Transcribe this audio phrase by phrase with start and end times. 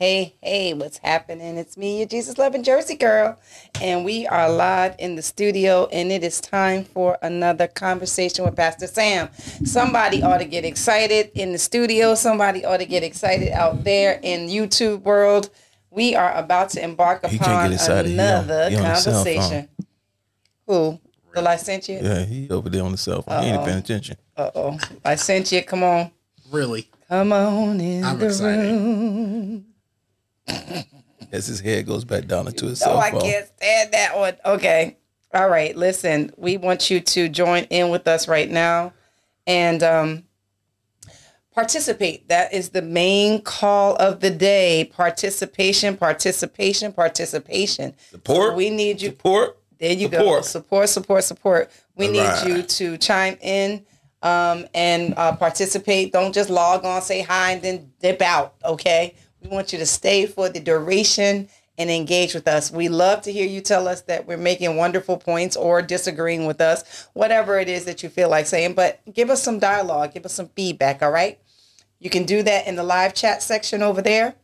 [0.00, 0.34] Hey, hey,
[0.68, 1.58] hey, what's happening?
[1.58, 3.38] It's me, your Jesus loving Jersey girl.
[3.82, 8.56] And we are live in the studio, and it is time for another conversation with
[8.56, 9.28] Pastor Sam.
[9.66, 14.18] Somebody ought to get excited in the studio, somebody ought to get excited out there
[14.22, 15.50] in YouTube world.
[15.90, 18.10] We are about to embark He can't upon get excited.
[18.10, 19.34] He on- another he on the cell phone.
[19.34, 19.68] conversation.
[20.66, 21.00] Who?
[21.34, 22.02] The licentiate?
[22.02, 23.42] Yeah, he over there on the cell phone.
[23.42, 23.64] He ain't Uh-oh.
[23.66, 24.16] paying attention.
[24.34, 24.78] Uh oh.
[25.04, 26.10] Licentiate, come on.
[26.50, 26.88] Really?
[27.08, 28.62] Come on in I'm the excited.
[28.72, 29.66] room.
[31.32, 34.36] As his head goes back down into his Oh, I can't stand that one.
[34.44, 34.96] Okay.
[35.32, 35.76] All right.
[35.76, 38.92] Listen, we want you to join in with us right now
[39.46, 40.24] and um,
[41.54, 42.28] participate.
[42.28, 44.90] That is the main call of the day.
[44.92, 47.94] Participation, participation, participation.
[48.10, 48.56] Support.
[48.56, 49.10] We need you.
[49.10, 49.56] Support.
[49.78, 50.18] There you go.
[50.18, 50.44] Support.
[50.44, 51.70] Support, support, support.
[51.94, 52.48] We All need right.
[52.48, 53.84] you to chime in
[54.22, 56.12] um, and uh, participate.
[56.12, 58.54] Don't just log on, say hi, and then dip out.
[58.64, 59.14] Okay.
[59.42, 62.70] We want you to stay for the duration and engage with us.
[62.70, 66.60] We love to hear you tell us that we're making wonderful points or disagreeing with
[66.60, 68.74] us, whatever it is that you feel like saying.
[68.74, 71.02] But give us some dialogue, give us some feedback.
[71.02, 71.38] All right.
[71.98, 74.34] You can do that in the live chat section over there.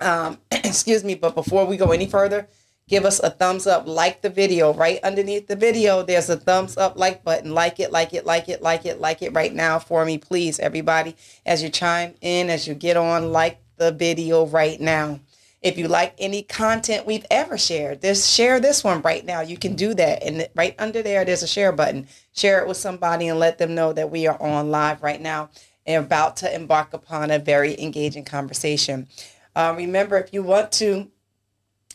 [0.00, 2.48] Um, excuse me, but before we go any further,
[2.88, 4.72] give us a thumbs up, like the video.
[4.72, 7.52] Right underneath the video, there's a thumbs up like button.
[7.52, 10.58] Like it, like it, like it, like it, like it right now for me, please,
[10.58, 11.14] everybody.
[11.44, 15.20] As you chime in, as you get on, like the video right now.
[15.60, 19.40] If you like any content we've ever shared, just share this one right now.
[19.40, 20.22] You can do that.
[20.22, 22.06] And right under there, there's a share button.
[22.32, 25.50] Share it with somebody and let them know that we are on live right now
[25.84, 29.08] and about to embark upon a very engaging conversation.
[29.56, 31.10] Uh, remember, if you want to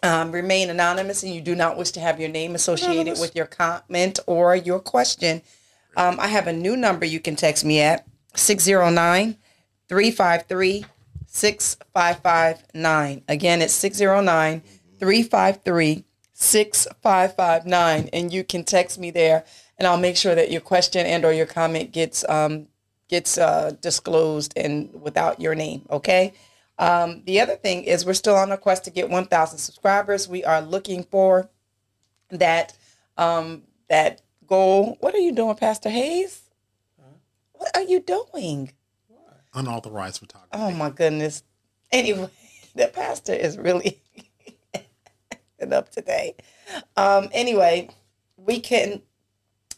[0.01, 3.45] um, remain anonymous and you do not wish to have your name associated with your
[3.45, 5.41] comment or your question,
[5.95, 8.05] um, I have a new number you can text me at
[8.35, 9.37] 609
[9.87, 10.85] 353
[11.33, 13.23] 6559.
[13.27, 14.61] Again, it's 609
[14.99, 18.09] 353 6559.
[18.13, 19.43] And you can text me there
[19.77, 22.67] and I'll make sure that your question and or your comment gets um,
[23.09, 25.85] gets uh, disclosed and without your name.
[25.89, 26.33] Okay.
[26.79, 30.27] Um, the other thing is we're still on a quest to get 1,000 subscribers.
[30.27, 31.49] We are looking for
[32.29, 32.75] that
[33.17, 34.97] um, that goal.
[34.99, 36.41] What are you doing, Pastor Hayes?
[37.53, 38.71] What are you doing?
[39.53, 40.49] Unauthorized photography.
[40.53, 41.43] Oh my goodness.
[41.91, 42.29] Anyway,
[42.75, 44.01] the pastor is really
[45.71, 46.35] up today.
[46.97, 47.89] Um, anyway,
[48.37, 49.01] we can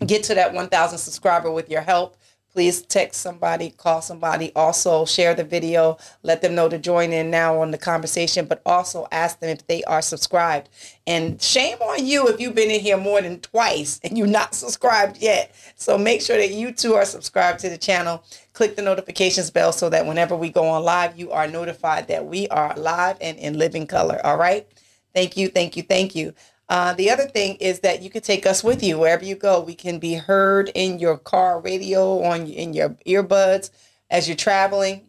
[0.05, 2.17] get to that 1,000 subscriber with your help.
[2.55, 4.53] Please text somebody, call somebody.
[4.55, 5.97] Also, share the video.
[6.23, 9.67] Let them know to join in now on the conversation, but also ask them if
[9.67, 10.69] they are subscribed.
[11.05, 14.55] And shame on you if you've been in here more than twice and you're not
[14.55, 15.53] subscribed yet.
[15.75, 18.23] So make sure that you too are subscribed to the channel.
[18.53, 22.25] Click the notifications bell so that whenever we go on live, you are notified that
[22.25, 24.25] we are live and in living color.
[24.25, 24.65] All right.
[25.13, 26.33] Thank you, thank you, thank you.
[26.67, 29.61] Uh, the other thing is that you can take us with you wherever you go.
[29.61, 33.69] We can be heard in your car radio, on in your earbuds
[34.09, 35.07] as you're traveling,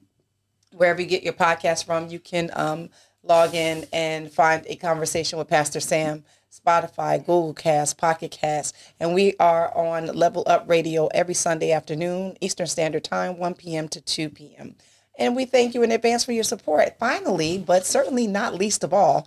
[0.72, 2.08] wherever you get your podcast from.
[2.08, 2.90] You can um,
[3.22, 9.14] log in and find a conversation with Pastor Sam, Spotify, Google Cast, Pocket Cast, and
[9.14, 13.88] we are on Level Up Radio every Sunday afternoon, Eastern Standard Time, 1 p.m.
[13.88, 14.74] to 2 p.m.
[15.18, 16.98] And we thank you in advance for your support.
[16.98, 19.26] Finally, but certainly not least of all,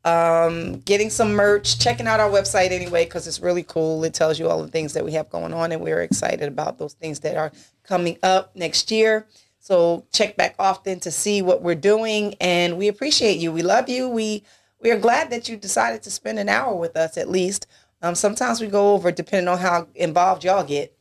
[0.04, 4.04] um, getting some merch, checking out our website anyway, because it's really cool.
[4.04, 6.78] It tells you all the things that we have going on, and we're excited about
[6.78, 7.52] those things that are
[7.82, 9.26] coming up next year.
[9.58, 13.52] So check back often to see what we're doing, and we appreciate you.
[13.52, 14.08] We love you.
[14.08, 14.44] We
[14.80, 17.66] we are glad that you decided to spend an hour with us at least.
[18.02, 20.96] Um, sometimes we go over depending on how involved y'all get.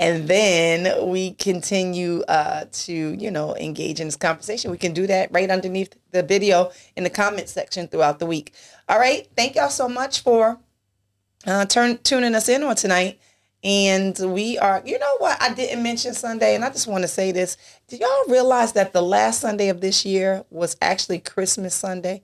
[0.00, 4.70] And then we continue uh, to, you know, engage in this conversation.
[4.70, 8.54] We can do that right underneath the video in the comment section throughout the week.
[8.88, 9.26] All right.
[9.36, 10.60] Thank y'all so much for
[11.46, 13.18] uh, turn, tuning us in on tonight.
[13.64, 15.40] And we are, you know what?
[15.42, 17.56] I didn't mention Sunday, and I just want to say this.
[17.88, 22.22] Do y'all realize that the last Sunday of this year was actually Christmas Sunday?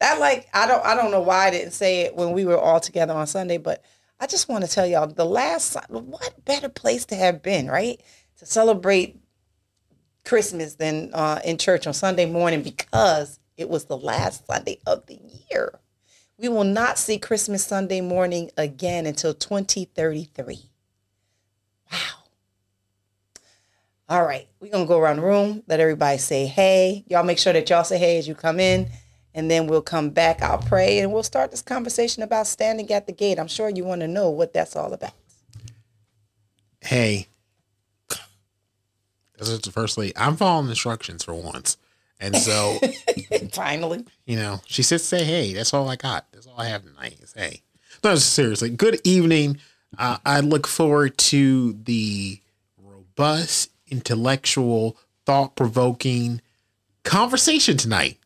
[0.00, 2.58] That like I don't I don't know why I didn't say it when we were
[2.58, 3.84] all together on Sunday, but
[4.18, 8.00] I just want to tell y'all the last what better place to have been, right?
[8.38, 9.20] To celebrate
[10.24, 15.06] Christmas than uh, in church on Sunday morning because it was the last Sunday of
[15.06, 15.18] the
[15.50, 15.78] year.
[16.40, 20.70] We will not see Christmas Sunday morning again until 2033.
[21.92, 21.98] Wow.
[24.08, 27.04] All right, we're gonna go around the room, let everybody say hey.
[27.08, 28.88] Y'all make sure that y'all say hey as you come in,
[29.34, 30.40] and then we'll come back.
[30.40, 33.38] I'll pray and we'll start this conversation about standing at the gate.
[33.38, 35.12] I'm sure you want to know what that's all about.
[36.80, 37.28] Hey,
[39.38, 41.76] this is the firstly, I'm following instructions for once.
[42.20, 42.78] And so,
[43.52, 44.04] Finally.
[44.26, 45.54] you know, she said, say hey.
[45.54, 46.26] That's all I got.
[46.32, 47.62] That's all I have tonight is hey.
[48.04, 48.70] No, seriously.
[48.70, 49.58] Good evening.
[49.98, 52.40] Uh, I look forward to the
[52.78, 54.96] robust, intellectual,
[55.26, 56.40] thought provoking
[57.04, 58.18] conversation tonight.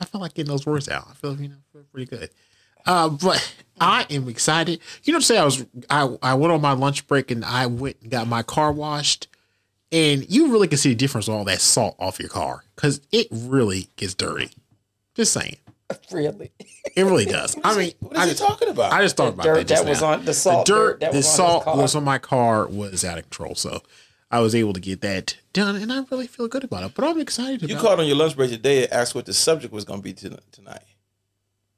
[0.00, 1.06] I feel like getting those words out.
[1.10, 2.30] I feel, you know, feel pretty good.
[2.86, 4.80] Uh, but I am excited.
[5.04, 7.96] You know, say I was, I, I went on my lunch break and I went
[8.02, 9.28] and got my car washed.
[9.94, 13.00] And you really can see the difference of all that salt off your car because
[13.12, 14.50] it really gets dirty.
[15.14, 15.56] Just saying.
[16.10, 16.50] Really.
[16.96, 17.56] It really does.
[17.62, 18.92] I mean, What I is he talking about?
[18.92, 19.66] I just thought about dirt that.
[19.68, 21.76] Just that was on- the salt The dirt dirt, that the was on salt car.
[21.76, 23.54] was on my car was out of control.
[23.54, 23.82] So
[24.30, 26.92] I was able to get that done, and I really feel good about it.
[26.96, 27.82] But I'm excited you about.
[27.86, 30.12] called on your lunch break today and asked what the subject was going to be
[30.12, 30.40] tonight.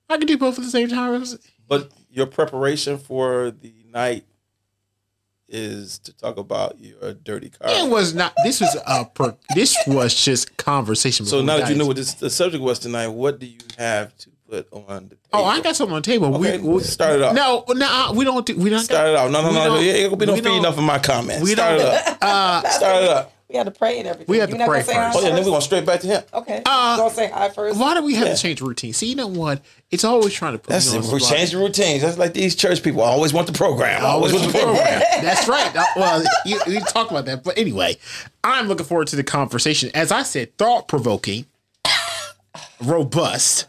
[0.09, 1.23] I can do both at the same time.
[1.69, 4.25] But your preparation for the night
[5.49, 7.69] is to talk about your dirty car.
[7.71, 8.33] It was not.
[8.45, 9.05] This was a.
[9.05, 11.27] Per, this was just conversation.
[11.27, 14.17] so now that you know what this, the subject was tonight, what do you have
[14.19, 15.19] to put on the table?
[15.33, 16.35] Oh, I got something on the table.
[16.37, 17.35] Okay, we, we start it off.
[17.35, 18.57] No, no, we don't do.
[18.57, 19.31] We don't Start it out.
[19.31, 19.65] No, no, we no.
[19.65, 21.43] don't- gonna be no we feeding don't- off of my comments.
[21.45, 21.93] We Start don't.
[21.93, 22.19] Start it up.
[22.23, 23.33] Uh, Start it up.
[23.49, 24.27] We had to pray and everything.
[24.33, 25.17] We had You to not pray gonna say first.
[25.19, 26.23] Oh yeah, then we're going straight back to him.
[26.35, 26.63] Okay.
[26.67, 27.79] Uh, you gonna say hi first?
[27.79, 28.35] why do we have Yeah.
[28.35, 28.93] to change the routine?
[28.93, 29.63] See, you know what?
[29.93, 31.05] It's always trying to put That's me it.
[31.05, 31.37] on We the spot.
[31.39, 32.03] change the routines.
[32.03, 33.03] That's like these church people.
[33.05, 34.03] I always want the program.
[34.03, 35.01] I always want the program.
[35.23, 35.77] That's right.
[35.77, 37.97] Uh, Well, you, you talk about that, but anyway,
[38.43, 39.93] I'm looking forward to the conversation.
[39.95, 41.47] As I said, thought provoking,
[42.83, 43.67] robust.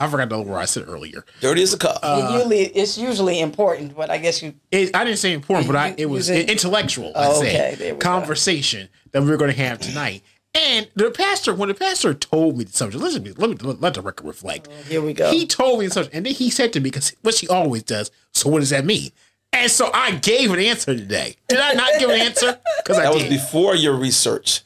[0.00, 1.24] I forgot the word I said earlier.
[1.40, 1.98] Dirty as a cup.
[2.02, 5.76] It usually, it's usually important, but I guess you It, I didn't say important, but
[5.76, 7.12] I, it was You said- intellectual.
[7.16, 8.04] I Oh, said okay, there we go.
[8.04, 10.22] conversation that we are going to have tonight.
[10.54, 13.56] And the pastor, when the pastor told me the subject, listen to me, let me
[13.80, 14.68] let the record reflect.
[14.70, 15.30] Oh, here we go.
[15.30, 17.82] He told me the subject, and then he said to me, because what she always
[17.82, 18.10] does.
[18.32, 19.10] So what does that mean?
[19.52, 21.36] And so I gave an answer today.
[21.48, 22.58] Did I not give an answer?
[22.78, 23.30] Because I that was did.
[23.30, 24.62] before your research.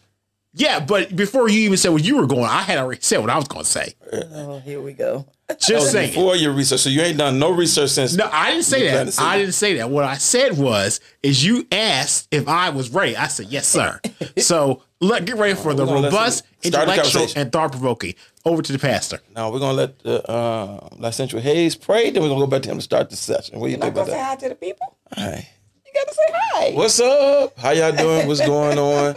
[0.54, 3.30] Yeah, but before you even said what you were going, I had already said what
[3.30, 3.94] I was going to say.
[4.12, 5.26] oh, here we go.
[5.58, 6.10] Just saying.
[6.10, 6.80] before your research.
[6.80, 8.14] So you ain't done no research since.
[8.14, 9.12] No, I didn't say that.
[9.12, 9.42] say I that.
[9.42, 9.90] didn't say that.
[9.90, 13.16] What I said was, is you asked if I was ready.
[13.16, 14.00] I said, yes, sir.
[14.38, 17.72] so let get ready for the We're gonna let robust, you the intellectual, and thought
[17.72, 18.14] provoking.
[18.44, 19.20] Over to the pastor.
[19.34, 22.10] Now we're gonna let the uh, Licentiate Hayes pray.
[22.10, 23.60] Then we're gonna go back to him to start the session.
[23.60, 24.28] What do you think about gonna say that?
[24.28, 24.96] hi to the people.
[25.16, 25.48] All right.
[25.94, 26.70] You gotta say hi.
[26.72, 27.58] What's up?
[27.58, 28.26] How y'all doing?
[28.26, 29.14] What's going on?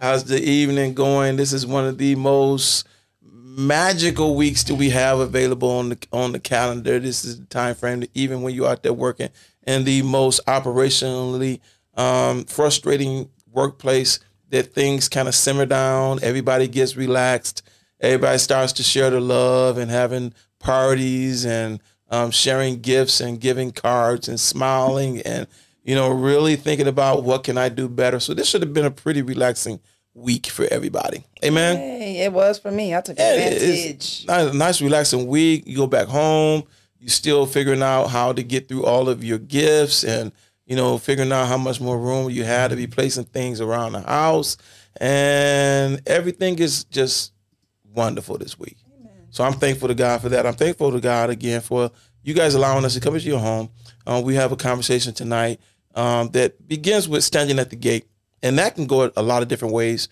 [0.00, 1.36] How's the evening going?
[1.36, 2.86] This is one of the most
[3.22, 6.98] magical weeks that we have available on the on the calendar.
[6.98, 9.30] This is the time frame that even when you're out there working
[9.66, 11.60] in the most operationally
[11.94, 14.20] um, frustrating workplace,
[14.50, 16.18] that things kind of simmer down.
[16.22, 17.62] Everybody gets relaxed.
[18.00, 21.80] Everybody starts to share the love and having parties and
[22.10, 25.46] um, sharing gifts and giving cards and smiling and
[25.88, 28.20] you know really thinking about what can I do better.
[28.20, 29.80] So this should have been a pretty relaxing
[30.12, 31.24] week for everybody.
[31.42, 31.78] Amen.
[31.78, 32.94] Hey, it was for me.
[32.94, 34.26] I took advantage.
[34.26, 35.66] nice, nice, relaxing week.
[35.66, 36.64] You go back home,
[36.98, 40.30] you still figuring out how to get through all of your gifts and
[40.66, 43.92] you know figuring out how much more room you had to be placing things around
[43.92, 44.58] the house,
[45.00, 47.32] and everything is just
[47.94, 48.76] wonderful this week.
[49.30, 50.44] So I'm thankful to God for that.
[50.44, 51.90] I'm thankful to God again for
[52.22, 53.70] you guys allowing us to come into your home.
[54.06, 55.58] Uh, we have a conversation tonight
[55.98, 58.06] um, that begins with standing at the gate,
[58.42, 60.08] and that can go a lot of different ways.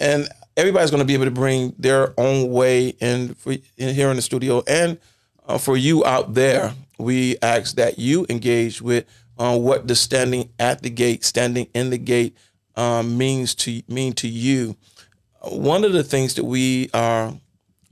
[0.00, 4.10] And everybody's going to be able to bring their own way in, for, in here
[4.10, 4.98] in the studio, and
[5.46, 9.04] uh, for you out there, we ask that you engage with
[9.38, 12.36] uh, what the standing at the gate, standing in the gate,
[12.76, 14.76] um, means to mean to you.
[15.42, 17.32] One of the things that we are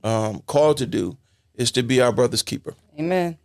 [0.03, 1.17] um, called to do
[1.55, 2.75] is to be our brother's keeper.
[2.99, 3.39] Amen.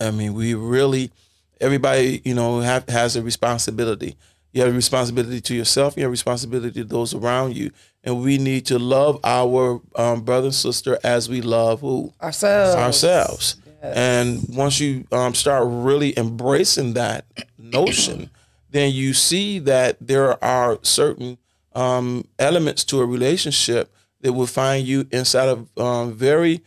[0.00, 1.10] I mean, we really,
[1.60, 4.16] everybody, you know, have, has a responsibility.
[4.52, 5.96] You have a responsibility to yourself.
[5.96, 7.70] You have a responsibility to those around you,
[8.02, 12.74] and we need to love our um, brother and sister as we love who Ourselves.
[12.74, 13.56] ourselves.
[13.80, 17.26] And once you um, start really embracing that
[17.58, 18.30] notion,
[18.70, 21.38] then you see that there are certain
[21.74, 26.62] um, elements to a relationship that will find you inside of um, very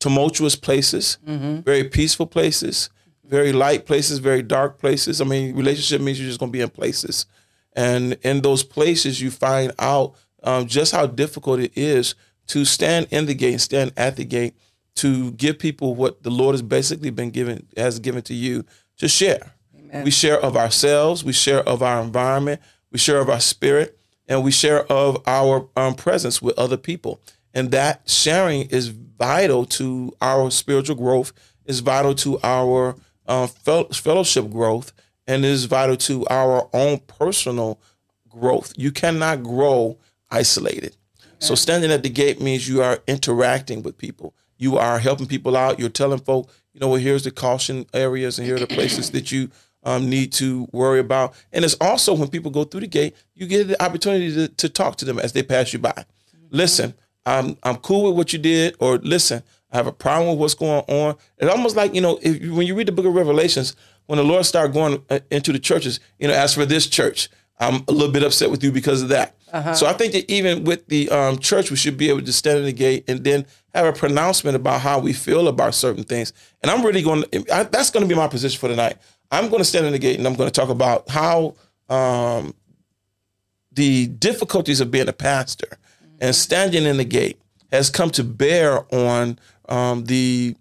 [0.00, 2.90] tumultuous places, very peaceful places,
[3.28, 5.20] very light places, very dark places.
[5.20, 7.26] I mean, relationship means you're just going to be in places,
[7.74, 12.14] and in those places, you find out um, just how difficult it is
[12.48, 14.54] to stand in the gate, stand at the gate,
[14.96, 18.64] to give people what the Lord has basically been given, has given to you
[18.96, 19.52] to share.
[20.04, 24.44] We share of ourselves, we share of our environment, we share of our spirit, and
[24.44, 27.20] we share of our um, presence with other people.
[27.54, 31.32] And that sharing is vital to our spiritual growth,
[31.64, 32.96] is vital to our
[33.46, 34.92] fel- fellowship growth,
[35.26, 37.78] and is vital to our own personal
[38.28, 38.72] growth.
[38.76, 39.98] You cannot grow
[40.30, 40.96] isolated.
[41.38, 44.34] So standing at the gate means you are interacting with people.
[44.56, 45.78] You are helping people out.
[45.78, 49.12] You're telling folk, you know, well, here's the caution areas and here are the places
[49.12, 49.50] that you
[49.84, 51.34] um, need to worry about.
[51.52, 54.68] And it's also when people go through the gate, you get the opportunity to, to
[54.68, 56.04] talk to them as they pass you by.
[56.50, 56.94] Listen,
[57.24, 60.54] I'm I'm cool with what you did, or listen, I have a problem with what's
[60.54, 61.16] going on.
[61.38, 64.24] It's almost like you know, if when you read the Book of Revelations, when the
[64.24, 67.28] Lord started going uh, into the churches, you know, as for this church,
[67.60, 69.34] I'm a little bit upset with you because of that.
[69.74, 72.58] So I think that even with the um, church, we should be able to stand
[72.58, 76.32] in the gate and then have a pronouncement about how we feel about certain things.
[76.62, 78.98] And I'm really going to, I, that's going to be my position for tonight.
[79.30, 81.54] I'm going to stand in the gate and I'm going to talk about how
[81.88, 82.54] um,
[83.72, 85.78] the difficulties of being a pastor
[86.20, 87.40] and standing in the gate
[87.72, 90.56] has come to bear on um, the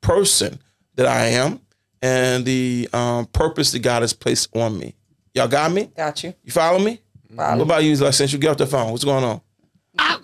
[0.00, 0.58] person
[0.96, 1.60] that I am
[2.02, 4.94] and the um, purpose that God has placed on me.
[5.34, 5.90] Y'all got me?
[5.96, 6.34] Got you.
[6.42, 7.00] You follow me?
[7.34, 8.90] What about you, like, since you get off the phone?
[8.90, 9.40] What's going on?
[9.98, 10.18] I,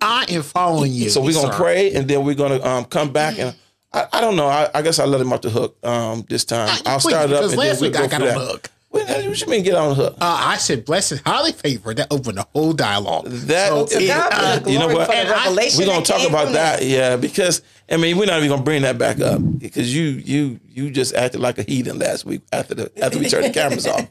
[0.00, 1.08] I am following you.
[1.10, 3.54] So we're gonna pray and then we're gonna um, come back and
[3.92, 4.46] I, I don't know.
[4.46, 6.68] I, I guess I let him off the hook um, this time.
[6.84, 8.28] I'll Please, start it up because and then last we'll week go I got for
[8.28, 8.70] on hook.
[8.90, 10.14] What, what you mean get on the hook?
[10.20, 11.96] Uh, I said, blessed, highly favored.
[11.98, 13.26] That opened the whole dialogue.
[13.26, 15.06] That So To is- God be the glory you know what?
[15.06, 15.78] for the And I- revelation.
[15.80, 18.96] We're gonna talk about that, yeah, because I mean we're not even gonna bring that
[18.98, 22.90] back up because you you you just acted like a heathen last week after the
[23.02, 24.06] after we turned the cameras off.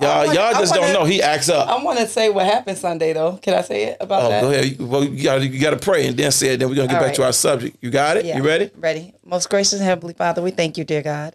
[0.00, 1.04] Y'all wanna- y'all just don't know.
[1.04, 1.68] He acts up.
[1.68, 3.36] I want to say what happened Sunday, though.
[3.40, 4.40] Can I say it about Oh, that?
[4.42, 4.80] go ahead.
[4.80, 6.56] Well, you got you got to pray and then say it.
[6.58, 7.16] Then we're gonna get All back right.
[7.16, 7.76] to our subject.
[7.80, 8.24] You got it?
[8.24, 8.36] Yeah.
[8.38, 8.70] You ready?
[8.76, 9.14] Ready.
[9.24, 11.34] Most gracious and heavenly Father, we thank you, dear God.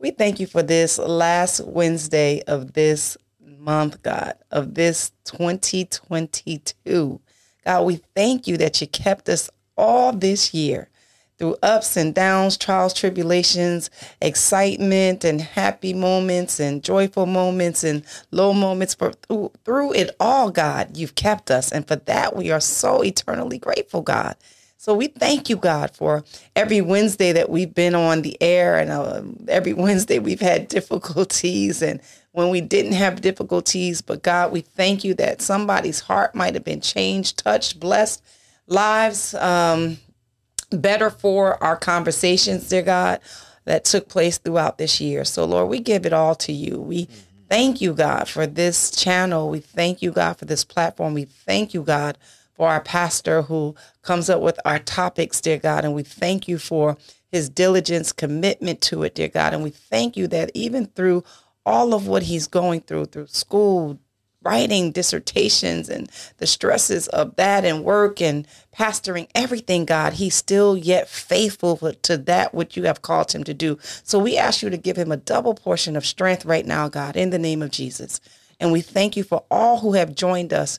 [0.00, 7.20] We thank you for this last Wednesday of this month, God, of this 2022.
[7.66, 10.88] God, we thank you that you kept us all this year
[11.36, 13.90] through ups and downs, trials, tribulations,
[14.22, 18.94] excitement and happy moments and joyful moments and low moments.
[18.94, 21.72] But through, through it all, God, you've kept us.
[21.72, 24.36] And for that, we are so eternally grateful, God.
[24.88, 26.24] So we thank you, God, for
[26.56, 31.82] every Wednesday that we've been on the air, and uh, every Wednesday we've had difficulties,
[31.82, 32.00] and
[32.32, 36.64] when we didn't have difficulties, but God, we thank you that somebody's heart might have
[36.64, 38.24] been changed, touched, blessed,
[38.66, 39.98] lives um,
[40.70, 43.20] better for our conversations, dear God,
[43.66, 45.22] that took place throughout this year.
[45.26, 46.80] So, Lord, we give it all to you.
[46.80, 47.10] We
[47.50, 49.50] thank you, God, for this channel.
[49.50, 51.12] We thank you, God, for this platform.
[51.12, 52.16] We thank you, God,
[52.58, 55.84] for our pastor who comes up with our topics, dear God.
[55.86, 56.98] And we thank you for
[57.30, 59.54] his diligence, commitment to it, dear God.
[59.54, 61.24] And we thank you that even through
[61.64, 64.00] all of what he's going through, through school,
[64.42, 70.76] writing dissertations and the stresses of that and work and pastoring everything god he's still
[70.76, 74.70] yet faithful to that which you have called him to do so we ask you
[74.70, 77.72] to give him a double portion of strength right now god in the name of
[77.72, 78.20] jesus
[78.60, 80.78] and we thank you for all who have joined us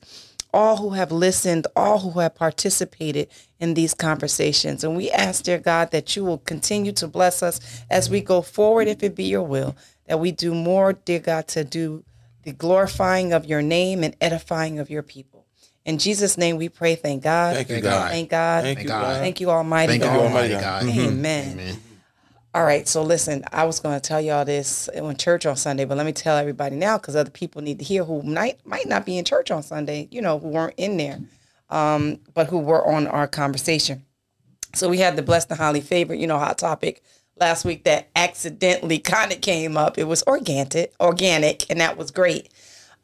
[0.53, 3.27] all who have listened, all who have participated
[3.59, 4.83] in these conversations.
[4.83, 8.41] And we ask, dear God, that you will continue to bless us as we go
[8.41, 9.75] forward, if it be your will,
[10.07, 12.03] that we do more, dear God, to do
[12.43, 15.45] the glorifying of your name and edifying of your people.
[15.85, 17.55] In Jesus' name we pray, thank God.
[17.55, 18.11] Thank you, God.
[18.11, 18.63] Thank God.
[18.63, 19.01] Thank you, God.
[19.01, 19.19] God.
[19.19, 20.19] Thank you, Almighty Thank you, God.
[20.19, 20.61] Almighty God.
[20.61, 20.83] God.
[20.83, 21.51] Amen.
[21.53, 21.79] Amen.
[22.51, 25.85] All right, so listen, I was going to tell y'all this in church on Sunday,
[25.85, 28.87] but let me tell everybody now because other people need to hear who might might
[28.87, 31.19] not be in church on Sunday, you know, who weren't in there,
[31.69, 34.03] um, but who were on our conversation.
[34.73, 37.03] So we had the blessed and highly favored, you know, hot topic
[37.35, 39.99] last week that accidentally kind of came up.
[39.99, 42.49] It was organic, organic, and that was great.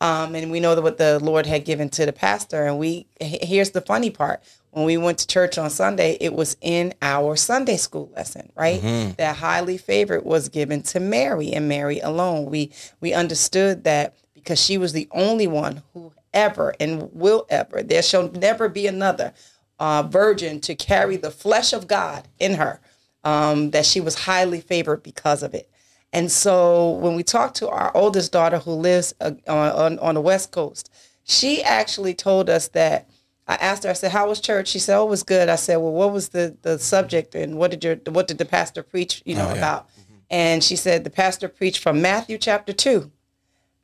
[0.02, 2.66] Um, and we know that what the Lord had given to the pastor.
[2.66, 4.42] And we here's the funny part:
[4.76, 8.82] when we went to church on Sunday, it was in our Sunday school lesson, right?
[9.16, 12.48] That highly favored was given to Mary and Mary alone.
[12.48, 17.84] We we understood that because she was the only one who ever and will ever
[17.84, 19.34] there shall never be another
[19.80, 22.82] uh, virgin to carry the flesh of God in her.
[23.24, 25.70] Um, that she was highly favored because of it.
[26.14, 30.22] And so when we talked to our oldest daughter who lives uh, on, on the
[30.22, 30.92] West Coast,
[31.24, 33.10] she actually told us that
[33.48, 34.68] I asked her, I said, How was church?
[34.70, 35.50] She said, Oh, it was good.
[35.50, 38.46] I said, Well, what was the, the subject and what did your what did the
[38.46, 39.58] pastor preach, you know, Oh, yeah.
[39.58, 39.90] about?
[40.30, 43.12] And she said the pastor preached from Matthew chapter two,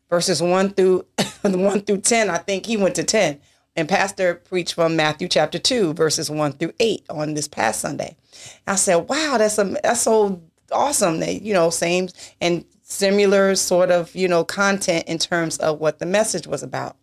[0.10, 1.06] verses one through
[1.44, 2.30] one through ten.
[2.30, 3.40] I think he went to ten.
[3.74, 8.18] And Pastor preached from Matthew chapter two, verses one through eight on this past Sunday.
[8.68, 10.42] I said, Wow, that's a that's so
[10.72, 11.20] awesome.
[11.20, 12.10] They, you know, same
[12.42, 16.98] and similar sort of, you know, content in terms of what the message was about.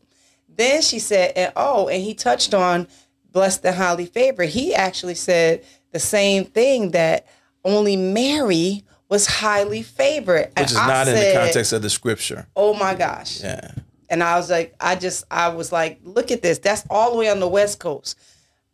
[0.58, 2.88] Then she said, and oh, and he touched on
[3.30, 4.48] blessed and highly favored.
[4.48, 7.26] He actually said the same thing that
[7.64, 10.50] only Mary was highly favored.
[10.58, 12.48] Which is not in the context of the scripture.
[12.56, 13.40] Oh my gosh.
[13.40, 13.70] Yeah.
[14.10, 16.58] And I was like, I just, I was like, look at this.
[16.58, 18.18] That's all the way on the West Coast.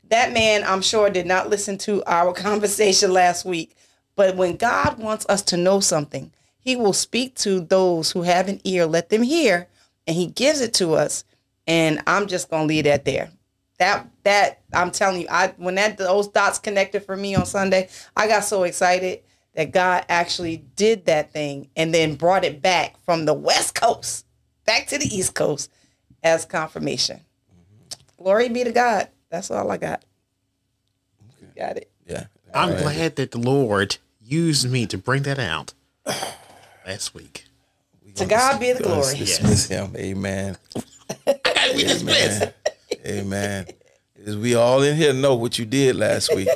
[0.08, 3.76] That man, I'm sure, did not listen to our conversation last week.
[4.16, 8.48] But when God wants us to know something, he will speak to those who have
[8.48, 9.68] an ear, let them hear,
[10.06, 11.24] and he gives it to us.
[11.66, 13.30] And I'm just gonna leave that there.
[13.78, 17.88] That that I'm telling you, I when that those dots connected for me on Sunday,
[18.16, 19.22] I got so excited
[19.54, 24.26] that God actually did that thing and then brought it back from the West Coast
[24.66, 25.70] back to the East Coast
[26.22, 27.18] as confirmation.
[27.18, 28.22] Mm-hmm.
[28.22, 29.08] Glory be to God.
[29.30, 30.04] That's all I got.
[31.56, 31.90] Got it.
[32.06, 32.26] Yeah.
[32.52, 32.82] I'm All right.
[32.82, 35.74] glad that the Lord used me to bring that out
[36.86, 37.43] last week.
[38.16, 39.18] To God be the Let's glory.
[39.18, 39.94] dismiss him.
[39.96, 40.56] Amen.
[41.26, 42.52] gotta be Amen.
[43.06, 43.66] Amen.
[44.24, 46.48] As we all in here know what you did last week.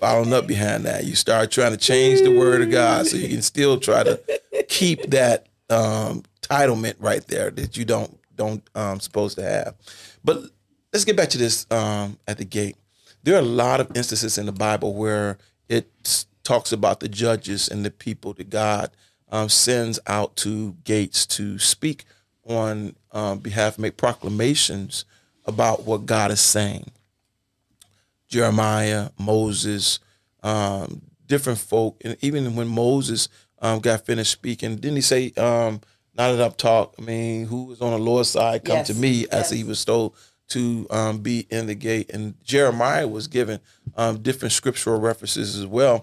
[0.00, 3.28] Following up behind that, you start trying to change the word of God so you
[3.28, 4.20] can still try to
[4.68, 9.74] keep that um, titlement right there that you don't don't um, supposed to have.
[10.22, 10.42] But
[10.92, 12.76] let's get back to this um, at the gate.
[13.24, 17.68] There are a lot of instances in the Bible where it talks about the judges
[17.68, 18.90] and the people that God
[19.30, 22.04] um, sends out to gates to speak
[22.44, 25.04] on um, behalf, make proclamations
[25.46, 26.90] about what God is saying.
[28.28, 30.00] Jeremiah, Moses,
[30.42, 33.28] um, different folk, and even when Moses
[33.60, 35.80] um, got finished speaking, didn't he say, um,
[36.14, 37.00] "Not I've talked"?
[37.00, 39.50] I mean, who was on the Lord's side, come to Yes, me, as yes.
[39.50, 40.14] he was told
[40.48, 42.10] to um, be in the gate.
[42.12, 43.58] And Jeremiah was given
[43.96, 46.00] um, different scriptural references as well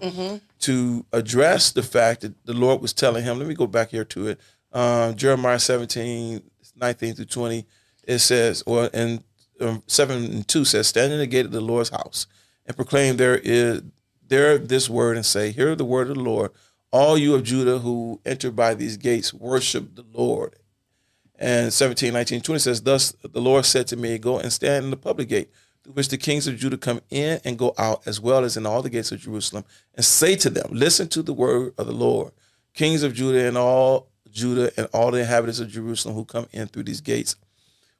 [0.64, 3.38] to address the fact that the Lord was telling him.
[3.38, 4.40] Let me go back here to it.
[4.72, 6.42] Um, Jeremiah 17,
[6.76, 7.66] 19 through 20,
[8.04, 9.22] it says, or in
[9.60, 12.26] um, 7 and 2 says, Stand in the gate of the Lord's house
[12.66, 13.82] and proclaim there is
[14.26, 16.50] there this word and say, Hear the word of the Lord.
[16.90, 20.56] All you of Judah who enter by these gates, worship the Lord.
[21.36, 24.90] And 17, 19, 20 says, Thus the Lord said to me, Go and stand in
[24.90, 25.50] the public gate,
[25.84, 28.66] through which the kings of Judah come in and go out, as well as in
[28.66, 31.92] all the gates of Jerusalem, and say to them, Listen to the word of the
[31.92, 32.32] Lord.
[32.72, 36.66] Kings of Judah and all Judah and all the inhabitants of Jerusalem who come in
[36.66, 37.36] through these gates.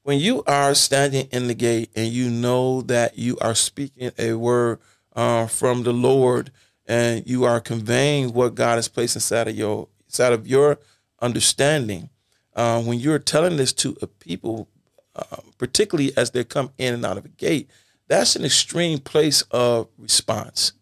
[0.02, 4.34] When you are standing in the gate and you know that you are speaking a
[4.34, 4.80] word
[5.14, 6.50] uh, from the Lord
[6.86, 10.78] and you are conveying what God has placed inside of your inside of your
[11.20, 12.10] understanding,
[12.54, 14.68] uh, when you're telling this to a people,
[15.16, 17.68] uh, particularly as they come in and out of a gate,
[18.08, 20.72] that's an extreme place of response.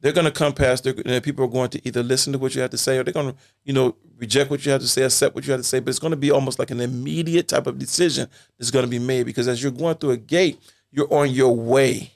[0.00, 0.84] They're going to come past.
[0.84, 3.32] People are going to either listen to what you have to say, or they're going
[3.32, 5.80] to, you know, reject what you have to say, accept what you have to say.
[5.80, 8.28] But it's going to be almost like an immediate type of decision
[8.58, 10.60] that's going to be made because as you're going through a gate,
[10.92, 12.12] you're on your way.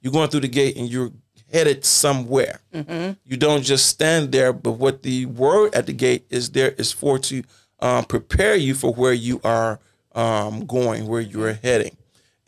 [0.00, 1.12] You're going through the gate and you're
[1.52, 2.60] headed somewhere.
[3.24, 6.92] You don't just stand there, but what the word at the gate is there is
[6.92, 7.42] for to
[7.80, 9.78] um, prepare you for where you are
[10.16, 11.96] um, going, where you are heading.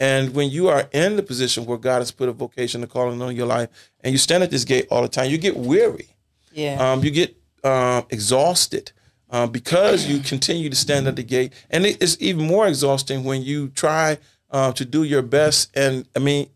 [0.01, 3.21] And when you are in the position where God has put a vocation, a calling
[3.21, 3.69] on your life,
[4.01, 6.09] and you stand at this gate all the time, you get weary.
[6.53, 6.93] Yeah.
[6.93, 8.93] Um, you get um, exhausted
[9.31, 13.25] uh, because you continue to stand at the gate, and it is even more exhausting
[13.25, 14.19] when you try
[14.51, 15.71] uh, to do your best.
[15.77, 16.49] And I mean,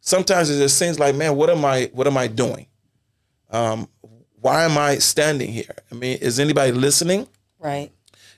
[0.00, 1.90] sometimes it just seems like, man, what am I?
[1.92, 2.66] What am I doing?
[3.50, 3.88] Um,
[4.40, 5.74] why am I standing here?
[5.90, 7.28] I mean, is anybody listening?
[7.60, 7.92] right.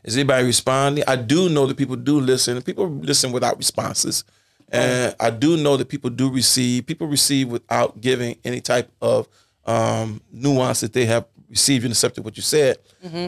[0.04, 1.04] Is anybody responding?
[1.08, 2.60] I do know that people do listen.
[2.62, 4.24] People listen without responses.
[4.70, 6.86] And I do know that people do receive.
[6.86, 9.28] People receive without giving any type of
[9.66, 12.78] um, nuance that they have received and accepted what you said.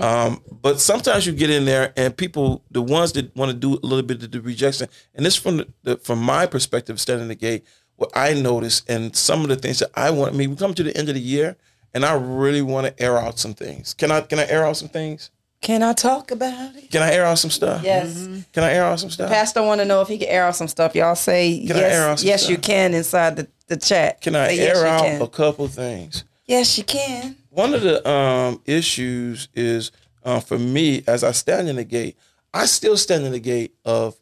[0.02, 3.74] Um, but sometimes you get in there and people, the ones that want to do
[3.74, 7.28] a little bit of the rejection, and this from the, the, from my perspective, standing
[7.28, 7.64] the gate,
[7.96, 10.34] what I notice and some of the things that I want.
[10.34, 11.56] I mean, we come to the end of the year,
[11.94, 13.94] and I really want to air out some things.
[13.94, 14.20] Can I?
[14.22, 15.30] Can I air out some things?
[15.60, 16.90] Can I talk about it?
[16.90, 17.82] Can I air out some stuff?
[17.82, 18.14] Yes.
[18.52, 19.30] Can I air out some stuff?
[19.30, 20.94] Pastor want to know if he can air out some stuff.
[20.94, 22.24] Y'all say Can I air out yes.
[22.24, 22.50] Yes, stuff?
[22.50, 24.20] you can inside the, the chat.
[24.20, 25.22] Can I Say air you out can.
[25.22, 26.24] a couple things?
[26.46, 27.36] Yes, you can.
[27.50, 29.90] One of the um, issues is
[30.24, 32.16] uh, for me as I stand in the gate,
[32.54, 34.14] I still stand in the gate of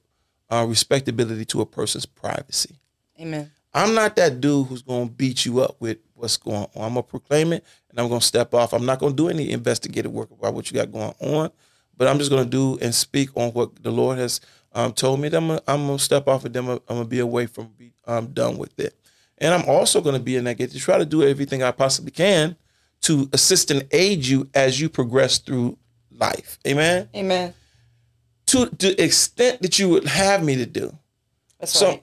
[0.50, 2.76] uh, respectability to a person's privacy.
[3.20, 3.50] Amen.
[3.74, 6.68] I'm not that dude who's going to beat you up with what's going on.
[6.76, 7.64] I'm going to proclaim it
[7.94, 8.72] and I'm going to step off.
[8.72, 11.50] I'm not going to do any investigative work about what you got going on,
[11.96, 14.40] but I'm just going to do and speak on what the Lord has
[14.72, 15.28] um, told me.
[15.28, 17.92] That I'm going to step off and then I'm going to be away from be
[18.08, 18.96] um, done with it.
[19.38, 21.70] And I'm also going to be in that gate to try to do everything I
[21.70, 22.56] possibly can
[23.02, 25.78] to assist and aid you as you progress through
[26.10, 26.58] life.
[26.66, 27.08] Amen.
[27.14, 27.54] Amen.
[28.46, 30.96] To the extent that you would have me to do.
[31.60, 32.02] That's So right.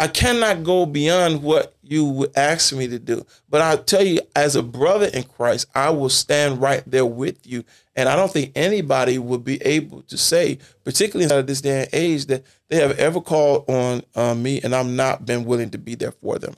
[0.00, 3.24] I cannot go beyond what you would ask me to do.
[3.48, 7.46] But I'll tell you, as a brother in Christ, I will stand right there with
[7.46, 7.64] you.
[7.94, 11.88] And I don't think anybody would be able to say, particularly in this day and
[11.92, 15.78] age, that they have ever called on uh, me and I'm not been willing to
[15.78, 16.54] be there for them.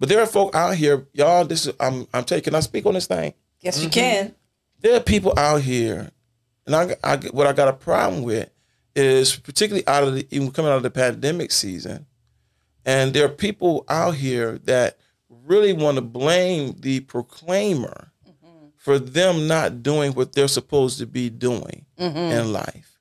[0.00, 1.44] But there are folk out here, y'all.
[1.44, 2.54] This is I'm I'm taking.
[2.54, 4.34] I speak on this thing Yes, you can.
[4.80, 6.10] there are people out here,
[6.66, 8.48] and I, I what I got a problem with
[8.94, 12.06] is particularly out of the even coming out of the pandemic season,
[12.84, 18.12] and there are people out here that really want to blame the proclaimer
[18.76, 22.98] for them not doing what they're supposed to be doing in life.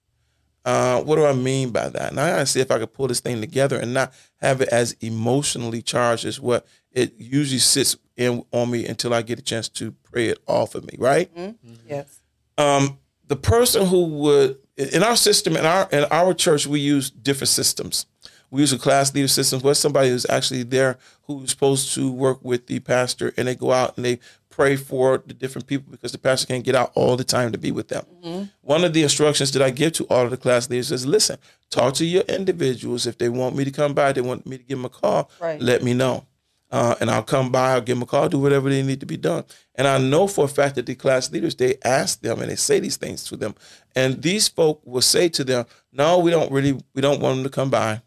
[0.66, 2.12] Uh, what do I mean by that?
[2.12, 4.68] And I gotta see if I could pull this thing together and not have it
[4.70, 9.42] as emotionally charged as what it usually sits in on me until I get a
[9.44, 11.30] chance to pray it off of me, right?
[11.88, 12.20] Yes.
[12.58, 17.10] um, the person who would in our system in our in our church we use
[17.12, 18.06] different systems.
[18.50, 22.40] We use a class leader system where somebody who's actually there who's supposed to work
[22.44, 26.12] with the pastor and they go out and they pray for the different people because
[26.12, 28.06] the pastor can't get out all the time to be with them.
[28.62, 31.38] One of the instructions that I give to all of the class leaders is listen,
[31.70, 33.06] talk to your individuals.
[33.06, 35.30] If they want me to come by, they want me to give them a call,
[35.40, 35.62] Right.
[35.62, 36.26] let me know
[36.72, 39.06] uh, and I'll come by, I'll give them a call, do whatever they need to
[39.06, 39.46] be done.
[39.76, 42.56] And I know for a fact that the class leaders, they ask them and they
[42.56, 43.56] say these things to them.
[43.96, 47.44] And these folk will say to them, no, we don't really, we don't want them
[47.44, 48.02] to come by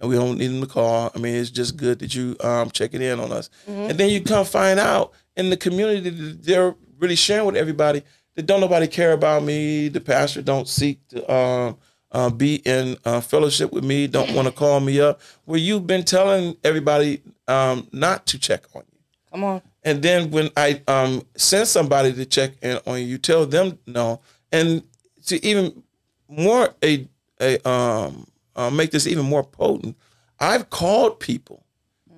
[0.00, 1.10] and we don't need them to call.
[1.14, 3.50] I mean, it's just good that you um, checking in on us.
[3.66, 8.02] And then you come find out in the community that they're really sharing with everybody
[8.34, 9.88] that don't nobody care about me.
[9.88, 11.76] The pastor don't seek to um,
[12.12, 15.20] uh, be in uh, fellowship with me, don't want to call me up.
[15.46, 18.98] Well, you've been telling everybody um, not to check on you.
[19.30, 19.62] Come on.
[19.82, 23.78] And then when I um, send somebody to check in on you, you tell them
[23.86, 24.20] no.
[24.52, 24.82] And
[25.26, 25.82] to even
[26.28, 27.06] more a
[27.40, 29.96] a um uh, make this even more potent,
[30.38, 31.64] I've called people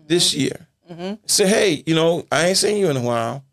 [0.07, 0.67] this year.
[1.27, 3.45] Say, hey, you know, I ain't seen you in a while,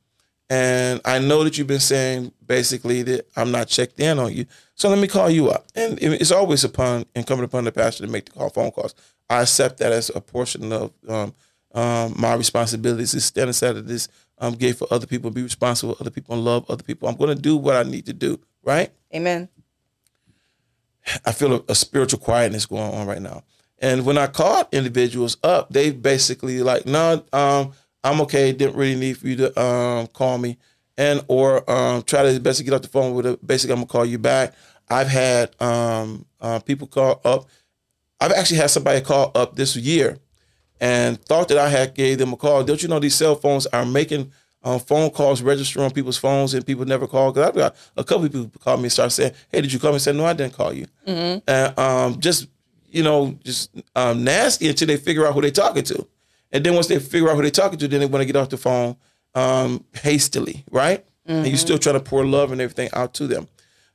[0.50, 4.46] and I know that you've been saying basically that I'm not checked in on you.
[4.76, 5.68] So let me call you up.
[5.76, 8.96] And it's always upon incumbent upon the pastor to make the call phone calls.
[9.30, 11.34] I accept that as a portion of um,
[11.74, 14.08] um, my responsibilities to stand aside of this
[14.40, 17.08] um, gate for other people, be responsible for other people, and love other people.
[17.08, 18.92] I'm going to do what I need to do, right?
[19.14, 19.50] Amen.
[21.26, 23.44] I feel a, a spiritual quietness going on right now.
[23.80, 27.72] And when I called individuals up, they basically like, no, um,
[28.04, 28.52] I'm okay.
[28.52, 30.58] Didn't really need for you to um, call me,
[30.98, 33.88] and or um, try to best get off the phone with a basically I'm gonna
[33.88, 34.54] call you back.
[34.90, 37.48] I've had um, uh, people call up.
[38.20, 40.18] I've actually had somebody call up this year,
[40.80, 42.64] and thought that I had gave them a call.
[42.64, 44.32] Don't you know these cell phones are making
[44.64, 47.32] um, phone calls register on people's phones and people never call?
[47.32, 49.80] Because I've got a couple of people call me and start saying, "Hey, did you
[49.80, 50.86] call me?" I said, "No, I didn't call you."
[51.48, 52.48] And um, just
[52.92, 56.08] you know, just um, nasty until they figure out who they're talking to,
[56.52, 58.36] and then once they figure out who they're talking to, then they want to get
[58.36, 58.96] off the phone
[59.36, 61.06] um, hastily, right?
[61.28, 63.48] And you're still try to pour love and everything out to them.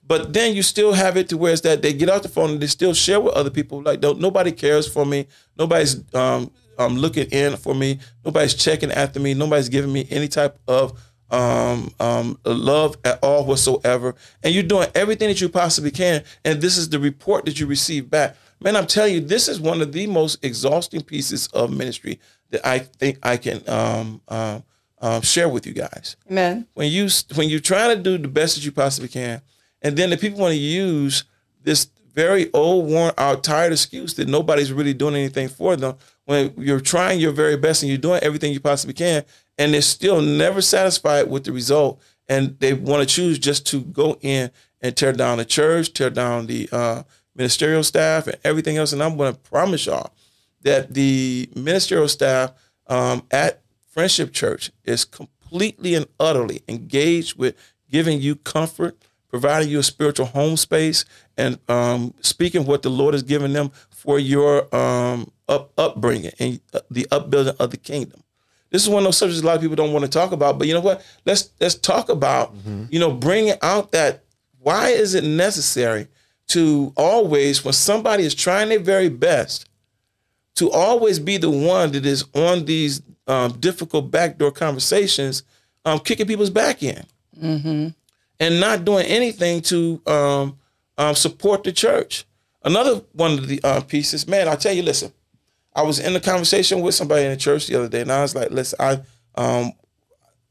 [0.06, 2.50] But then you still have it to where it's that they get off the phone
[2.50, 3.82] and they still share with other people.
[3.82, 5.26] Like, don't nobody cares for me.
[5.58, 7.98] Nobody's um, um, looking in for me.
[8.24, 9.34] Nobody's checking after me.
[9.34, 10.98] Nobody's giving me any type of
[11.30, 14.14] um, um, love at all whatsoever.
[14.42, 16.24] And you're doing everything that you possibly can.
[16.44, 18.36] And this is the report that you receive back.
[18.60, 22.66] Man, I'm telling you, this is one of the most exhausting pieces of ministry that
[22.66, 24.64] I think I can um, um,
[25.00, 26.66] um, share with you guys Amen.
[26.74, 29.42] when you when you're trying to do the best that you possibly can,
[29.82, 31.24] and then the people want to use
[31.62, 35.96] this very old, worn out, tired excuse that nobody's really doing anything for them.
[36.26, 39.24] When you're trying your very best and you're doing everything you possibly can,
[39.58, 43.82] and they're still never satisfied with the result, and they want to choose just to
[43.82, 47.02] go in and tear down the church, tear down the uh,
[47.34, 48.92] ministerial staff, and everything else.
[48.92, 50.12] And I'm going to promise y'all
[50.62, 52.52] that the ministerial staff
[52.86, 53.60] um, at
[53.90, 57.54] Friendship Church is completely and utterly engaged with
[57.90, 58.96] giving you comfort,
[59.28, 61.04] providing you a spiritual home space,
[61.36, 63.70] and um, speaking what the Lord has given them
[64.04, 68.22] for your um, up, upbringing and uh, the upbuilding of the kingdom.
[68.70, 70.58] This is one of those subjects a lot of people don't want to talk about,
[70.58, 71.04] but you know what?
[71.24, 72.54] Let's let's talk about
[72.90, 74.24] you know bringing out that
[74.60, 76.08] why is it necessary
[76.48, 79.68] to always, when somebody is trying their very best,
[80.56, 85.42] to always be the one that is on these um, difficult backdoor conversations,
[85.86, 87.02] um, kicking people's back in,
[88.40, 90.58] and not doing anything to um,
[90.98, 92.24] um, support the church.
[92.64, 95.12] Another one of the uh, pieces, man, I tell you, listen,
[95.74, 98.22] I was in a conversation with somebody in the church the other day, and I
[98.22, 99.00] was like, listen, I,
[99.34, 99.72] um,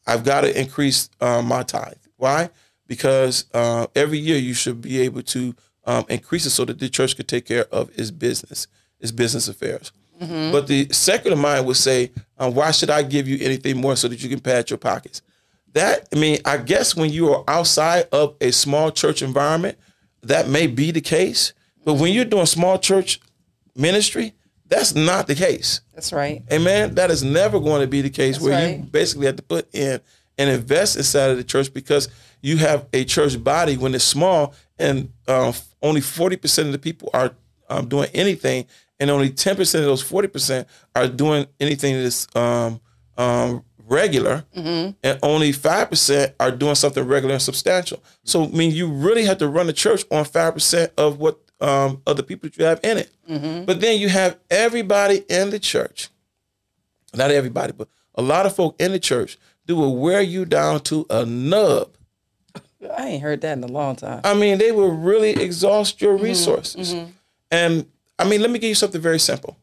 [0.06, 1.94] I've got to increase uh, my tithe.
[2.18, 2.50] Why?
[2.88, 6.90] Because uh, every year you should be able to um, increase it so that the
[6.90, 8.68] church could take care of its business,
[9.00, 9.92] its business affairs.
[10.20, 14.08] But the secular mind would say, um, why should I give you anything more so
[14.08, 15.22] that you can pad your pockets?
[15.74, 19.78] That I mean, I guess when you are outside of a small church environment,
[20.22, 21.52] that may be the case.
[21.84, 23.20] But when you're doing small church
[23.76, 24.34] ministry,
[24.68, 25.82] that's not the case.
[25.94, 26.42] That's right.
[26.52, 26.96] Amen.
[26.96, 29.74] That is never going to be the case That's where you basically have to put
[29.74, 30.00] in
[30.38, 32.10] and invest inside of the church because
[32.42, 37.10] you have a church body when it's small and um, only 40% of the people
[37.14, 37.32] are
[37.70, 38.66] um, doing anything
[39.00, 40.66] and only 10% of those 40%
[40.96, 42.80] are doing anything that's um,
[43.18, 44.44] um, regular
[45.04, 48.02] and only 5% are doing something regular and substantial.
[48.24, 52.02] So, I mean, you really have to run the church on 5% of what um,
[52.06, 53.66] of the people that you have in it.
[53.66, 56.10] But then you have everybody in the church
[57.16, 60.82] not everybody, but a lot of folk in the church do will wear you down
[60.82, 61.96] to a nub.
[62.98, 64.22] I ain't heard that in a long time.
[64.24, 66.96] I mean, they will really exhaust your resources.
[67.50, 67.86] And
[68.20, 69.58] I mean, let me give you something very simple.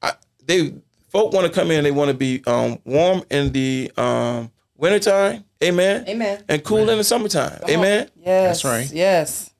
[0.00, 0.12] I,
[0.44, 0.74] they
[1.08, 5.44] folk want to come in, they want to be um, warm in the um, wintertime,
[5.62, 6.44] amen, Amen.
[6.48, 8.10] and cool in the summertime, amen.
[8.16, 8.62] Yes.
[8.62, 8.92] That's right.
[8.92, 9.50] Yes.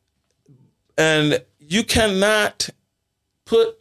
[0.97, 2.69] And you cannot
[3.45, 3.79] put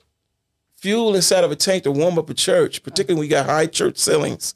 [0.76, 3.68] fuel inside of a tank to warm up a church, particularly when you got high
[3.68, 4.54] church ceilings,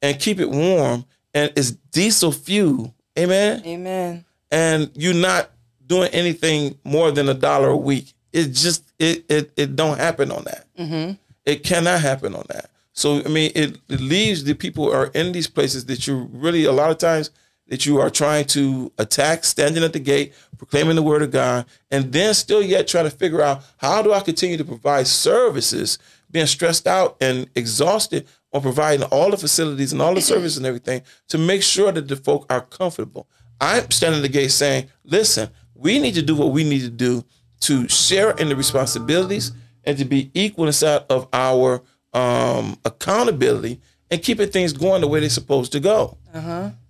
[0.00, 1.04] and keep it warm.
[1.34, 3.62] And it's diesel fuel, amen.
[3.64, 4.24] Amen.
[4.50, 5.50] And you're not
[5.86, 8.12] doing anything more than a dollar a week.
[8.32, 10.66] It just it it it don't happen on that.
[10.78, 11.12] Mm-hmm.
[11.44, 12.70] It cannot happen on that.
[12.92, 16.28] So I mean, it, it leaves the people who are in these places that you
[16.32, 17.30] really a lot of times
[17.68, 21.66] that you are trying to attack, standing at the gate, proclaiming the word of God,
[21.90, 25.98] and then still yet trying to figure out how do I continue to provide services,
[26.30, 30.66] being stressed out and exhausted on providing all the facilities and all the services and
[30.66, 33.26] everything to make sure that the folk are comfortable.
[33.60, 36.90] I'm standing at the gate saying, listen, we need to do what we need to
[36.90, 37.24] do
[37.60, 39.52] to share in the responsibilities
[39.84, 45.20] and to be equal inside of our um, accountability and keeping things going the way
[45.20, 46.18] they're supposed to go.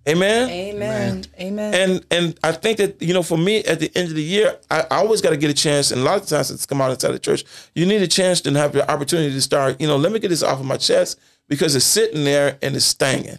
[0.09, 0.51] Amen.
[0.51, 1.25] Amen.
[1.41, 1.75] Amen.
[1.75, 4.59] And and I think that you know, for me, at the end of the year,
[4.71, 5.93] I, I always got to get a chance.
[5.93, 7.45] And a lot of times, it's come out inside the church.
[7.75, 9.81] You need a chance to have the opportunity to start.
[9.81, 12.75] You know, let me get this off of my chest because it's sitting there and
[12.75, 13.39] it's stinging.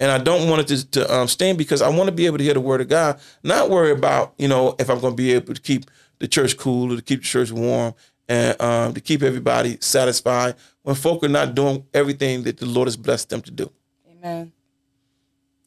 [0.00, 2.38] And I don't want it to, to um, sting because I want to be able
[2.38, 5.16] to hear the word of God, not worry about you know if I'm going to
[5.16, 5.86] be able to keep
[6.18, 7.94] the church cool or to keep the church warm
[8.28, 12.86] and um, to keep everybody satisfied when folk are not doing everything that the Lord
[12.86, 13.70] has blessed them to do.
[14.08, 14.52] Amen.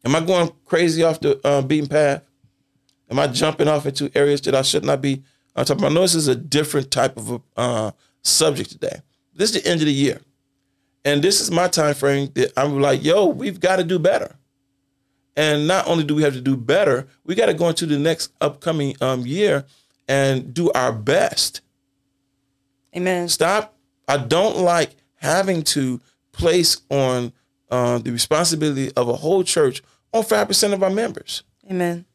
[0.04, 2.24] Am I going crazy off the uh, beaten path?
[3.10, 5.22] Am I jumping off into areas that I should not be
[5.56, 5.92] uh, talking about?
[5.92, 7.92] I know this is a different type of a, uh,
[8.24, 9.02] subject today.
[9.36, 10.22] This is the end of the year,
[11.06, 14.36] and this is my time frame that I'm like, yo, we've got to do better.
[15.36, 17.98] And not only do we have to do better, we got to go into the
[17.98, 19.66] next upcoming um, year
[20.08, 21.62] and do our best.
[22.96, 23.30] Amen.
[23.30, 23.76] Stop.
[24.08, 26.02] I don't like having to
[26.34, 27.32] place on
[27.70, 29.82] uh, the responsibility of a whole church
[30.14, 32.06] on five percent of our members Amen.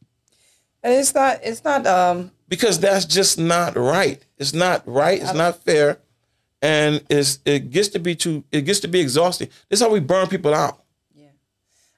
[0.82, 1.40] And it's not.
[1.42, 1.86] It's not.
[1.86, 2.30] Um.
[2.48, 4.24] because that's just not right.
[4.38, 5.20] It's not right.
[5.20, 5.98] It's not fair,
[6.62, 8.44] and it's it gets to be too.
[8.52, 9.48] It gets to be exhausting.
[9.68, 10.84] This is how we burn people out.
[11.14, 11.28] Yeah,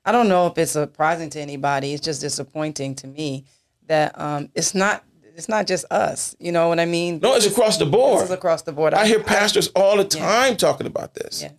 [0.04, 1.92] I don't know if it's surprising to anybody.
[1.92, 3.44] It's just disappointing to me
[3.86, 4.50] that um.
[4.54, 5.04] It's not.
[5.36, 6.34] It's not just us.
[6.40, 7.20] You know what I mean?
[7.22, 8.24] No, it's across the board.
[8.24, 8.94] is across the board.
[8.94, 11.42] I hear pastors all the time talking about this.
[11.42, 11.50] Yeah.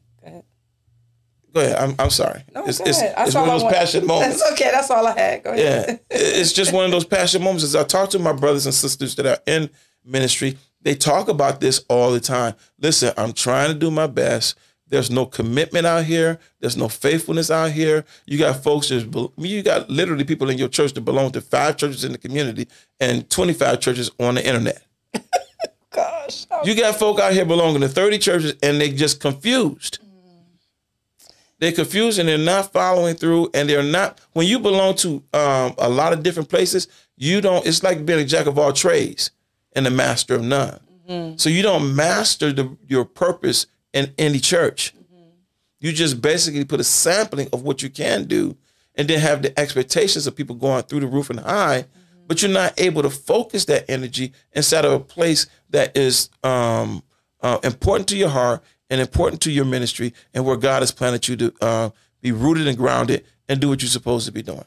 [1.54, 1.76] Go ahead.
[1.78, 2.44] I'm, I'm sorry.
[2.54, 3.16] No, it's go it's, ahead.
[3.18, 4.42] It's one of those passionate moments.
[4.42, 4.72] That's okay.
[4.72, 5.44] That's all I had.
[5.44, 6.00] Go ahead.
[6.12, 7.64] Yeah, it's just one of those passionate moments.
[7.64, 9.70] As I talk to my brothers and sisters that are in
[10.06, 12.56] ministry, they talk about this all the time.
[12.80, 14.58] Listen, I'm trying to do my best.
[14.88, 16.40] There's no commitment out here.
[16.60, 18.06] There's no faithfulness out here.
[18.26, 21.78] You got folks that you got literally people in your church that belong to five
[21.78, 22.68] churches in the community
[23.00, 24.82] and 25 churches on the internet.
[25.92, 26.46] Gosh.
[26.64, 30.00] You got folk out here belonging to 30 churches and they just confused.
[31.60, 35.76] They're confused and they're not following through and they're not when you belong to um,
[35.78, 39.32] a lot of different places, you don't it's like being a jack of all trades
[39.74, 40.80] and a master of none.
[41.38, 44.94] So you don't master the, your purpose in any church.
[45.80, 48.56] You just basically put a sampling of what you can do
[48.96, 51.86] and then have the expectations of people going through the roof and high
[52.30, 57.02] but you're not able to focus that energy inside of a place that is um,
[57.42, 61.28] uh, important to your heart and important to your ministry and where God has planted
[61.28, 61.90] you to uh,
[62.22, 64.66] be rooted and grounded and do what you're supposed to be doing.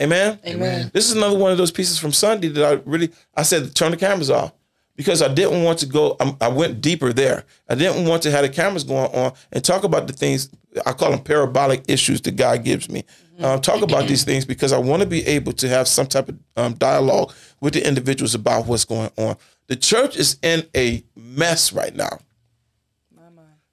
[0.00, 0.38] Amen.
[0.46, 0.90] Amen.
[0.92, 3.92] This is another one of those pieces from Sunday that I really I said turn
[3.92, 4.52] the cameras off
[4.96, 6.16] because I didn't want to go.
[6.18, 7.44] I'm, I went deeper there.
[7.68, 10.50] I didn't want to have the cameras going on and talk about the things
[10.84, 13.04] I call them parabolic issues that God gives me.
[13.40, 16.28] Um, talk about these things because I want to be able to have some type
[16.28, 19.36] of um, dialogue with the individuals about what's going on.
[19.66, 22.20] The church is in a mess right now.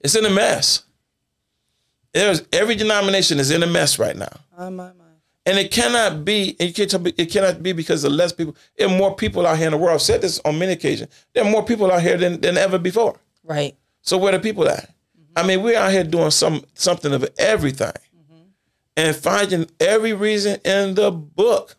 [0.03, 0.83] It's in a mess.
[2.13, 4.33] There's every denomination is in a mess right now.
[4.57, 5.05] My, my, my.
[5.45, 8.31] And it cannot be, and you can't tell me, it cannot be because the less
[8.31, 8.55] people.
[8.77, 9.95] There are more people out here in the world.
[9.95, 11.11] I've said this on many occasions.
[11.33, 13.17] There are more people out here than, than ever before.
[13.43, 13.75] Right.
[14.01, 14.83] So where the people at?
[14.83, 15.33] Mm-hmm.
[15.37, 17.87] I mean, we're out here doing some something of everything.
[17.87, 18.41] Mm-hmm.
[18.97, 21.75] And finding every reason in the book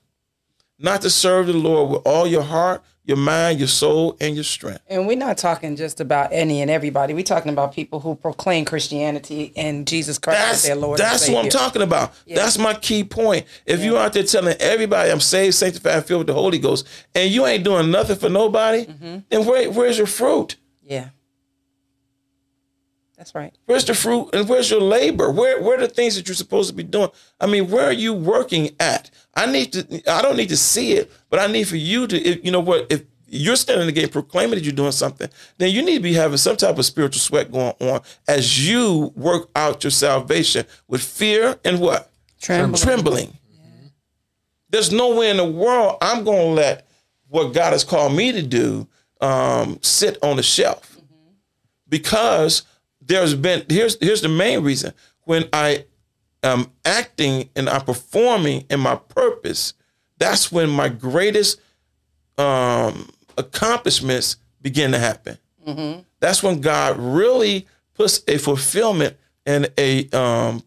[0.79, 4.45] not to serve the Lord with all your heart, your mind, your soul, and your
[4.45, 4.81] strength.
[4.87, 7.15] And we're not talking just about any and everybody.
[7.15, 10.99] We're talking about people who proclaim Christianity and Jesus Christ as their Lord.
[10.99, 12.13] that's what I'm talking about.
[12.29, 13.47] That's my key point.
[13.67, 17.31] If you're out there telling everybody I'm saved, sanctified, filled with the Holy Ghost, and
[17.31, 19.19] you ain't doing nothing for nobody, Mm-hmm.
[19.31, 20.57] then where, where's your fruit?
[20.83, 21.09] Yeah.
[23.23, 23.57] That's right.
[23.67, 25.31] Where's the fruit and where's your labor?
[25.31, 27.09] Where where are the things that you're supposed to be doing?
[27.41, 29.13] I mean, where are you working at?
[29.37, 32.21] I need to I don't need to see it, but I need for you to
[32.21, 35.29] if, you know what if you're standing in the gate proclaiming that you're doing something,
[35.59, 39.13] then you need to be having some type of spiritual sweat going on as you
[39.15, 42.11] work out your salvation with fear and what?
[42.41, 42.83] Trembling.
[42.83, 43.39] Trembling.
[44.69, 46.89] There's no way in the world I'm going to let
[47.29, 48.89] what God has called me to do
[49.21, 50.99] um, sit on the shelf
[51.89, 52.65] because
[53.13, 54.93] there's been here's here's the main reason
[55.25, 55.85] when I
[56.43, 59.75] am acting and I'm performing in my purpose,
[60.19, 61.61] that's when my greatest
[62.39, 65.37] um, accomplishments begin to happen.
[66.21, 70.63] That's when God really puts a fulfillment and a um,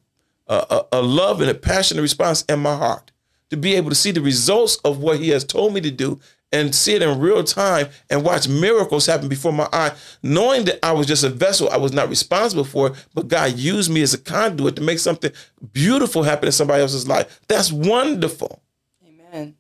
[0.48, 3.12] a, a love and a passionate response in my heart
[3.50, 6.20] to be able to see the results of what He has told me to do
[6.56, 10.84] and see it in real time and watch miracles happen before my eye, knowing that
[10.84, 14.02] I was just a vessel, I was not responsible for it, but God used me
[14.02, 15.32] as a conduit to make something
[15.74, 17.42] beautiful happen in somebody else's life.
[17.50, 18.62] That's wonderful.
[19.06, 19.56] Amen.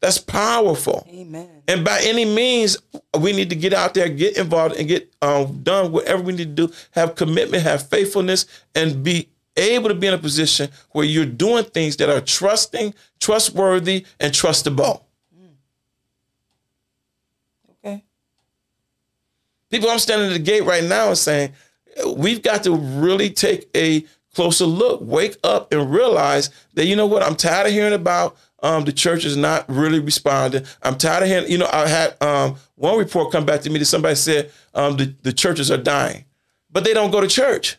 [0.00, 1.04] That's powerful.
[1.10, 1.62] Amen.
[1.66, 2.78] And by any means,
[3.18, 6.56] we need to get out there, get involved, and get um, done whatever we need
[6.56, 6.74] to do.
[6.92, 8.46] Have commitment, have faithfulness,
[8.76, 12.94] and be able to be in a position where you're doing things that are trusting,
[13.18, 15.02] trustworthy, and trustable.
[17.84, 18.04] Okay.
[19.70, 21.52] People, I'm standing at the gate right now and saying,
[22.16, 24.04] we've got to really take a
[24.34, 27.22] closer look, wake up, and realize that you know what?
[27.22, 30.64] I'm tired of hearing about um, the church is not really responding.
[30.82, 31.50] I'm tired of hearing.
[31.50, 34.96] You know, I had um, one report come back to me that somebody said um,
[34.96, 36.24] the the churches are dying,
[36.70, 37.76] but they don't go to church.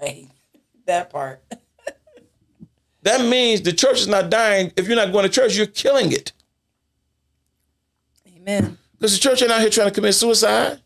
[0.00, 0.28] Right.
[0.86, 1.42] That part.
[3.02, 4.72] That means the church is not dying.
[4.76, 6.32] If you're not going to church, you're killing it.
[8.36, 8.76] Amen.
[8.98, 10.80] Because the church ain't out here trying to commit suicide.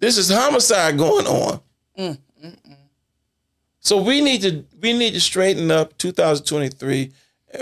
[0.00, 1.60] This is homicide going on.
[1.96, 2.76] Mm, mm, mm.
[3.80, 7.12] So we need to we need to straighten up 2023,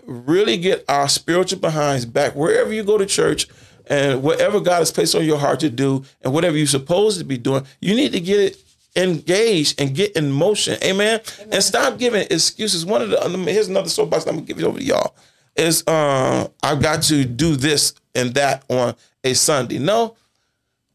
[0.05, 3.49] really get our spiritual behinds back wherever you go to church
[3.87, 7.25] and whatever God has placed on your heart to do and whatever you're supposed to
[7.25, 8.63] be doing, you need to get it
[8.97, 10.77] engaged and get in motion.
[10.83, 11.21] Amen.
[11.51, 12.85] And stop giving excuses.
[12.85, 15.15] One of the um, here's another soapbox I'm gonna give it over to y'all.
[15.57, 18.95] Is uh, I've got to do this and that on
[19.25, 19.79] a Sunday.
[19.79, 20.17] No,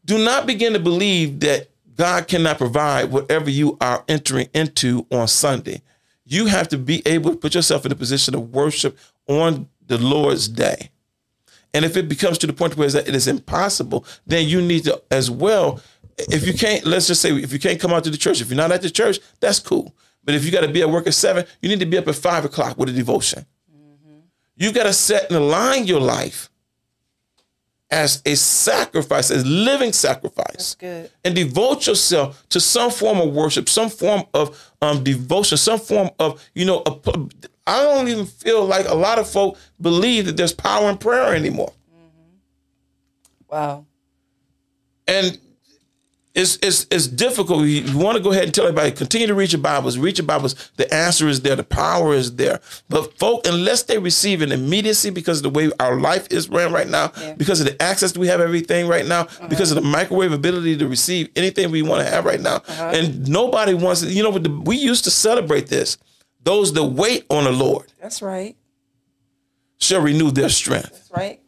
[0.04, 5.28] do not begin to believe that God cannot provide whatever you are entering into on
[5.28, 5.82] Sunday.
[6.26, 8.98] You have to be able to put yourself in a position of worship
[9.28, 10.90] on the Lord's day.
[11.72, 15.02] And if it becomes to the point where it is impossible, then you need to
[15.10, 15.80] as well.
[16.16, 18.48] If you can't, let's just say, if you can't come out to the church, if
[18.48, 19.94] you're not at the church, that's cool.
[20.22, 22.08] But if you got to be at work at seven, you need to be up
[22.08, 23.44] at five o'clock with a devotion.
[23.70, 24.20] Mm-hmm.
[24.56, 26.48] You got to set and align your life
[27.94, 31.10] as a sacrifice, as living sacrifice That's good.
[31.24, 36.10] and devote yourself to some form of worship, some form of um, devotion, some form
[36.18, 36.92] of, you know, a,
[37.68, 41.36] I don't even feel like a lot of folk believe that there's power in prayer
[41.36, 41.72] anymore.
[43.48, 43.86] Wow.
[45.06, 45.38] And
[46.34, 47.64] it's it's it's difficult.
[47.64, 50.26] You, want to go ahead and tell everybody, continue to read your Bibles, read your
[50.26, 50.72] Bibles.
[50.76, 52.60] The answer is there, the power is there.
[52.88, 56.72] But folk, unless they receive an immediacy because of the way our life is ran
[56.72, 57.34] right now, Yeah.
[57.34, 59.46] because of the access we have everything right now, uh-huh.
[59.46, 62.92] because of the microwave ability to receive anything we want to have right now, uh-huh.
[62.94, 64.10] and nobody wants it.
[64.10, 65.98] You know, the, we used to celebrate this.
[66.42, 68.56] Those that wait on the Lord That's right.
[69.78, 70.90] shall renew their strength.
[70.90, 71.40] That's right.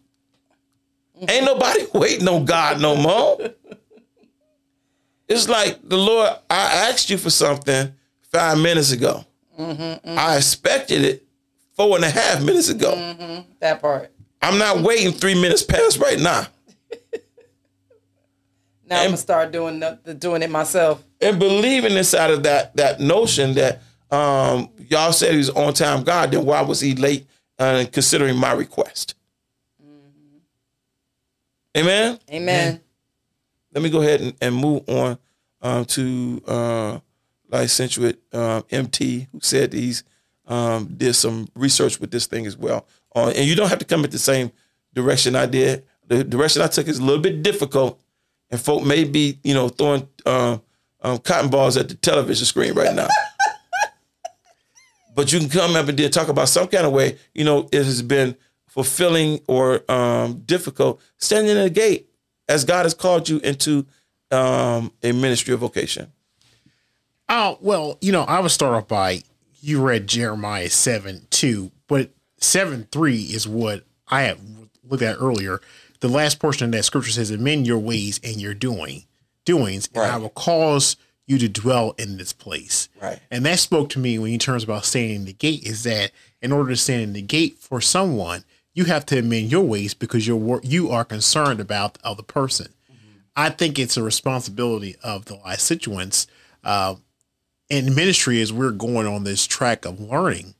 [1.29, 3.37] Ain't nobody waiting on God no more.
[5.29, 7.93] It's like the Lord, I asked you for something
[8.31, 9.25] five minutes ago.
[9.59, 11.27] I expected it
[11.75, 13.45] four and a half minutes ago.
[13.61, 14.13] That part.
[14.43, 16.47] I'm not waiting three minutes past right now.
[18.89, 21.03] Now I'm gonna start doing the, the doing it myself.
[21.21, 26.31] And believing inside of that that notion that um, y'all said he's on time God,
[26.31, 27.27] then why was he late
[27.59, 29.17] uh, considering my request?
[31.77, 32.19] Amen.
[32.31, 32.81] Amen.
[33.77, 35.19] Let me go ahead and, and move on
[35.61, 36.99] um, to uh,
[37.51, 40.03] licentiate um, MT, who said he's
[40.47, 42.87] um, did some research with this thing as well.
[43.15, 44.51] Uh, and you don't have to come at the same
[44.95, 45.85] direction I did.
[46.07, 48.01] The direction I took is a little bit difficult,
[48.51, 50.63] and folk may be, you know, throwing um,
[51.03, 53.09] um, cotton balls at the television screen right now.
[55.15, 57.69] but you can come up and then talk about some kind of way, you know,
[57.73, 58.37] it has been
[58.69, 62.09] fulfilling or um, difficult standing in the gate
[62.49, 63.87] as God has called you into
[64.31, 66.13] um, a ministry of vocation.
[67.29, 69.23] Oh, well, you know, I would start off by
[69.61, 74.39] you read Jeremiah 7 2, but 7 3 is what I had
[74.89, 75.61] looked at earlier.
[76.01, 79.05] The last portion of that scripture says, Amend your ways and your doing
[79.45, 82.89] doings, and I will cause you to dwell in this place.
[83.03, 83.19] Right.
[83.31, 86.13] And that spoke to me when he turns about standing in the gate is that
[86.41, 88.45] in order to stand in the gate for someone,
[88.77, 92.69] you have to amend your ways because you're you are concerned about the other person.
[93.35, 96.27] I think it's a responsibility of the licentiates
[96.63, 96.97] uh,
[97.69, 100.55] in ministry as we're going on this track of learning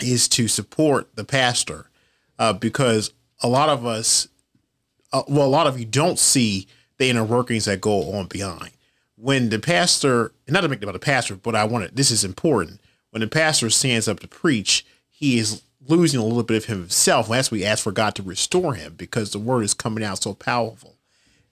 [0.00, 1.90] is to support the pastor
[2.38, 3.12] uh, because
[3.42, 4.28] a lot of us,
[5.12, 6.66] uh, well, a lot of you don't see
[6.98, 8.70] the inner workings that go on behind.
[9.16, 12.10] When the pastor, not to make it about the pastor, but I want to, this
[12.10, 12.80] is important.
[13.10, 17.28] When the pastor stands up to preach, he is losing a little bit of himself.
[17.28, 20.22] That's why we ask for God to restore him because the word is coming out
[20.22, 20.96] so powerful.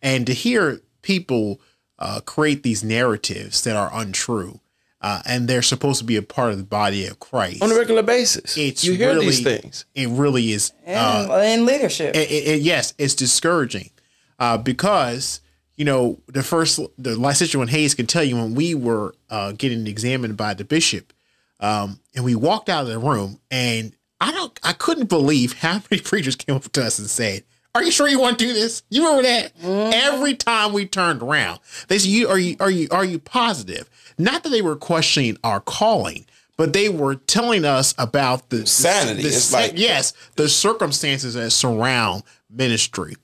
[0.03, 1.61] And to hear people
[1.99, 4.61] uh, create these narratives that are untrue,
[5.03, 7.62] uh, and they're supposed to be a part of the body of Christ.
[7.62, 9.85] On a regular basis, It's you hear really, these things.
[9.95, 10.72] It really is.
[10.87, 12.14] Uh, in leadership.
[12.16, 13.91] it, it- it- yes, it's discouraging
[14.39, 15.41] uh, because
[15.76, 19.14] you know the first the last licentiate and Hayes can tell you when we were
[19.28, 21.12] uh, getting examined by the bishop,
[21.61, 25.83] um, and we walked out of the room, and I don't, I couldn't believe how
[25.91, 27.45] many preachers came up to us and said.
[27.73, 28.83] Are you sure you want to do this?
[28.91, 29.57] You remember that?
[29.59, 29.93] Mm-hmm.
[29.95, 33.89] Every time we turned around, they said, "You are you are you are you positive?"
[34.18, 39.23] Not that they were questioning our calling, but they were telling us about the Sanity.
[39.23, 43.14] the It's sa- like- yes, the circumstances that surround ministry,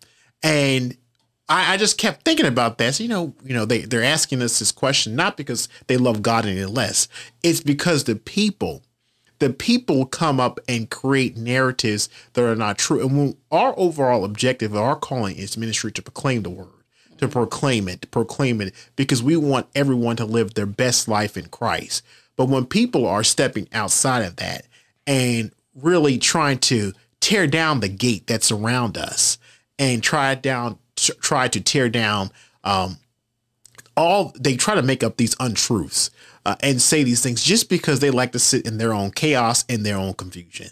[0.44, 0.96] and
[1.48, 2.94] I, I just kept thinking about that.
[2.94, 6.22] So, you know, you know, they they're asking us this question not because they love
[6.22, 7.08] God any less.
[7.42, 8.84] It's because the people,
[9.38, 13.06] the people come up and create narratives that are not true.
[13.06, 16.68] And when our overall objective, our calling is ministry to proclaim the word,
[17.18, 21.36] to proclaim it, to proclaim it, because we want everyone to live their best life
[21.36, 22.02] in Christ.
[22.36, 24.66] But when people are stepping outside of that
[25.06, 29.38] and really trying to tear down the gate that's around us
[29.78, 32.30] and try down try to tear down
[32.64, 32.96] um,
[33.96, 36.10] all they try to make up these untruths
[36.46, 39.64] uh, and say these things just because they like to sit in their own chaos
[39.68, 40.68] and their own confusion.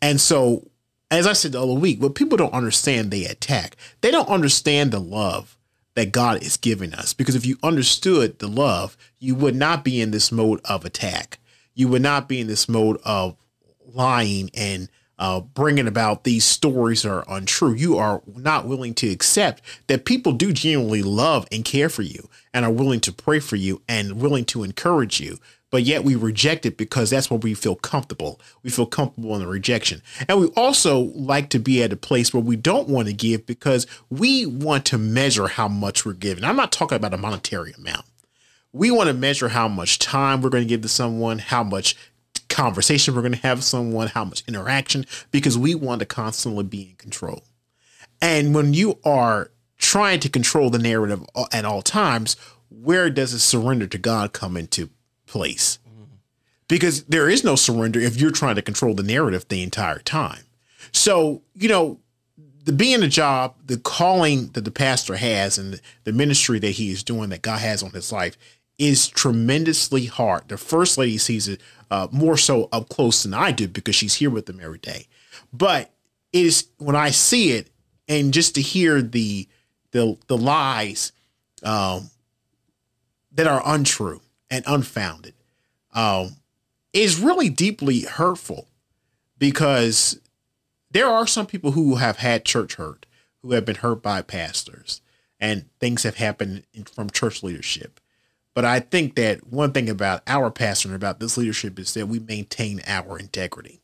[0.00, 0.66] And so,
[1.10, 3.76] as I said the other week, what people don't understand, they attack.
[4.00, 5.58] They don't understand the love
[5.94, 7.12] that God is giving us.
[7.12, 11.38] Because if you understood the love, you would not be in this mode of attack.
[11.74, 13.36] You would not be in this mode of
[13.92, 14.88] lying and
[15.20, 17.74] uh, bringing about these stories are untrue.
[17.74, 22.30] You are not willing to accept that people do genuinely love and care for you
[22.54, 25.38] and are willing to pray for you and willing to encourage you.
[25.68, 28.40] But yet we reject it because that's where we feel comfortable.
[28.62, 30.02] We feel comfortable in the rejection.
[30.26, 33.46] And we also like to be at a place where we don't want to give
[33.46, 36.44] because we want to measure how much we're giving.
[36.44, 38.06] I'm not talking about a monetary amount
[38.72, 41.96] we want to measure how much time we're going to give to someone, how much
[42.60, 46.62] conversation we're going to have with someone, how much interaction, because we want to constantly
[46.62, 47.42] be in control.
[48.20, 52.36] And when you are trying to control the narrative at all times,
[52.68, 54.90] where does the surrender to God come into
[55.26, 55.78] place?
[56.68, 60.44] Because there is no surrender if you're trying to control the narrative the entire time.
[60.92, 61.98] So, you know,
[62.64, 66.90] the being a job, the calling that the pastor has and the ministry that he
[66.90, 68.36] is doing that God has on his life
[68.80, 70.48] is tremendously hard.
[70.48, 71.60] The first lady sees it
[71.90, 75.06] uh, more so up close than I do because she's here with them every day.
[75.52, 75.92] But
[76.32, 77.68] it is when I see it
[78.08, 79.46] and just to hear the
[79.92, 81.12] the the lies
[81.62, 82.10] um,
[83.32, 85.34] that are untrue and unfounded
[85.92, 86.36] um,
[86.94, 88.66] is really deeply hurtful
[89.38, 90.20] because
[90.90, 93.04] there are some people who have had church hurt,
[93.42, 95.02] who have been hurt by pastors,
[95.38, 96.64] and things have happened
[96.94, 97.99] from church leadership.
[98.54, 102.08] But I think that one thing about our pastor and about this leadership is that
[102.08, 103.80] we maintain our integrity,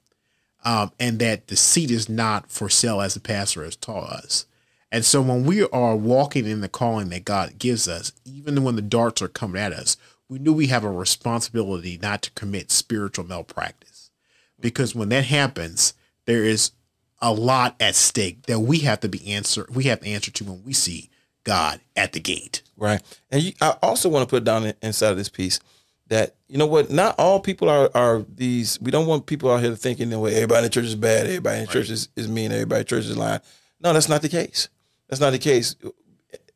[0.65, 4.47] um, and that the seat is not for sale, as the pastor has taught us.
[4.91, 8.77] And so when we are walking in the calling that God gives us, even when
[8.77, 9.97] the darts are coming at us,
[10.29, 14.11] we knew we have a responsibility not to commit spiritual malpractice.
[14.59, 15.95] Because when that happens,
[16.25, 16.73] there is
[17.21, 20.45] a lot at stake that we have to be answer we have to answer to
[20.45, 21.09] when we see
[21.47, 22.63] God at the gate.
[22.77, 23.01] Right.
[23.31, 25.61] And you, I also want to put down inside of this piece
[26.09, 28.81] that you know what, not all people are are these.
[28.81, 30.35] We don't want people out here thinking that way.
[30.35, 31.27] Everybody in the church is bad.
[31.27, 31.73] Everybody in the right.
[31.73, 32.51] church is, is mean.
[32.51, 33.41] Everybody in the church is lying.
[33.81, 34.69] No, that's not the case.
[35.09, 35.77] That's not the case.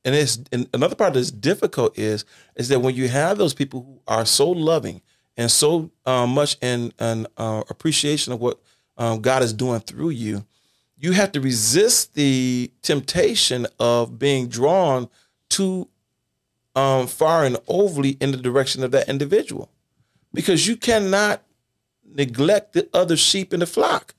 [0.05, 2.24] And it's and another part that's difficult is
[2.57, 5.03] is that when you have those people who are so loving
[5.36, 8.61] and so uh, much in an uh, appreciation of what
[8.99, 10.45] um, God is doing through you,
[11.01, 15.09] you have to resist the temptation of being drawn
[15.48, 15.88] too
[16.76, 19.70] um, far and overly in the direction of that individual,
[20.32, 21.42] because you cannot
[22.05, 24.14] neglect the other sheep in the flock.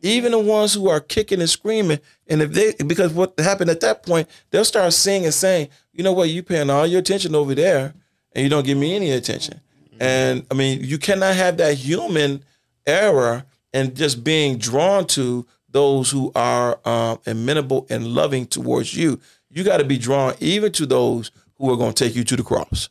[0.00, 1.98] Even the ones who are kicking and screaming,
[2.28, 6.02] and if they because what happened at that point, they'll start singing and saying, you
[6.02, 7.94] know what, You're paying all your attention over there,
[8.32, 9.60] and you don't give me any attention.
[10.00, 12.44] And I mean, you cannot have that human
[12.86, 19.20] error and just being drawn to those who are um, amenable and loving towards you.
[19.50, 22.36] You got to be drawn even to those who are going to take you to
[22.36, 22.88] the cross.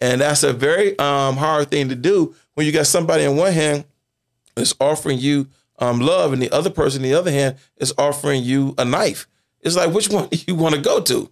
[0.00, 3.52] And that's a very um, hard thing to do when you got somebody in one
[3.52, 3.84] hand
[4.54, 5.48] that's offering you
[5.80, 9.28] um, love, and the other person, on the other hand, is offering you a knife.
[9.60, 11.30] It's like which one do you want to go to?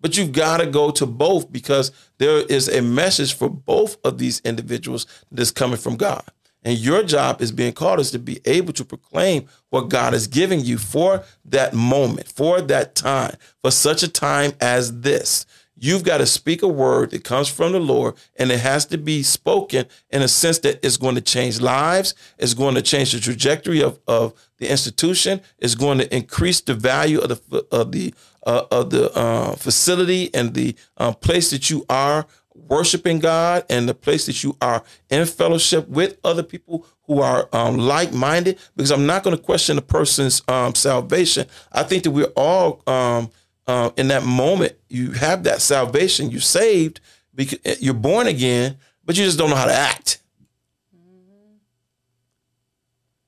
[0.00, 4.18] But you've got to go to both because there is a message for both of
[4.18, 6.22] these individuals that's coming from God.
[6.64, 10.26] And your job is being called is to be able to proclaim what God is
[10.26, 15.44] giving you for that moment, for that time, for such a time as this.
[15.76, 18.96] You've got to speak a word that comes from the Lord, and it has to
[18.96, 23.12] be spoken in a sense that it's going to change lives, it's going to change
[23.12, 27.90] the trajectory of, of the institution, it's going to increase the value of the of
[27.90, 28.14] the
[28.46, 33.88] uh, of the uh, facility and the uh, place that you are worshiping God and
[33.88, 38.58] the place that you are in fellowship with other people who are um, like-minded.
[38.76, 41.46] Because I'm not going to question a person's um, salvation.
[41.72, 43.30] I think that we're all um,
[43.66, 47.00] uh, in that moment, you have that salvation, you're saved,
[47.34, 50.20] because you're born again, but you just don't know how to act.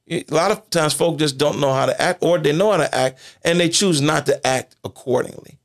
[0.09, 2.77] A lot of times, folk just don't know how to act, or they know how
[2.77, 5.59] to act, and they choose not to act accordingly.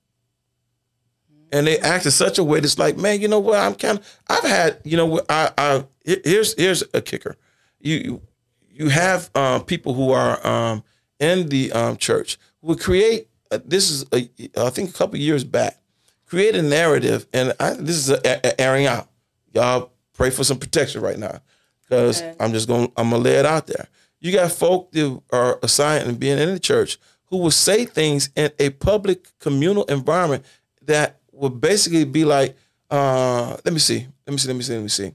[1.51, 3.59] And they act in such a way that's like, man, you know what?
[3.59, 4.19] I'm kind of.
[4.29, 7.35] I've had, you know, I, I here's here's a kicker.
[7.79, 8.21] You
[8.69, 10.83] you have um, people who are um,
[11.19, 15.17] in the um, church who would create uh, this is a, I think a couple
[15.19, 15.77] years back,
[16.25, 19.09] create a narrative, and I, this is a, a, airing out.
[19.53, 21.41] Y'all pray for some protection right now,
[21.83, 22.35] because okay.
[22.39, 22.91] I'm just going.
[22.95, 23.87] I'm gonna lay it out there.
[24.21, 28.29] You got folk that are assigned and being in the church who will say things
[28.35, 30.45] in a public communal environment
[30.83, 32.55] that would basically be like,
[32.89, 35.13] uh, let me see, let me see, let me see, let me see.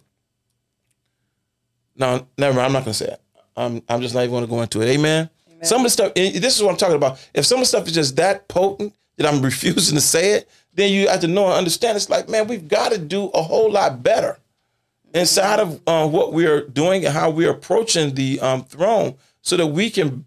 [1.95, 2.55] No, never.
[2.55, 3.21] Mind, I'm not gonna say it.
[3.57, 4.89] I'm I'm just not even gonna go into it.
[4.89, 5.31] Amen.
[5.63, 7.19] Some of the stuff, this is what I'm talking about.
[7.33, 10.49] If some of the stuff is just that potent that I'm refusing to say it,
[10.75, 11.97] then you have to know and understand.
[11.97, 14.39] It's like, man, we've got to do a whole lot better
[15.15, 19.57] inside of uh, what we are doing and how we're approaching the um, throne so
[19.57, 20.27] that we can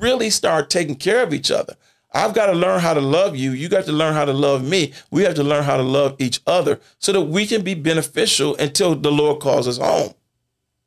[0.00, 1.76] really start taking care of each other.
[2.14, 3.50] I've got to learn how to love you.
[3.50, 4.92] You got to learn how to love me.
[5.10, 8.54] We have to learn how to love each other so that we can be beneficial
[8.56, 10.14] until the Lord calls us home.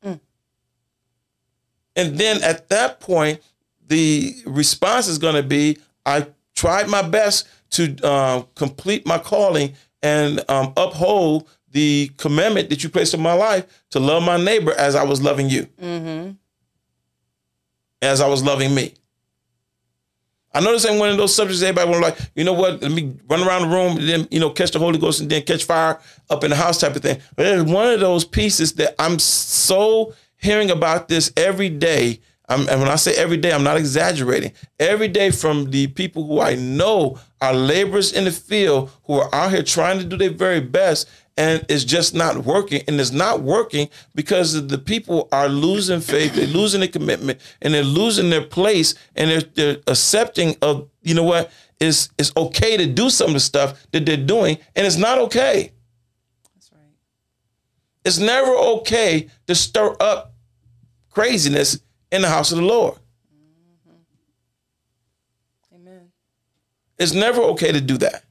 [0.02, 0.20] Mm.
[1.94, 3.40] And then at that point,
[3.86, 9.74] the response is going to be I tried my best to uh, complete my calling
[10.02, 14.72] and um, uphold the commandment that you placed in my life to love my neighbor
[14.72, 16.30] as I was loving you, mm-hmm.
[18.00, 18.94] as I was loving me.
[20.58, 22.82] I know this ain't one of those subjects everybody want to like, you know what,
[22.82, 25.30] let me run around the room and then, you know, catch the Holy Ghost and
[25.30, 26.00] then catch fire
[26.30, 27.20] up in the house type of thing.
[27.36, 32.68] But it's one of those pieces that I'm so hearing about this every day I'm,
[32.68, 34.52] and when I say every day, I'm not exaggerating.
[34.80, 39.32] Every day from the people who I know are laborers in the field who are
[39.34, 42.82] out here trying to do their very best and it's just not working.
[42.88, 47.72] And it's not working because the people are losing faith, they're losing the commitment, and
[47.72, 52.76] they're losing their place, and they're, they're accepting of you know what it's it's okay
[52.76, 55.72] to do some of the stuff that they're doing, and it's not okay.
[56.54, 56.82] That's right.
[58.04, 60.34] It's never okay to stir up
[61.08, 61.78] craziness
[62.10, 62.94] in the house of the Lord.
[63.86, 63.94] Mm-hmm.
[65.76, 66.10] Amen.
[66.98, 68.24] It's never okay to do that.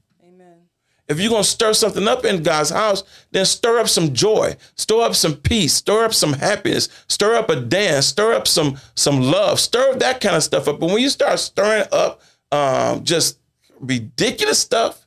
[1.08, 5.02] If you're gonna stir something up in God's house, then stir up some joy, stir
[5.02, 9.22] up some peace, stir up some happiness, stir up a dance, stir up some some
[9.22, 10.80] love, stir up that kind of stuff up.
[10.80, 13.40] But when you start stirring up um, just
[13.80, 15.06] ridiculous stuff,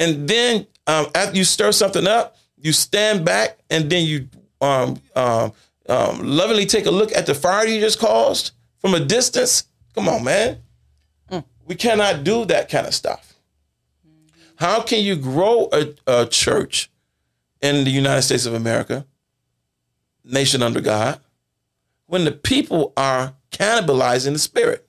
[0.00, 4.28] and then um, after you stir something up, you stand back and then you
[4.60, 5.52] um, um,
[5.88, 9.64] um, lovingly take a look at the fire you just caused from a distance.
[9.94, 10.58] Come on, man.
[11.68, 13.34] We cannot do that kind of stuff.
[14.56, 16.90] How can you grow a, a church
[17.62, 19.06] in the United States of America,
[20.24, 21.20] nation under God,
[22.06, 24.88] when the people are cannibalizing the spirit?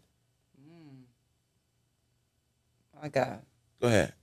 [3.00, 3.42] My God.
[3.80, 4.14] Go ahead.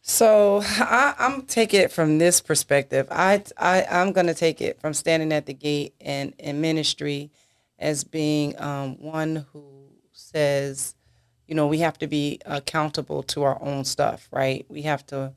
[0.00, 3.08] So I, I'm taking it from this perspective.
[3.10, 7.30] I, I I'm gonna take it from standing at the gate and in ministry
[7.78, 9.64] as being um, one who
[10.12, 10.95] says,
[11.46, 14.64] you know, we have to be accountable to our own stuff, right?
[14.68, 15.32] We have to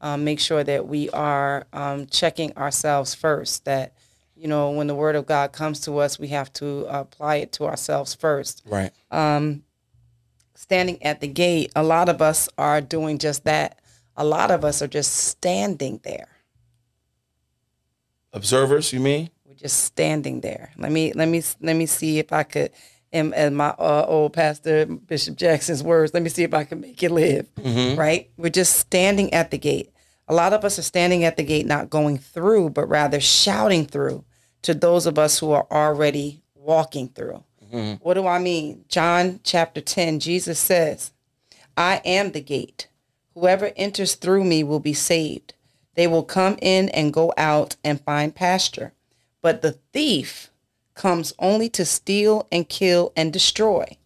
[0.00, 3.64] um, make sure that we are um, checking ourselves first.
[3.64, 3.94] That
[4.36, 7.52] you know, when the word of God comes to us, we have to apply it
[7.52, 8.92] to ourselves first Right.
[10.54, 13.80] standing at the gate, a lot of us are doing just that.
[14.16, 16.28] A lot of us are just standing there.
[18.32, 19.30] Observers, you mean?
[19.44, 20.72] We're just standing there.
[20.76, 22.70] Let me let me let me see if I could,
[23.14, 26.80] in, in my uh, old pastor Bishop Jackson's words, let me see if I can
[26.80, 27.48] make it live.
[27.96, 28.28] Right?
[28.36, 29.90] We're just standing at the gate.
[30.28, 33.86] A lot of us are standing at the gate, not going through, but rather shouting
[33.86, 34.24] through
[34.62, 37.44] to those of us who are already walking through.
[38.02, 38.84] What do I mean?
[38.88, 41.12] John chapter 10, Jesus says,
[41.76, 42.88] I am the gate.
[43.34, 45.54] Whoever enters through me will be saved.
[45.94, 48.92] They will come in and go out and find pasture.
[49.42, 50.50] But the thief
[50.94, 53.96] comes only to steal and kill and destroy.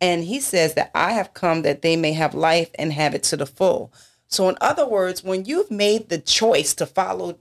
[0.00, 3.22] And he says that I have come that they may have life and have it
[3.24, 3.92] to the full.
[4.28, 7.38] So, in other words, when you've made the choice to follow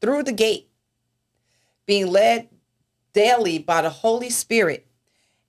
[0.00, 0.68] through the gate,
[1.84, 2.48] being led
[3.12, 4.86] daily by the Holy Spirit,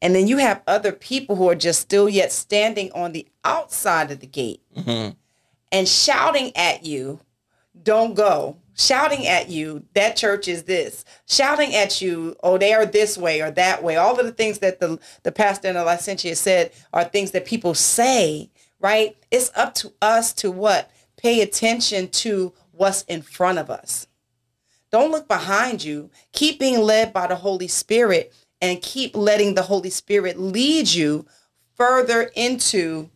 [0.01, 4.11] and then you have other people who are just still yet standing on the outside
[4.11, 5.11] of the gate mm-hmm.
[5.71, 7.21] and shouting at you,
[7.81, 8.57] don't go.
[8.75, 11.05] Shouting at you, that church is this.
[11.27, 13.97] Shouting at you, oh, they are this way or that way.
[13.97, 17.45] All of the things that the, the pastor and the licentiate said are things that
[17.45, 18.49] people say,
[18.79, 19.15] right?
[19.29, 20.89] It's up to us to what?
[21.17, 24.07] Pay attention to what's in front of us.
[24.91, 26.11] Don't look behind you.
[26.33, 31.25] Keep being led by the Holy Spirit and keep letting the Holy Spirit lead you
[31.75, 33.09] further into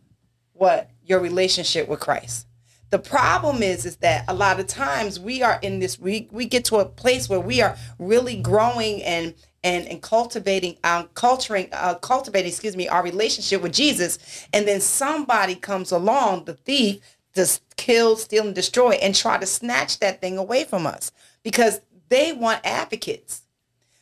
[0.54, 2.47] what your relationship with Christ.
[2.90, 6.46] The problem is is that a lot of times we are in this we we
[6.46, 9.34] get to a place where we are really growing and
[9.64, 14.80] and, and cultivating um, culturing uh, cultivating excuse me our relationship with Jesus and then
[14.80, 17.00] somebody comes along the thief
[17.36, 21.12] to kill steal and destroy and try to snatch that thing away from us
[21.44, 23.42] because they want advocates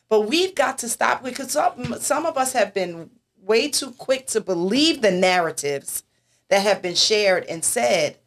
[0.08, 3.10] but we've got to stop because some, some of us have been
[3.40, 6.04] way too quick to believe the narratives
[6.48, 8.18] that have been shared and said.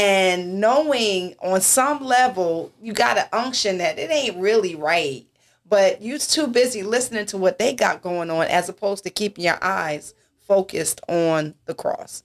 [0.00, 5.26] And knowing on some level, you got to unction that it ain't really right.
[5.68, 9.44] But you're too busy listening to what they got going on as opposed to keeping
[9.44, 12.24] your eyes focused on the cross,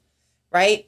[0.53, 0.87] right?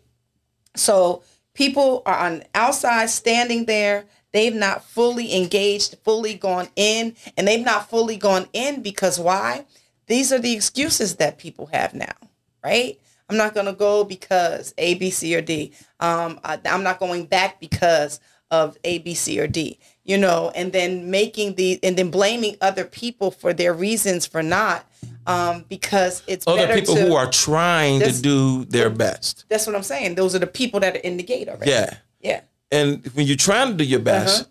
[0.77, 1.23] So
[1.53, 4.05] people are on outside standing there.
[4.31, 9.65] They've not fully engaged, fully gone in, and they've not fully gone in because why?
[10.05, 12.15] These are the excuses that people have now,
[12.63, 12.97] right?
[13.30, 15.73] I'm not going to go because A, B, C, or D.
[15.99, 18.19] Um, I, I'm not going back because
[18.51, 19.80] of A, B, C, or D.
[20.05, 24.41] You know, and then making the and then blaming other people for their reasons for
[24.41, 24.89] not,
[25.25, 29.43] um, because it's Other people to, who are trying to do their best.
[29.49, 30.15] That's what I'm saying.
[30.15, 31.71] Those are the people that are in the gate already.
[31.71, 31.97] Yeah.
[32.21, 32.41] Yeah.
[32.71, 34.47] And when you're trying to do your best,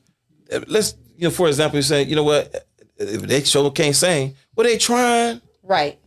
[0.52, 0.64] Uh-huh.
[0.68, 2.68] let's, you know, for example, you say, you know what,
[2.98, 5.40] if they show can't sing, well, they trying.
[5.62, 5.98] Right.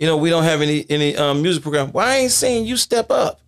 [0.00, 1.92] You know, we don't have any any um, music program.
[1.92, 3.40] Why I ain't saying you step up?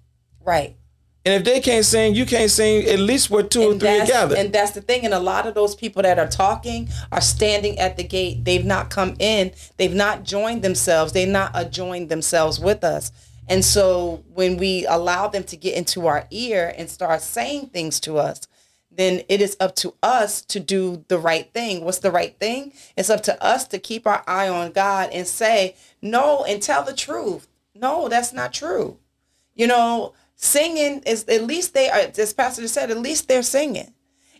[0.44, 0.76] Right.
[1.24, 2.86] And if they can't sing, you can't sing.
[2.88, 4.36] At least we're two or three together.
[4.36, 5.04] and that's the thing.
[5.04, 8.44] And a lot of those people that are talking are standing at the gate.
[8.44, 9.52] They've not come in.
[9.78, 11.12] They've not joined themselves.
[11.12, 13.12] They've not uh, joined themselves with us.
[13.48, 17.98] And so when we allow them to get into our ear and start saying things
[18.00, 18.46] to us,
[18.90, 21.84] then it is up to us to do the right thing.
[21.84, 22.72] What's the right thing?
[22.96, 26.82] It's up to us to keep our eye on God and say, no, and tell
[26.82, 27.48] the truth.
[27.74, 28.98] No, that's not true.
[29.54, 33.94] You know, singing is at least they are, as Pastor said, at least they're singing.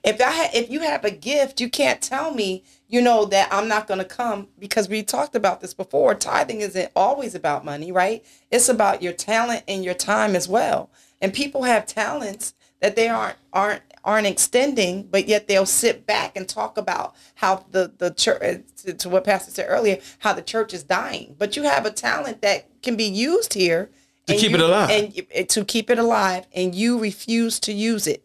[0.05, 3.49] If I ha- if you have a gift, you can't tell me, you know, that
[3.53, 6.15] I'm not going to come because we talked about this before.
[6.17, 8.25] Tithing isn't always about money, right?
[8.51, 10.91] It's about your talent and your time as well.
[11.21, 16.37] And people have talents that they aren't aren't aren't extending, but yet they'll sit back
[16.37, 20.35] and talk about how the the church uh, to, to what Pastor said earlier, how
[20.35, 21.35] the church is dying.
[21.39, 23.89] But you have a talent that can be used here
[24.27, 24.91] To keep you- it alive.
[24.91, 28.25] and you- to keep it alive, and you refuse to use it.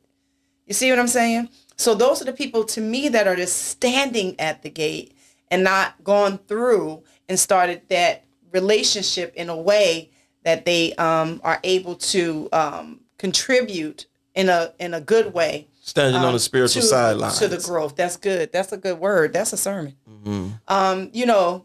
[0.66, 1.50] You see what I'm saying?
[1.78, 5.14] So those are the people to me that are just standing at the gate
[5.52, 10.10] and not gone through and started that relationship in a way
[10.44, 14.08] that they um, are able to um, contribute
[14.38, 17.40] in a in a good way Standing on the spiritual to, sidelines.
[17.40, 17.96] to the growth.
[17.96, 18.52] That's good.
[18.52, 19.32] That's a good word.
[19.34, 19.96] That's a sermon.
[20.68, 21.64] Um, you know,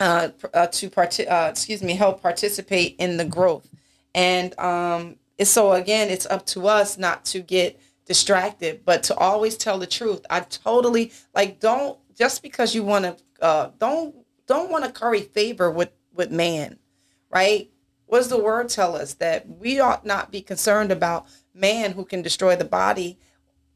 [0.00, 3.68] uh, uh, to part, uh, excuse me, help participate in the growth,
[4.14, 9.16] and um, it's so again, it's up to us not to get distracted, but to
[9.16, 10.24] always tell the truth.
[10.30, 14.14] I totally like don't just because you want to uh, don't
[14.46, 16.78] don't want to curry favor with with man,
[17.30, 17.70] right?
[18.06, 21.26] What does the word tell us that we ought not be concerned about
[21.56, 23.18] man who can destroy the body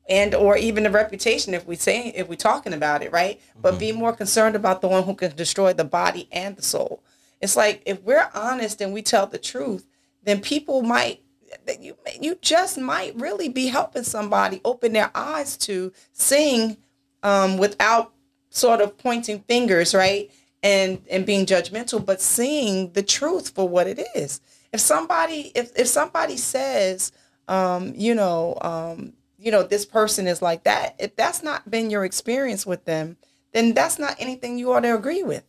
[0.08, 3.40] and or even the reputation if we say if we're talking about it right?
[3.60, 7.02] But be more concerned about the one who can destroy the body and the soul.
[7.40, 9.86] It's like if we're honest and we tell the truth
[10.24, 11.22] then people might
[11.66, 16.76] that you you just might really be helping somebody open their eyes to seeing
[17.22, 18.12] um, without
[18.50, 20.30] sort of pointing fingers right?
[20.62, 24.40] And and being judgmental but seeing the truth for what it is.
[24.72, 27.12] If somebody if, if somebody says
[27.50, 30.94] um, you know um, you know this person is like that.
[30.98, 33.16] If that's not been your experience with them
[33.52, 35.44] then that's not anything you ought to agree with.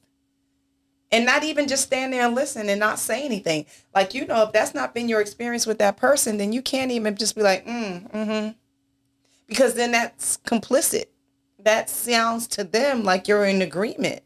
[1.14, 3.66] And not even just stand there and listen and not say anything.
[3.93, 6.91] Like you know if that's not been your experience with that person then you can't
[6.91, 8.52] even just be like mm, mm-hmm.
[9.47, 11.06] Because then that's complicit.
[11.60, 14.22] That sounds to them like you're in agreement.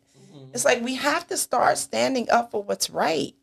[0.54, 3.34] It's like we have to start standing up for what's right.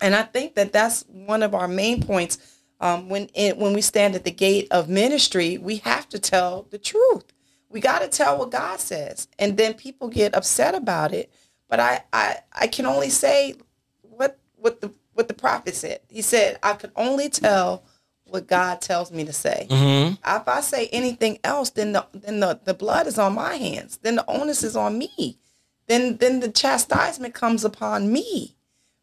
[0.00, 2.38] And i think that that's one of our main points
[2.80, 6.66] um, when it, when we stand at the gate of ministry, we have to tell
[6.70, 7.24] the truth.
[7.68, 11.30] We got to tell what God says, and then people get upset about it.
[11.68, 13.56] But I, I, I can only say
[14.00, 16.00] what what the what the prophet said.
[16.08, 17.84] He said, "I could only tell
[18.30, 19.66] what God tells me to say.
[19.68, 20.14] Mm-hmm.
[20.14, 23.98] If I say anything else, then the then the, the blood is on my hands.
[23.98, 25.38] Then the onus is on me.
[25.86, 28.56] Then then the chastisement comes upon me,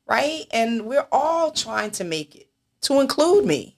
[0.07, 0.45] right?
[0.51, 2.44] And we're all trying to make it
[2.85, 3.77] to include me.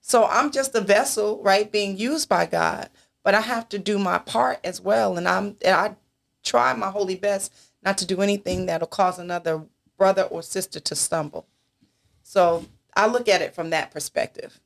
[0.00, 2.88] So I'm just a vessel, right, being used by God,
[3.22, 5.18] but I have to do my part as well.
[5.18, 5.96] And I'm and I
[6.42, 9.62] try my holy best not to do anything that'll cause another
[9.98, 11.46] brother or sister to stumble.
[12.22, 12.64] So
[12.96, 14.58] I look at it from that perspective.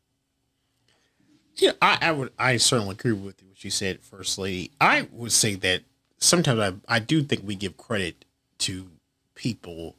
[1.56, 2.32] Yeah, I, I would.
[2.38, 4.70] I certainly agree with what you said, First Lady.
[4.80, 5.82] I would say that
[6.18, 8.24] sometimes I, I do think we give credit
[8.58, 8.88] to
[9.34, 9.96] people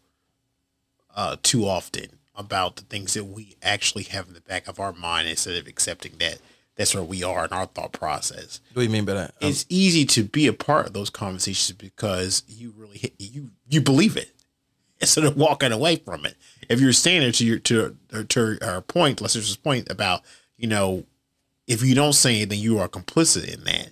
[1.13, 4.93] uh, too often about the things that we actually have in the back of our
[4.93, 6.39] mind instead of accepting that
[6.75, 8.59] that's where we are in our thought process.
[8.73, 9.35] What do you mean by that?
[9.41, 13.51] Um, It's easy to be a part of those conversations because you really hit, you
[13.67, 14.31] you believe it
[14.99, 16.35] instead of walking away from it.
[16.69, 17.95] If you're saying it to your to
[18.29, 20.21] to our point, just point about
[20.57, 21.05] you know
[21.67, 23.89] if you don't say anything, you are complicit in that.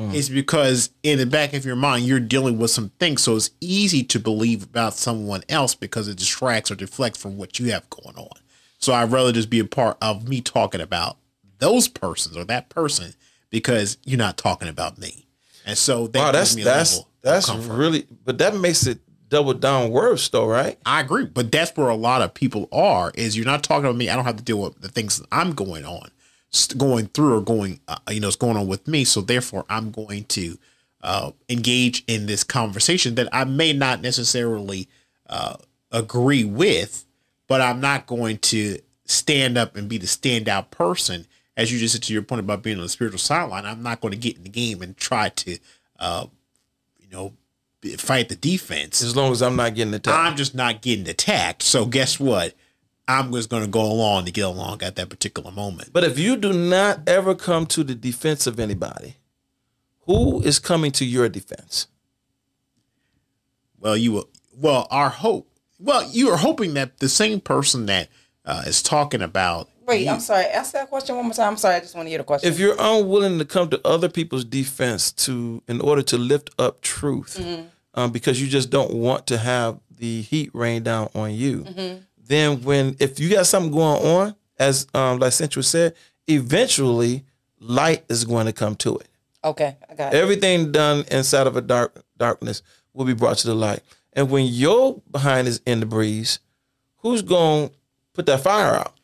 [0.00, 0.14] Mm.
[0.14, 3.22] It's because in the back of your mind, you're dealing with some things.
[3.22, 7.58] So it's easy to believe about someone else because it distracts or deflects from what
[7.58, 8.38] you have going on.
[8.78, 11.18] So I'd rather just be a part of me talking about
[11.58, 13.12] those persons or that person
[13.50, 15.26] because you're not talking about me.
[15.66, 20.26] And so that wow, that's that's that's really, but that makes it double down worse,
[20.30, 20.78] though, right?
[20.86, 23.12] I agree, but that's where a lot of people are.
[23.14, 24.08] Is you're not talking about me.
[24.08, 26.10] I don't have to deal with the things that I'm going on,
[26.76, 29.04] going through, or going, uh, you know, it's going on with me.
[29.04, 30.58] So therefore, I'm going to
[31.02, 34.88] uh, engage in this conversation that I may not necessarily
[35.28, 35.56] uh,
[35.90, 37.06] agree with,
[37.46, 41.26] but I'm not going to stand up and be the standout person.
[41.56, 44.00] As you just said to your point about being on the spiritual sideline, I'm not
[44.00, 45.58] going to get in the game and try to,
[45.98, 46.26] uh,
[46.98, 47.32] you know,
[47.98, 49.02] fight the defense.
[49.02, 50.16] As long as I'm not getting attacked.
[50.16, 51.62] I'm just not getting attacked.
[51.62, 52.54] So guess what?
[53.08, 55.92] I'm just going to go along to get along at that particular moment.
[55.92, 59.16] But if you do not ever come to the defense of anybody,
[60.06, 61.88] who is coming to your defense?
[63.78, 64.28] Well, you will.
[64.56, 65.48] Well, our hope.
[65.78, 68.08] Well, you are hoping that the same person that
[68.44, 69.68] uh, is talking about.
[69.86, 70.44] Wait, you- I'm sorry.
[70.44, 71.48] Ask that question one more time.
[71.52, 71.76] I'm sorry.
[71.76, 72.52] I just want to hear the question.
[72.52, 76.80] If you're unwilling to come to other people's defense to in order to lift up
[76.82, 77.42] truth,
[77.94, 81.64] um, because you just don't want to have the heat rain down on you,
[82.30, 85.94] then when if you got something going on, as um, like Central said,
[86.28, 87.24] eventually
[87.58, 89.08] light is going to come to it.
[89.42, 90.16] Okay, I got it.
[90.16, 92.62] Everything done inside of a dark darkness
[92.92, 93.80] will be brought to the light.
[94.12, 96.40] And when your behind is in the breeze,
[96.98, 97.74] who's going to
[98.12, 98.94] put that fire out?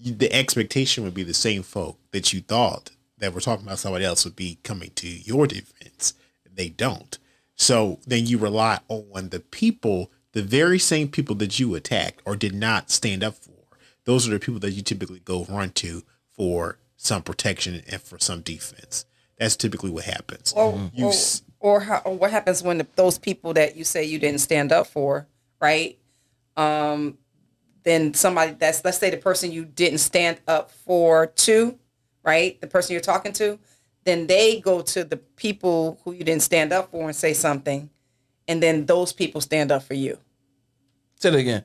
[0.00, 4.04] The expectation would be the same folk that you thought that were talking about somebody
[4.04, 6.14] else would be coming to your defense.
[6.52, 7.18] They don't.
[7.56, 12.36] So then you rely on the people, the very same people that you attacked or
[12.36, 13.52] did not stand up for.
[14.04, 18.18] Those are the people that you typically go run to for some protection and for
[18.18, 19.04] some defense.
[19.38, 20.52] That's typically what happens.
[20.56, 21.12] or, You or,
[21.60, 24.72] or, how, or what happens when the, those people that you say you didn't stand
[24.72, 25.26] up for,
[25.60, 25.98] right?
[26.56, 27.18] Um,
[27.84, 31.78] then somebody that's let's say the person you didn't stand up for to,
[32.24, 32.60] right?
[32.60, 33.58] The person you're talking to,
[34.04, 37.90] then they go to the people who you didn't stand up for and say something,
[38.48, 40.18] and then those people stand up for you.
[41.16, 41.64] Say it again.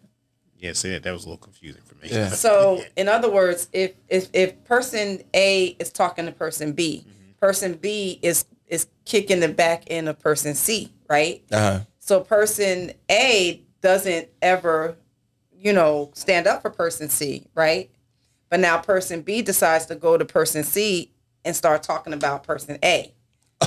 [0.60, 2.10] yeah, see that that was a little confusing for me.
[2.12, 2.30] Yeah.
[2.36, 7.06] So, in other words, if if if person A is talking to person B,
[7.40, 11.44] person B is is kicking the back end of person C, right?
[11.52, 11.82] Uh-huh.
[12.00, 14.98] So person A doesn't ever,
[15.56, 17.90] you know, stand up for person C, right?
[18.50, 21.12] But now person B decides to go to person C
[21.46, 23.14] and start talking about person A.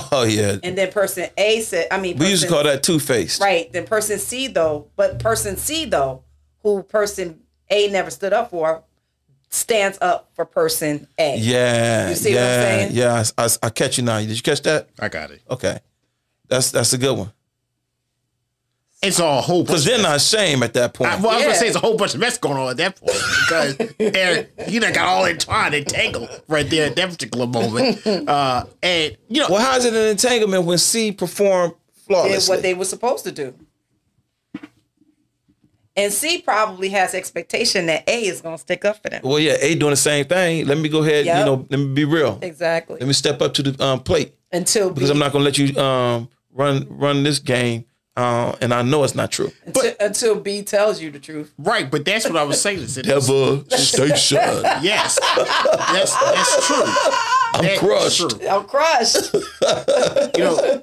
[0.11, 0.57] Oh yeah.
[0.63, 3.41] And then person A said, I mean, we used to call that two faced.
[3.41, 3.71] Right.
[3.71, 6.23] Then person C though, but person C though,
[6.63, 8.83] who person A never stood up for,
[9.49, 11.37] stands up for person A.
[11.37, 12.09] Yeah.
[12.09, 12.91] You see yeah, what I'm saying?
[12.93, 13.23] Yeah.
[13.37, 14.19] I, I, I catch you now.
[14.19, 14.89] Did you catch that?
[14.99, 15.41] I got it.
[15.49, 15.79] Okay.
[16.47, 17.33] That's that's a good one.
[19.07, 21.11] It's all a whole bunch Because they're not shame at that point.
[21.11, 22.77] I, well, I was gonna say it's a whole bunch of mess going on at
[22.77, 27.09] that point because Eric, you know, got all entwined and tangled right there at that
[27.09, 28.01] particular moment.
[28.27, 32.53] Uh, and you know, well, how is it an entanglement when C performed Did flawlessly?
[32.55, 33.53] what they were supposed to do.
[35.95, 39.21] And C probably has expectation that A is gonna stick up for them.
[39.23, 40.67] well, yeah, A doing the same thing.
[40.67, 41.25] Let me go ahead.
[41.25, 41.39] Yep.
[41.39, 42.37] You know, let me be real.
[42.41, 42.99] Exactly.
[42.99, 45.57] Let me step up to the um, plate Until because B, I'm not gonna let
[45.57, 47.85] you um, run run this game.
[48.17, 49.51] Uh, and I know it's not true.
[49.67, 51.53] until, until B tells you the truth.
[51.59, 51.89] right?
[51.89, 52.79] But that's what I was saying.
[52.79, 54.39] Is it- Devil station.
[54.81, 56.83] Yes, that's that's true.
[57.53, 58.29] I'm That's crushed.
[58.31, 58.47] true.
[58.47, 59.33] I'm crushed.
[60.37, 60.81] You know,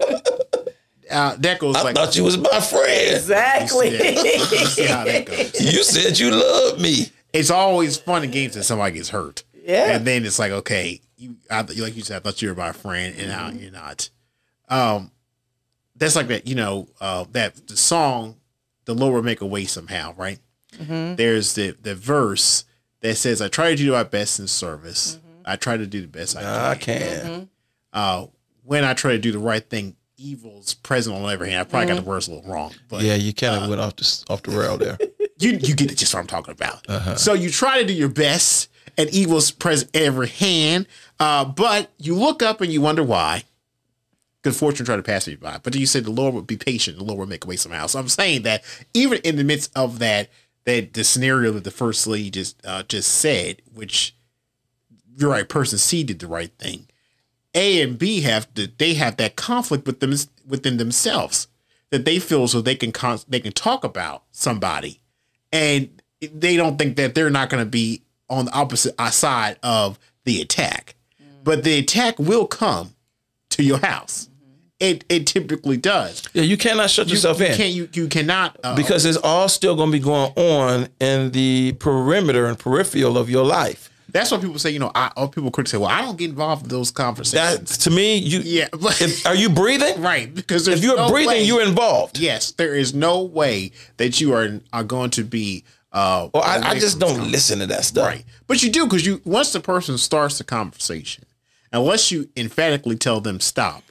[1.11, 3.17] uh, that goes I like thought you was my friend.
[3.17, 3.91] exactly.
[3.91, 5.61] You see how that goes.
[5.75, 7.07] You said you loved me.
[7.33, 9.43] It's always fun and games until somebody gets hurt.
[9.65, 9.97] Yeah.
[9.97, 12.73] and then it's like, okay, you, I, like you said, I thought you were my
[12.73, 14.09] friend, and now you're not.
[14.69, 15.11] Um,
[15.97, 18.37] that's like that, you know, uh, that the song,
[18.85, 20.39] "The Lord Will Make a Way Somehow," right?
[20.79, 22.65] There's the the verse
[23.01, 25.19] that says, "I try to do my best in service.
[25.45, 26.49] I try to do the best I can.
[26.49, 27.49] I can.
[27.93, 28.27] Uh,
[28.65, 31.89] when I try to do the right thing, evil's present on every hand." I probably
[31.89, 34.43] got the words a little wrong, but Yeah, you kind of went off the off
[34.43, 34.99] the rail there.
[35.39, 37.19] you you get it just what I'm talking about.
[37.19, 38.69] So you try to do your best,
[38.99, 40.87] and evil's present every hand.
[41.21, 43.45] Uh, but you look up and you wonder why.
[44.45, 45.59] Good fortune try to pass me by.
[45.63, 47.57] But then you say the Lord would be patient, the Lord would make a way
[47.57, 47.87] somehow.
[47.87, 50.29] So I'm saying that even in the midst of that,
[50.65, 54.15] that the scenario that the first lady just uh, just said, which
[55.17, 56.87] you're right, person C did the right thing.
[57.55, 60.15] A and B have to, they have that conflict with them
[60.47, 61.49] within themselves
[61.91, 65.01] that they feel so they can con- they can talk about somebody
[65.53, 69.57] and they don't think that they're not going to be on the opposite uh, side
[69.63, 70.97] of the attack.
[71.45, 72.95] But the attack will come
[73.51, 74.29] to your house.
[74.85, 76.23] It it typically does.
[76.35, 79.49] Yeah, you cannot shut yourself you in Can't you you cannot uh, because it's all
[79.49, 83.91] still going to be going on in the perimeter and peripheral of your life.
[84.11, 86.31] that's why people say you know I or people critically say well I don't get
[86.31, 87.79] involved in those That conversations.
[87.79, 90.01] to me, you yeah, but, If, are you breathing?
[90.03, 92.19] right because If you're no breathing, way- you're involved.
[92.19, 95.65] yes there is no way that you are are going to be.
[95.93, 98.07] Uh, Well, I, I just don't listen to that stuff.
[98.09, 98.25] Right.
[98.49, 101.23] But you do because you once the person starts the conversation,
[101.73, 103.84] unless you emphatically tell them stop,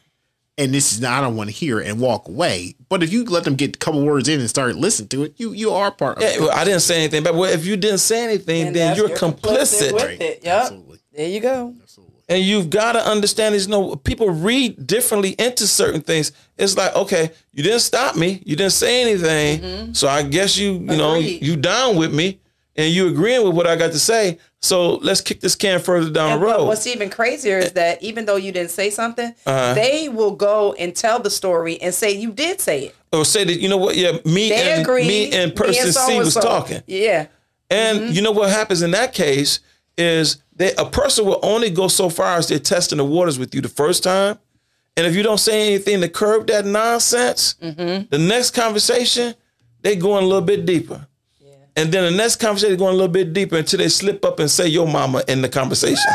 [0.57, 2.75] and this is not I don't want to hear it," and walk away.
[2.89, 5.33] But if you let them get a couple words in and start listening to it,
[5.37, 6.39] you you are part of Yeah, it.
[6.41, 9.09] well, I didn't say anything, but well, if you didn't say anything, And then you're
[9.09, 9.91] you're complicit.
[9.91, 10.39] complicit with it.
[10.43, 10.61] Yep.
[10.61, 10.99] Absolutely.
[11.15, 11.73] There you go.
[11.81, 12.13] Absolutely.
[12.29, 16.31] And you've got to understand is no people read differently into certain things.
[16.57, 19.59] It's like, okay, you didn't stop me, you didn't say anything.
[19.59, 19.93] Mm-hmm.
[19.93, 22.39] So I guess you, you know, you down with me
[22.77, 24.39] and you agreeing with what I got to say.
[24.63, 26.65] So let's kick this can further down And the road.
[26.67, 29.73] what's even crazier is that even though you didn't say something, Uh-huh.
[29.73, 32.95] they will go and tell the story and say you did say it.
[33.11, 35.05] or say that, you know what, yeah, me They and agree.
[35.05, 36.81] me and person C was talking.
[36.87, 37.27] Yeah.
[37.69, 38.11] And Mm-hmm.
[38.13, 39.59] you know what happens in that case
[39.97, 43.53] is that a person will only go so far as they're testing the waters with
[43.53, 44.39] you the first time.
[44.95, 48.05] And if you don't say anything to curb that nonsense, Mm-hmm.
[48.11, 49.35] the next conversation,
[49.81, 51.05] they going a little bit deeper.
[51.75, 54.49] And then the next conversation, going a little bit deeper until they slip up and
[54.49, 55.97] say your mama in the conversation.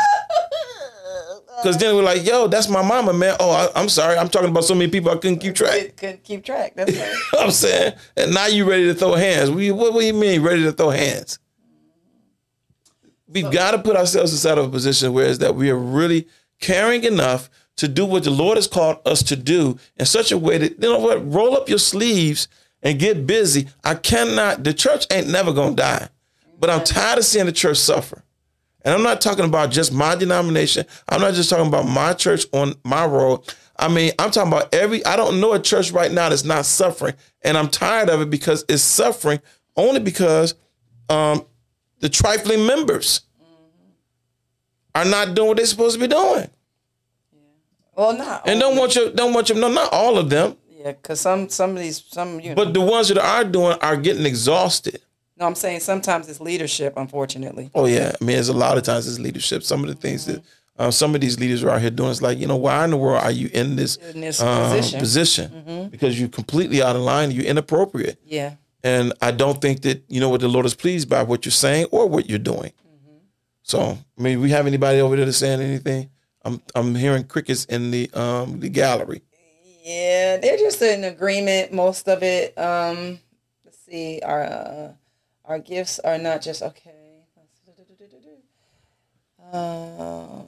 [1.61, 3.35] Because then we're like, yo, that's my mama, man.
[3.39, 4.17] Oh, I, I'm sorry.
[4.17, 5.97] I'm talking about so many people I couldn't keep track.
[5.97, 6.73] Couldn't- keep track.
[6.75, 7.15] That's right.
[7.37, 9.51] I'm saying, and now you ready to throw hands.
[9.51, 11.37] We, what, what do you mean, ready to throw hands?
[13.27, 16.27] We've got to put ourselves inside of a position where is that we are really
[16.61, 20.37] caring enough to do what the Lord has called us to do in such a
[20.37, 22.47] way that you know what, roll up your sleeves
[22.81, 23.67] and get busy.
[23.83, 24.63] I cannot.
[24.63, 26.09] The church ain't never gonna die,
[26.59, 28.23] but I'm tired of seeing the church suffer.
[28.83, 30.85] And I'm not talking about just my denomination.
[31.09, 33.41] I'm not just talking about my church on my road.
[33.77, 36.65] I mean, I'm talking about every, I don't know a church right now that's not
[36.65, 37.15] suffering.
[37.41, 39.41] And I'm tired of it because it's suffering
[39.75, 40.55] only because
[41.09, 41.45] um,
[41.99, 43.21] the trifling members
[44.95, 46.49] are not doing what they're supposed to be doing.
[47.95, 48.47] Well, not.
[48.47, 51.49] And don't want you, don't want you, no, not all of them, Yeah, because some
[51.49, 52.55] some of these some you know.
[52.55, 55.01] but the ones that are doing are getting exhausted.
[55.37, 56.93] no, I'm saying sometimes it's leadership.
[56.95, 57.69] Unfortunately.
[57.75, 59.63] Oh yeah, I mean, there's a lot of times it's leadership.
[59.63, 60.41] Some of the things that
[60.77, 62.91] uh, some of these leaders are out here doing is like, you know, why in
[62.91, 64.99] the world are you in this, In this um, position.
[64.99, 65.89] position?
[65.91, 67.31] Because you're completely out of line.
[67.31, 68.53] You're inappropriate, Yeah.
[68.81, 71.51] and I don't think that you know what the Lord is pleased by what you're
[71.51, 72.71] saying or what you're doing.
[73.63, 76.09] So, I mean, we have anybody over there that's saying anything?
[76.45, 79.21] I'm I'm hearing crickets in the um the gallery.
[79.81, 81.71] Yeah, they're just in agreement.
[81.71, 82.57] Most of it.
[82.57, 83.19] Um,
[83.65, 84.21] let's see.
[84.23, 84.91] Our uh,
[85.45, 86.99] our gifts are not just okay.
[89.51, 90.43] Uh,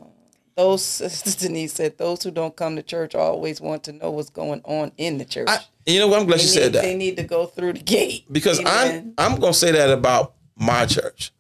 [0.56, 4.62] those Denise said those who don't come to church always want to know what's going
[4.64, 5.48] on in the church.
[5.50, 6.20] I, you know what?
[6.20, 6.82] I'm glad they, you need, said that.
[6.84, 9.14] they need to go through the gate because Amen.
[9.18, 11.32] I'm I'm gonna say that about my church.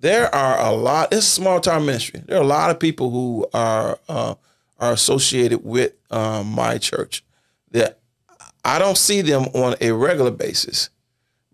[0.00, 1.12] There are a lot.
[1.12, 2.22] It's a small town ministry.
[2.24, 4.34] There are a lot of people who are uh,
[4.78, 7.22] are associated with um, my church.
[7.72, 7.98] That
[8.64, 10.90] I don't see them on a regular basis,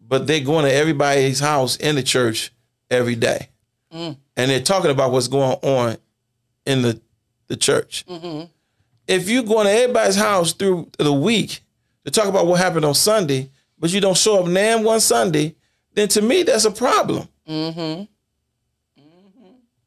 [0.00, 2.52] but they're going to everybody's house in the church
[2.90, 3.48] every day,
[3.92, 4.16] mm.
[4.36, 5.96] and they're talking about what's going on
[6.66, 7.00] in the
[7.48, 8.04] the church.
[8.06, 8.44] Mm-hmm.
[9.06, 11.60] If you go to everybody's house through the week
[12.04, 15.56] to talk about what happened on Sunday, but you don't show up nan one Sunday,
[15.94, 17.26] then to me that's a problem.
[17.48, 18.04] Mm-hmm.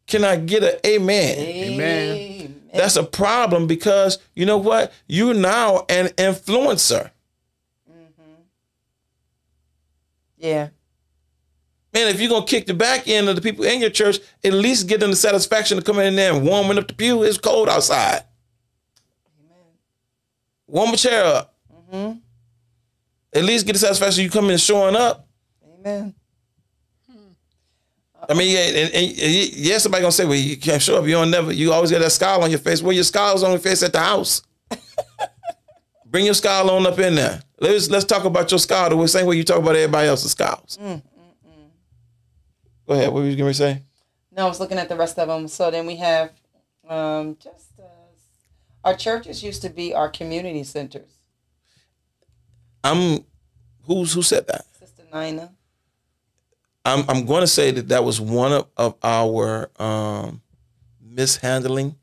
[0.07, 1.38] Can I get an amen?
[1.38, 2.61] Amen.
[2.74, 4.93] That's a problem because you know what?
[5.07, 7.11] You're now an influencer.
[7.89, 8.41] Mm-hmm.
[10.38, 10.69] Yeah.
[11.93, 14.53] Man, if you're gonna kick the back end of the people in your church, at
[14.53, 17.24] least get them the satisfaction to come in there and warming up the pew.
[17.24, 18.24] It's cold outside.
[20.67, 21.55] Warm a chair up.
[21.91, 22.19] Mm-hmm.
[23.34, 25.28] At least get the satisfaction you come in showing up.
[25.80, 26.15] Amen.
[28.32, 31.05] I mean, yeah, and, and, and yeah, somebody gonna say, "Well, you can't show up.
[31.05, 31.51] You don't never.
[31.51, 32.82] You always got that scowl on your face.
[32.82, 34.41] Well, your scowl's on your face at the house.
[36.05, 37.41] Bring your scowl on up in there.
[37.59, 40.77] Let's let's talk about your scowl the same way you talk about everybody else's scowls.
[42.88, 43.11] Go ahead.
[43.11, 43.84] What were you gonna say?
[44.32, 45.49] No, I was looking at the rest of them.
[45.49, 46.32] So then we have
[46.88, 47.84] um, just uh,
[48.86, 51.19] our churches used to be our community centers.
[52.82, 53.25] I'm.
[53.84, 54.63] Who's who said that?
[54.79, 55.51] Sister Nina.
[56.86, 60.41] I'm I'm going to say that that was one of, of our um,
[61.01, 61.95] mishandling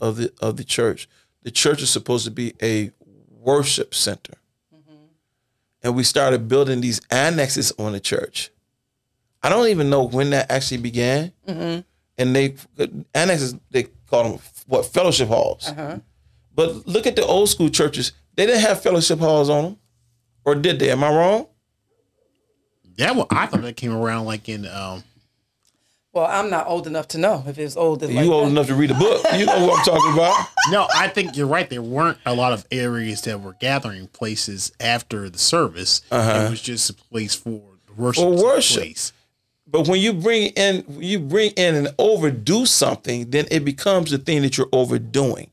[0.00, 1.08] of the of the church.
[1.42, 2.90] The church is supposed to be a
[3.30, 4.34] worship center,
[4.74, 4.94] mm-hmm.
[5.82, 8.50] and we started building these annexes on the church.
[9.42, 11.32] I don't even know when that actually began.
[11.46, 11.80] Mm-hmm.
[12.18, 12.54] And they
[13.14, 15.68] annexes they call them what fellowship halls.
[15.68, 15.98] Uh-huh.
[16.54, 19.78] But look at the old school churches; they didn't have fellowship halls on them,
[20.44, 20.90] or did they?
[20.90, 21.46] Am I wrong?
[22.98, 25.02] That one, I thought that came around like in um,
[26.12, 28.02] Well, I'm not old enough to know if it's old.
[28.02, 28.24] Enough.
[28.24, 29.24] you old enough to read a book.
[29.34, 30.46] You know what I'm talking about.
[30.70, 31.68] no, I think you're right.
[31.68, 36.00] There weren't a lot of areas that were gathering places after the service.
[36.10, 37.60] It was just a place for
[37.96, 38.22] worship.
[38.24, 38.82] For worship.
[38.82, 39.12] place.
[39.68, 44.18] But when you bring in you bring in and overdo something, then it becomes the
[44.18, 45.50] thing that you're overdoing.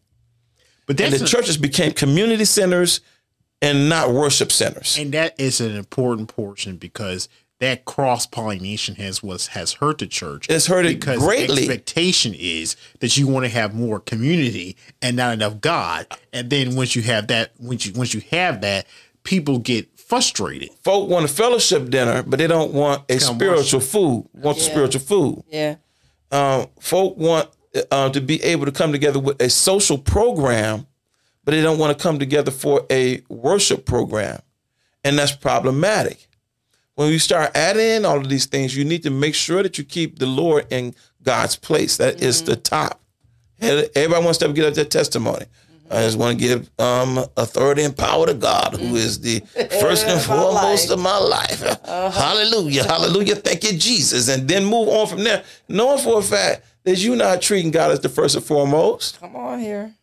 [0.85, 3.01] But And the a- churches became community centers
[3.63, 4.97] and not worship centers.
[4.97, 7.27] and that is an important portion because
[7.59, 10.47] that cross pollination has was has hurt the church.
[10.49, 11.59] It's hurt it because greatly.
[11.63, 16.07] expectation is that you want to have more community and not enough God.
[16.33, 18.85] And then once you have that, once you once you have that,
[19.23, 20.69] people get frustrated.
[20.83, 24.27] Folk want a fellowship dinner, but they don't want a Come spiritual food.
[24.33, 24.69] Want the Yeah.
[24.69, 25.43] spiritual food.
[25.49, 25.75] Yeah.
[26.31, 27.49] Um, folk want
[27.91, 30.85] uh, to be able to come together with a social program,
[31.43, 34.41] but they don't want to come together for a worship program,
[35.03, 36.27] and that's problematic.
[36.95, 39.77] When you start adding in all of these things, you need to make sure that
[39.77, 41.97] you keep the Lord in God's place.
[41.97, 42.61] That is the mm-hmm.
[42.61, 43.01] top.
[43.59, 45.45] Everybody wants to get up their testimony.
[45.45, 45.93] Mm-hmm.
[45.93, 48.95] I just want to give um, authority and power to God, who mm-hmm.
[48.95, 49.39] is the
[49.79, 51.63] first and foremost of my life.
[51.63, 52.11] Uh-huh.
[52.11, 53.35] Hallelujah, hallelujah.
[53.35, 54.29] Thank you, Jesus.
[54.29, 57.91] And then move on from there, knowing for a fact that you're not treating God
[57.91, 59.19] as the first and foremost.
[59.19, 59.95] Come on here.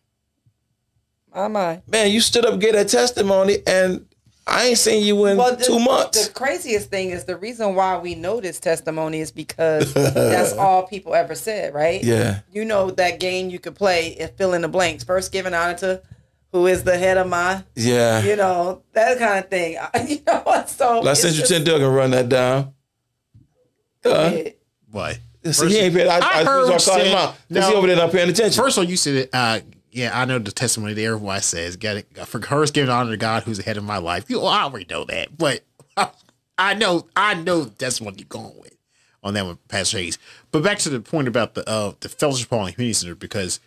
[1.33, 1.81] My my.
[1.87, 4.05] Man, you stood up and gave that testimony, and
[4.45, 6.27] I ain't seen you in the, two months.
[6.27, 10.87] The craziest thing is the reason why we know this testimony is because that's all
[10.87, 12.03] people ever said, right?
[12.03, 12.39] Yeah.
[12.51, 15.03] You know that game you could play and fill in the blanks.
[15.03, 16.01] First giving honor to
[16.51, 18.21] who is the head of my, yeah.
[18.23, 19.77] you know, that kind of thing.
[20.07, 20.69] You know what?
[20.69, 22.73] So Let's send it's you just- ten Doug and run that down.
[24.03, 24.31] Uh,
[24.91, 25.19] What?
[25.51, 26.09] see, he ain't paying.
[26.09, 28.11] I, I, I heard I, I called him said- out because he over there not
[28.11, 28.61] paying attention.
[28.61, 29.59] First of all, you said, uh,
[29.91, 31.17] yeah, I know the testimony there.
[31.17, 34.29] Why says, "Got it for hers giving honor to God, who's ahead of my life."
[34.29, 35.61] You, I already know that, but
[36.57, 38.75] I know, I know that's what you're going with
[39.23, 40.17] on that one, Pastor Hayes.
[40.51, 43.59] But back to the point about the uh, the Fellowship Hall and Community Center because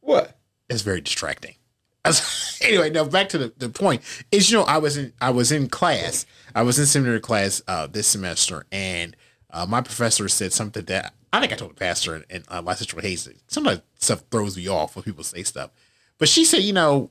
[0.00, 0.36] what?
[0.68, 1.54] it's very distracting.
[2.62, 4.02] anyway, now back to the, the point
[4.32, 7.62] is, you know, I was in I was in class, I was in seminary class
[7.68, 9.16] uh, this semester, and
[9.50, 12.62] uh, my professor said something that I think I told the pastor and, and uh,
[12.62, 13.28] my sister Hayes.
[13.46, 15.70] Sometimes stuff throws me off when people say stuff,
[16.18, 17.10] but she said, you know,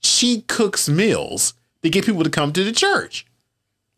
[0.00, 3.26] she cooks meals to get people to come to the church,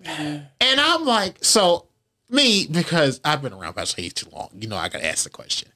[0.06, 1.86] and I'm like, so
[2.30, 5.24] me because I've been around Pastor Hayes too long, you know, I got to ask
[5.24, 5.70] the question.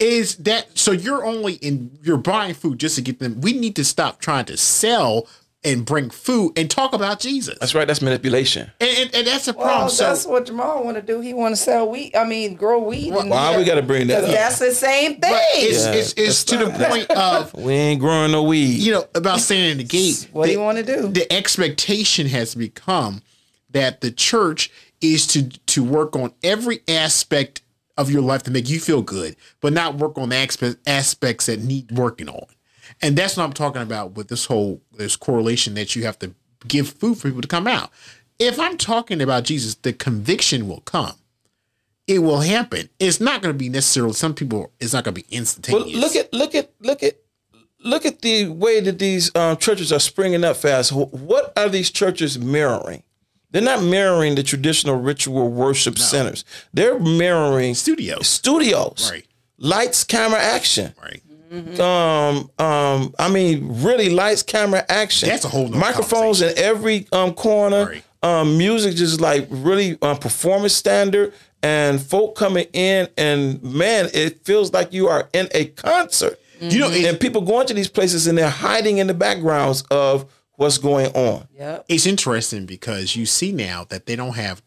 [0.00, 3.76] Is that so you're only in you're buying food just to get them we need
[3.76, 5.28] to stop trying to sell
[5.64, 7.86] and bring food and talk about jesus That's right.
[7.86, 8.70] That's manipulation.
[8.80, 11.20] and, and, and that's a Well, problem so that's what Jamal want to do.
[11.20, 12.16] He want to sell wheat.
[12.16, 13.12] I mean, grow wheat.
[13.12, 14.34] and- Why we got to bring that Because up?
[14.36, 15.20] that's the same thing.
[15.32, 18.78] but it's, Yeah, it's, it's to the point of We ain't growing no weed.
[18.78, 21.08] you know about standing in the gate what do you want to do?
[21.08, 23.22] the expectation has become
[23.70, 27.62] that the church is to to work on every aspect
[27.96, 31.46] of your life to make you feel good, but not work on the aspect, aspects
[31.46, 32.44] that need working on.
[33.02, 36.34] And that's what I'm talking about with this whole this correlation that you have to
[36.66, 37.90] give food for people to come out.
[38.38, 41.14] If I'm talking about Jesus, the conviction will come.
[42.06, 42.88] It will happen.
[42.98, 44.70] It's not going to be necessarily some people.
[44.80, 46.00] It's not going to be Well, instantaneous.
[46.00, 47.16] look at look at look at
[47.82, 50.92] look at the way that these um, churches are springing up fast.
[50.92, 53.02] What are these churches mirroring?
[53.50, 56.44] They're not mirroring the traditional ritual worship centers.
[56.72, 59.24] They're mirroring studios, studios, right?
[59.58, 60.92] lights, camera, action.
[61.00, 61.22] Right.
[61.52, 65.28] Um, um, I mean, really lights, camera, action.
[65.28, 67.86] That's a whole nother microphones in every um corner.
[67.86, 68.04] Right.
[68.22, 74.44] Um, music just like really um, performance standard, and folk coming in, and man, it
[74.44, 76.38] feels like you are in a concert.
[76.60, 79.82] You know, it's, And people going to these places and they're hiding in the backgrounds
[79.90, 81.48] of what's going on.
[81.58, 81.86] Yep.
[81.88, 84.62] it's interesting because you see now that they don't have.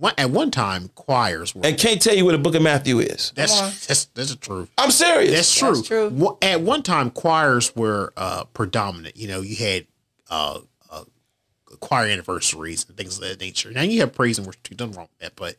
[0.00, 1.64] One- At one time, choirs were.
[1.64, 3.32] And can't tell you where the Book of Matthew is.
[3.36, 4.66] that's that's that's true.
[4.78, 5.30] I'm serious.
[5.32, 5.74] That's true.
[5.74, 6.08] That's true.
[6.08, 9.16] Wa- At one time, choirs were uh, predominant.
[9.16, 9.86] You know, you had
[10.30, 10.60] uh,
[10.90, 11.04] uh,
[11.80, 13.70] choir anniversaries and things of that nature.
[13.70, 14.74] Now you have praise and worship too.
[14.78, 15.56] Nothing wrong with that, but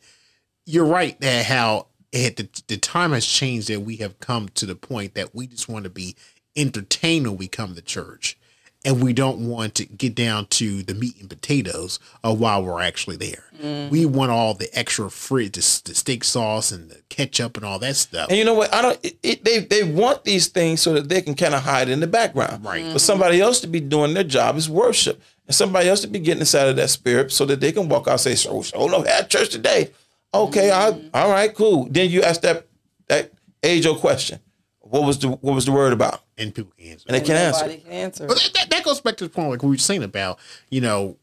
[0.66, 4.66] you're right that how it, the, the time has changed that we have come to
[4.66, 6.14] the point that we just want to be
[6.56, 8.36] entertained when we come to church.
[8.84, 12.80] And we don't want to get down to the meat and potatoes of while we're
[12.80, 13.44] actually there.
[13.62, 14.12] We mm-hmm.
[14.12, 17.94] want all the extra free, the, the steak sauce and the ketchup and all that
[17.94, 18.28] stuff.
[18.28, 18.74] And you know what?
[18.74, 18.98] I don't.
[19.04, 22.00] It, it, they they want these things so that they can kind of hide in
[22.00, 22.64] the background.
[22.64, 22.90] Right.
[22.92, 26.18] For somebody else to be doing their job is worship, and somebody else to be
[26.18, 28.88] getting inside of that spirit so that they can walk out and say, "So, so
[28.88, 29.92] no, had church today."
[30.34, 31.08] Okay, I, mm-hmm.
[31.14, 31.86] all right, cool.
[31.88, 32.66] Then you ask that
[33.06, 33.30] that
[33.62, 34.40] age old question.
[34.92, 36.22] What was the what was the word about?
[36.42, 37.06] and people can answer.
[37.08, 37.66] And they can't answer.
[37.66, 38.26] Nobody can answer.
[38.26, 40.38] But that, that, that goes back to the point like we were saying about,
[40.70, 41.16] you know,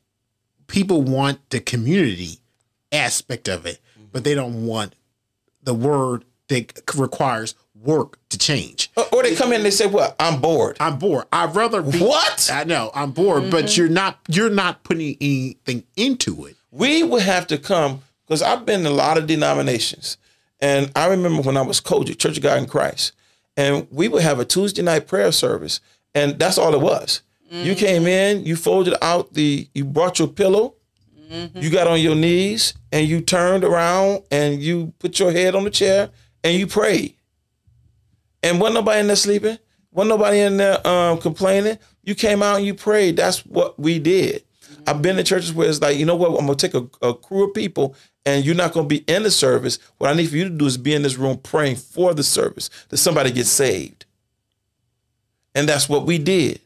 [0.68, 2.40] people want the community
[2.92, 3.80] aspect of it,
[4.12, 4.96] but they don't want
[5.64, 8.92] the word that requires work to change.
[8.96, 10.16] Or, or they come in and they say, "What?
[10.20, 11.26] I'm bored." I'm bored.
[11.32, 12.50] I'd rather be What?
[12.52, 13.80] I know, I'm bored, but mm-hmm.
[13.80, 16.56] you're not you're not putting anything into it.
[16.72, 20.18] we would have to come because I've been in a lot of denominations,
[20.60, 23.14] and I remember when I was coach at Church of God in Christ,
[23.60, 25.82] and we would have a Tuesday night prayer service,
[26.16, 27.22] and that's all it was.
[27.52, 27.86] You mm-hmm.
[27.86, 30.76] came in, you folded out the, you brought your pillow,
[31.30, 31.60] mm-hmm.
[31.60, 35.66] you got on your knees, and you turned around and you put your head on
[35.66, 36.10] the chair
[36.42, 37.16] and you prayed.
[38.44, 39.58] And wasn't nobody in there sleeping.
[39.92, 41.80] Wasn't nobody in there um, complaining.
[42.04, 43.18] You came out and you prayed.
[43.18, 44.46] That's what we did.
[44.46, 44.84] Mm-hmm.
[44.88, 46.30] I've been in churches where it's like, you know what?
[46.30, 47.96] I'm gonna take a, a crew of people,
[48.26, 49.80] and you're not gonna be in the service.
[49.98, 52.24] What I need for you to do is be in this room praying for the
[52.24, 54.06] service that somebody gets saved.
[55.56, 56.62] And that's what we did.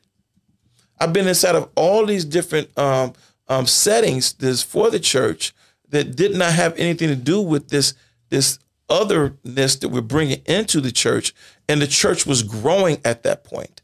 [1.00, 3.14] I've been inside of all these different um,
[3.48, 5.54] um, settings this for the church
[5.90, 7.94] that did not have anything to do with this
[8.30, 8.58] this
[8.90, 11.34] otherness that we're bringing into the church,
[11.70, 13.82] And the church was growing at that point.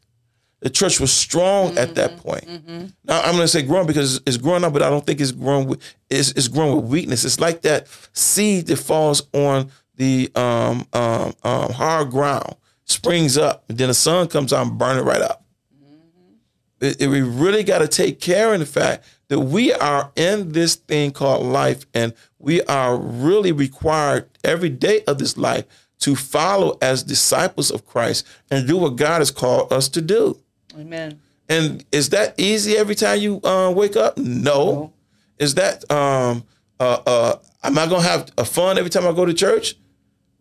[0.61, 2.19] The church was strong at that Mm-hmm.
[2.19, 2.93] point.
[3.05, 5.31] Now I'm going to say growing because it's- growing up, but I don't think it's
[5.31, 7.23] growing with it's, it's growing with weakness.
[7.23, 12.55] It's like that seed that falls on the um, um, um, hard ground,
[12.85, 15.45] springs up, and then the sun comes out and burn it right up.
[16.81, 20.51] It, it- we really got to take care in the fact that we are in
[20.53, 25.65] this thing called life, and we are really required every day of this life
[25.99, 30.39] to follow as disciples of Christ and do what God has called us to do.
[30.77, 31.19] Amen.
[31.47, 34.17] And is that easy every time you uh, wake up?
[34.17, 34.93] No.
[35.37, 36.43] Is that um
[36.79, 39.75] uh uh am I gonna have a fun every time I go to church?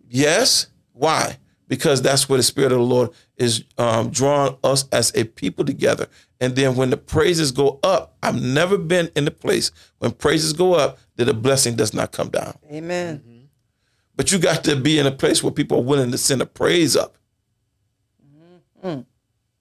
[0.09, 0.67] Yes.
[0.93, 1.37] Why?
[1.69, 5.65] Because that's where the Spirit of the Lord is um, drawing us as a people
[5.65, 6.09] together.
[6.41, 10.55] And then when the praises go up, I've never been in a place when praises
[10.55, 12.57] go up that a blessing does not come down.
[12.73, 13.23] Amen.
[14.17, 16.47] But you got to be in a place where people are willing to send a
[16.47, 17.17] praise up.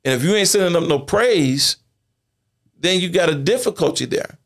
[0.07, 1.75] And if you ain't sending up no praise,
[2.79, 4.37] then you got a difficulty there.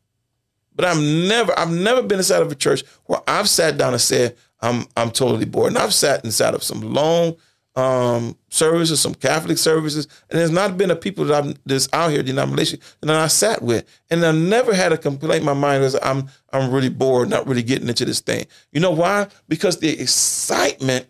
[0.74, 4.02] But I'm never, I've never been inside of a church where I've sat down and
[4.02, 5.68] said, I'm I'm totally bored.
[5.68, 7.36] And I've sat inside of some long
[7.76, 12.10] um services, some Catholic services, and there's not been a people that I'm that's out
[12.10, 13.84] here denomination that I sat with.
[14.10, 17.46] And I never had a complaint in my mind as I'm I'm really bored, not
[17.46, 18.46] really getting into this thing.
[18.72, 19.28] You know why?
[19.46, 21.06] Because the excitement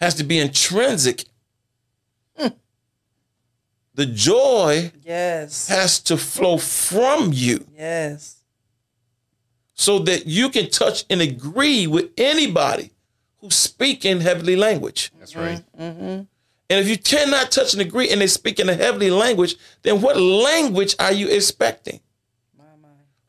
[0.00, 1.24] has to be intrinsic.
[3.98, 5.66] The joy Yes.
[5.66, 8.36] has to flow from you Yes.
[9.74, 12.92] so that you can touch and agree with anybody
[13.40, 15.10] who who's speaking heavenly language.
[15.18, 15.64] That's right.
[15.76, 15.82] Mm-hmm.
[15.82, 16.22] Mm-hmm.
[16.70, 20.00] And if you cannot touch and agree and they speak in a heavenly language, then
[20.00, 21.98] what language are you expecting?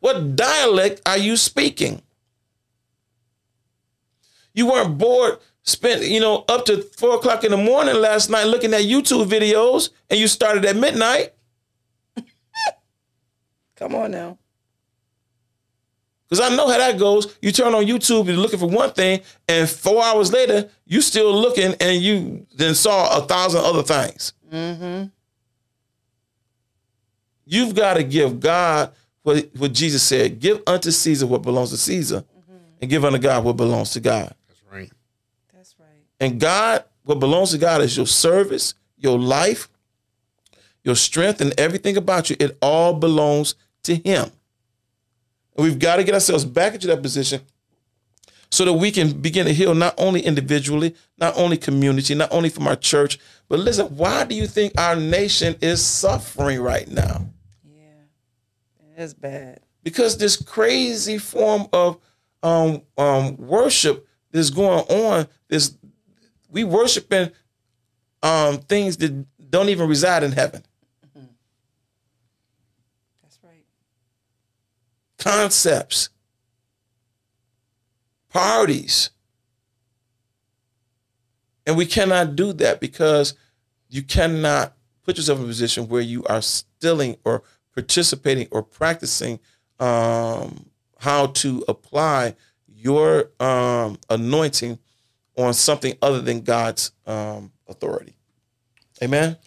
[0.01, 2.03] What dialect are you speaking?
[4.53, 5.39] You weren't bored,
[5.69, 9.27] spent, you know, up to four o'clock in the morning last night looking at YouTube
[9.27, 11.33] videos and you started at midnight.
[13.75, 14.37] Come on now.
[16.29, 17.37] Because I know how that goes.
[17.41, 21.33] You turn on YouTube, you're looking for one thing, and four hours later, you still
[21.33, 24.33] looking and you then saw a thousand other things.
[24.51, 25.05] Mm-hmm.
[27.45, 28.93] You've got to give God
[29.23, 32.57] what, what Jesus said give unto Caesar what belongs to Caesar, mm-hmm.
[32.81, 34.33] and give unto God what belongs to God.
[34.47, 34.91] That's right.
[35.53, 36.05] That's right.
[36.19, 39.69] And God, what belongs to God is your service, your life,
[40.83, 42.35] your strength, and everything about you.
[42.39, 44.31] It all belongs to Him.
[45.55, 47.41] And we've got to get ourselves back into that position
[48.51, 52.49] so that we can begin to heal not only individually, not only community, not only
[52.49, 57.25] from our church, but listen, why do you think our nation is suffering right now?
[57.63, 59.03] Yeah.
[59.03, 59.61] It's bad.
[59.83, 61.97] because this crazy form of
[62.43, 65.75] um, um, worship that's going on, this
[66.49, 67.31] we worshiping
[68.23, 70.63] um, things that don't even reside in heaven.
[73.21, 73.65] That's right.
[75.17, 76.09] Concepts,
[78.29, 79.11] parties,
[81.65, 83.35] and we cannot do that because
[83.89, 84.73] you cannot
[85.03, 87.43] put yourself in a position where you are stealing or
[87.73, 89.39] participating or practicing
[89.79, 90.69] um,
[90.99, 92.35] how to apply
[92.67, 94.79] your um, anointing
[95.39, 98.15] on something other than God's um, authority.
[99.01, 99.37] Amen.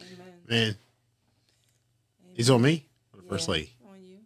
[0.48, 0.76] Man.
[2.34, 2.86] He's on me?
[3.14, 3.74] Or the First lady.
[3.88, 4.18] On you.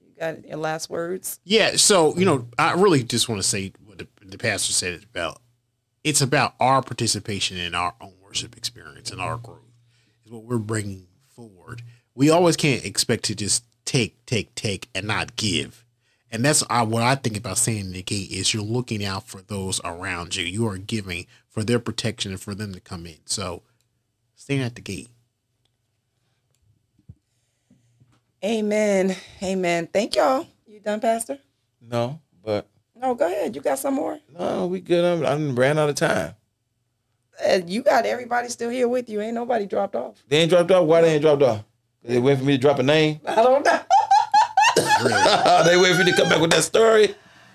[0.00, 1.40] You got your last words?
[1.44, 4.92] Yeah, so you know, I really just want to say what the, the pastor said
[4.92, 5.40] it's about.
[6.04, 9.60] It's about our participation in our own worship experience and our growth.
[10.26, 11.82] Is what we're bringing forward.
[12.14, 15.81] We always can't expect to just take, take, take, and not give.
[16.32, 19.82] And that's what I think about saying the gate is you're looking out for those
[19.84, 20.44] around you.
[20.44, 23.18] You are giving for their protection and for them to come in.
[23.26, 23.62] So,
[24.34, 25.10] stand at the gate.
[28.42, 29.14] Amen.
[29.42, 29.88] Amen.
[29.92, 30.46] Thank y'all.
[30.66, 31.38] You done, Pastor?
[31.80, 33.54] No, but No, go ahead.
[33.54, 34.18] You got some more?
[34.36, 35.04] no, we good.
[35.04, 36.34] I'm, I done ran out of time.
[37.46, 39.20] Uh, you got everybody still here with you.
[39.20, 40.22] Ain't nobody dropped off.
[40.28, 40.86] They ain't dropped off.
[40.86, 41.64] Why they ain't dropped off?
[42.02, 43.20] They wait for me to drop a name.
[43.26, 43.80] I don't know.
[45.64, 47.14] they wait for me to come back with that story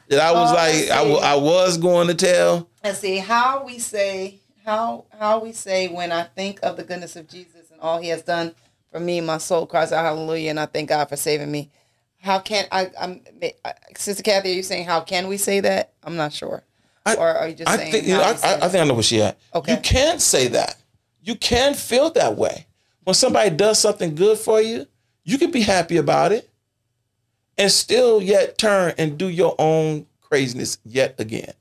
[0.10, 0.90] that I was Oh, like,
[1.24, 1.34] I.
[1.34, 2.70] I was going to tell.
[2.84, 7.16] and see how we say how how we say when I think of the goodness
[7.16, 8.54] of Jesus and all He has done
[8.92, 11.72] for me, my soul cries out hallelujah, and I thank God for saving me.
[12.20, 12.92] How can I?
[13.00, 13.22] I'm
[13.64, 14.52] uh, Sister Kathy.
[14.52, 15.94] Are you saying how can we say that?
[16.04, 16.64] I'm not sure.
[17.06, 17.92] I- or are you just I saying?
[17.92, 19.38] think you know, I, say I, I think I know where she at.
[19.54, 19.74] Okay.
[19.76, 20.76] You can say that.
[21.22, 22.66] You can feel that way.
[23.04, 24.86] When somebody does something good for you,
[25.24, 26.47] you can be happy about it
[27.58, 31.54] and still yet turn and do your own craziness yet again.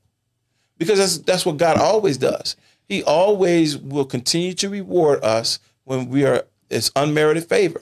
[0.77, 2.55] Because that's that's what God always does.
[2.87, 7.81] He always will continue to reward us when we are it's unmerited favor.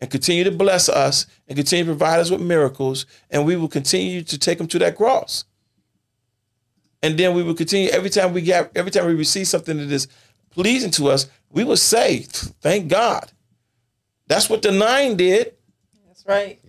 [0.00, 3.68] And continue to bless us and continue to provide us with miracles, and we will
[3.68, 5.44] continue to take them to that cross.
[7.02, 9.90] And then we will continue every time we get every time we receive something that
[9.90, 10.08] is
[10.50, 12.20] pleasing to us, we will say,
[12.60, 13.30] Thank God.
[14.26, 15.54] That's what the nine did
[16.24, 16.60] That's right.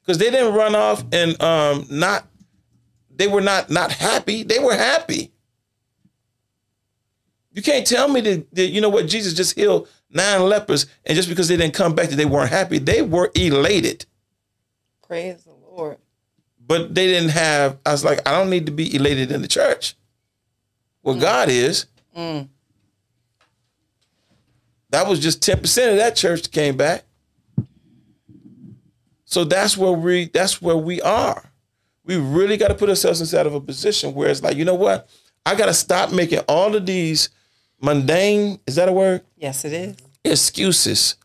[0.00, 2.26] because they didn't run off and um not
[3.14, 4.42] they were not not happy.
[4.42, 5.30] They were happy.
[7.52, 11.14] You can't tell me that, that you know what jesus just healed nine lepers and
[11.16, 12.78] just because they didn't come back that they weren't happy.
[12.78, 14.06] They were elated.
[15.06, 15.98] Praise the Lord.
[16.66, 19.48] but they didn't have i was like i don't need to be elated in the
[19.48, 19.94] church.
[21.02, 21.86] Well god is.
[22.16, 22.48] Mm.
[24.90, 27.04] that was just 10% of that church that came back
[29.32, 31.50] so that's where we that's where we are.
[32.04, 34.74] We really got to put ourselves inside of a position where it's like you know
[34.74, 35.08] what?
[35.46, 37.30] I got to stop making all of these
[37.80, 39.22] mundane is that a word?
[39.38, 39.96] Yes, it is.
[40.22, 41.16] excuses.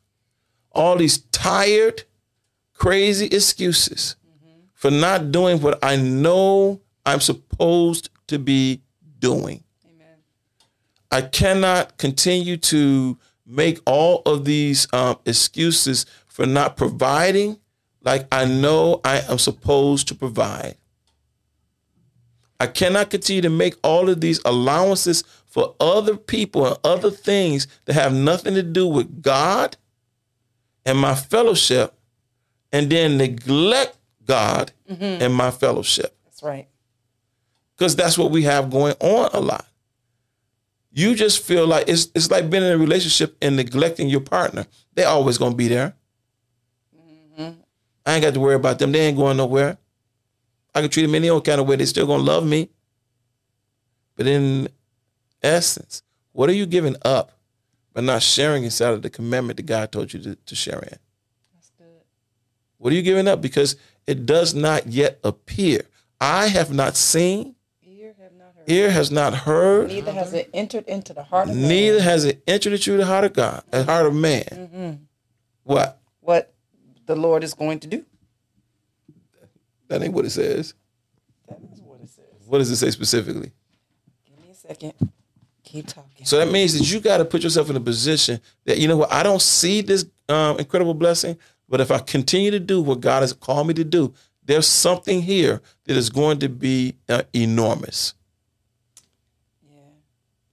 [0.71, 2.03] All these tired
[2.73, 4.15] crazy excuses
[4.73, 8.79] for not doing what i know i'm supposed to be
[9.19, 9.63] doing.
[9.83, 10.15] Amen.
[11.11, 17.59] I cannot continue to make all of these um, excuses for not providing
[18.07, 20.77] like I know I am supposed to provide.
[22.57, 27.67] I cannot continue to make all of these allowances for other people and other things
[27.83, 29.75] that have nothing to do with God
[30.85, 31.95] and my fellowship
[32.71, 35.03] and then neglect God mm-hmm.
[35.21, 36.67] and my fellowship That's right.
[37.75, 39.67] because that's what we have going on a lot.
[40.93, 44.65] You just feel like it's it's like being in a relationship and neglecting your partner.
[44.95, 45.93] They're always gonna be there.
[48.07, 48.93] I ain't got to worry about them.
[48.93, 49.77] They ain't going nowhere.
[50.73, 51.75] I can treat them any old kind of way.
[51.75, 52.69] They still gonna love me.
[54.15, 54.69] But in
[55.43, 57.33] essence, what are you giving up
[57.93, 60.97] by not sharing inside of the commandment that God told you to, to share in?
[61.53, 61.85] That's good.
[62.77, 63.41] What are you giving up?
[63.41, 63.75] Because
[64.05, 65.81] it does not yet appear.
[66.21, 67.55] I have not seen,
[67.85, 68.69] Ear have not heard.
[68.71, 72.23] ear has not heard, Neither has it entered into the heart of man Neither has
[72.23, 74.43] it entered into the heart of God, the heart of man.
[74.45, 75.03] Mm-hmm.
[75.63, 75.75] What?
[75.75, 75.99] what
[77.07, 78.05] the Lord is going to do.
[79.87, 80.73] That ain't what it says.
[81.47, 82.25] That is what it says.
[82.45, 83.51] What does it say specifically?
[84.27, 84.93] Give me a second.
[85.63, 86.25] Keep talking.
[86.25, 88.97] So that means that you got to put yourself in a position that you know
[88.97, 93.01] what I don't see this um, incredible blessing, but if I continue to do what
[93.01, 94.13] God has called me to do,
[94.43, 98.13] there's something here that is going to be uh, enormous.
[99.69, 99.79] yeah.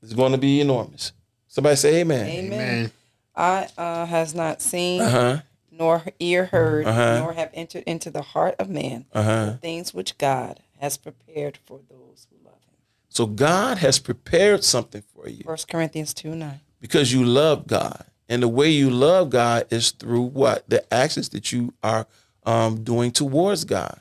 [0.03, 1.13] It's going to be enormous.
[1.47, 2.27] Somebody say Amen.
[2.27, 2.51] Amen.
[2.59, 2.91] Man,
[3.37, 5.41] I uh, has not seen, Uh huh.
[5.77, 7.19] Nor ear heard, Uh-huh.
[7.19, 9.45] nor have entered into the heart of man Uh huh.
[9.47, 12.77] the things which God has prepared for those who love him.
[13.09, 15.43] So God has prepared something for you.
[15.45, 16.61] First Corinthians 2 9.
[16.81, 18.05] because you love God.
[18.29, 20.69] And the way you love God is through what?
[20.69, 22.07] The actions that you are
[22.45, 24.01] um, doing towards God.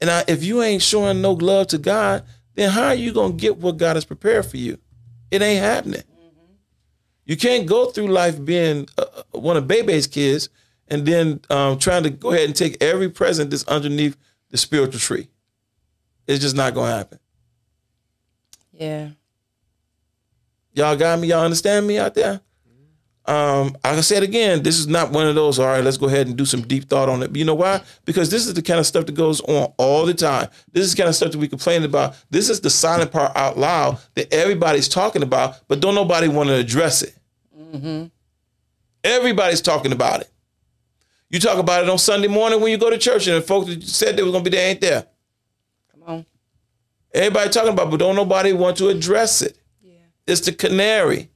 [0.00, 2.24] And I, if you ain't showing no love to God,
[2.54, 4.78] then how are you going to get what God has prepared for you?
[5.30, 6.02] It ain't happening.
[7.28, 10.48] You can't go through life being uh, one of Bebe's kids
[10.88, 14.16] and then um, trying to go ahead and take every present that's underneath
[14.50, 15.28] the spiritual tree.
[16.26, 17.18] It's just not going to happen.
[18.72, 19.10] Yeah.
[20.72, 21.28] Y'all got me?
[21.28, 22.40] Y'all understand me out there?
[23.26, 26.06] Um, like I said again, this is not one of those, all right, let's go
[26.06, 27.28] ahead and do some deep thought on it.
[27.28, 27.82] But you know why?
[28.06, 30.48] Because this is the kind of stuff that goes on all the time.
[30.72, 32.16] This is the kind of stuff that we complain about.
[32.30, 36.48] This is the silent part out loud that everybody's talking about, but don't nobody want
[36.48, 37.17] to address it.
[37.72, 38.06] Mm-hmm.
[39.04, 40.30] Everybody's talking about it.
[41.30, 43.68] You talk about it on Sunday morning when you go to church, and the folks
[43.68, 45.06] that said they was gonna be there ain't there.
[45.92, 46.26] Come on.
[47.12, 49.58] Everybody talking about, it, but don't nobody want to address it.
[49.82, 49.92] Yeah.
[50.26, 51.28] It's the canary.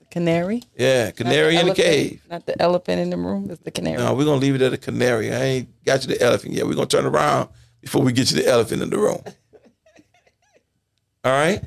[0.00, 0.64] The canary.
[0.76, 2.22] Yeah, canary in the cave.
[2.28, 3.48] Not the elephant in the room.
[3.50, 3.98] It's the canary.
[3.98, 5.32] No, we're gonna leave it at the canary.
[5.32, 6.66] I ain't got you the elephant yet.
[6.66, 7.48] We're gonna turn around
[7.80, 9.22] before we get you the elephant in the room.
[11.24, 11.62] All right?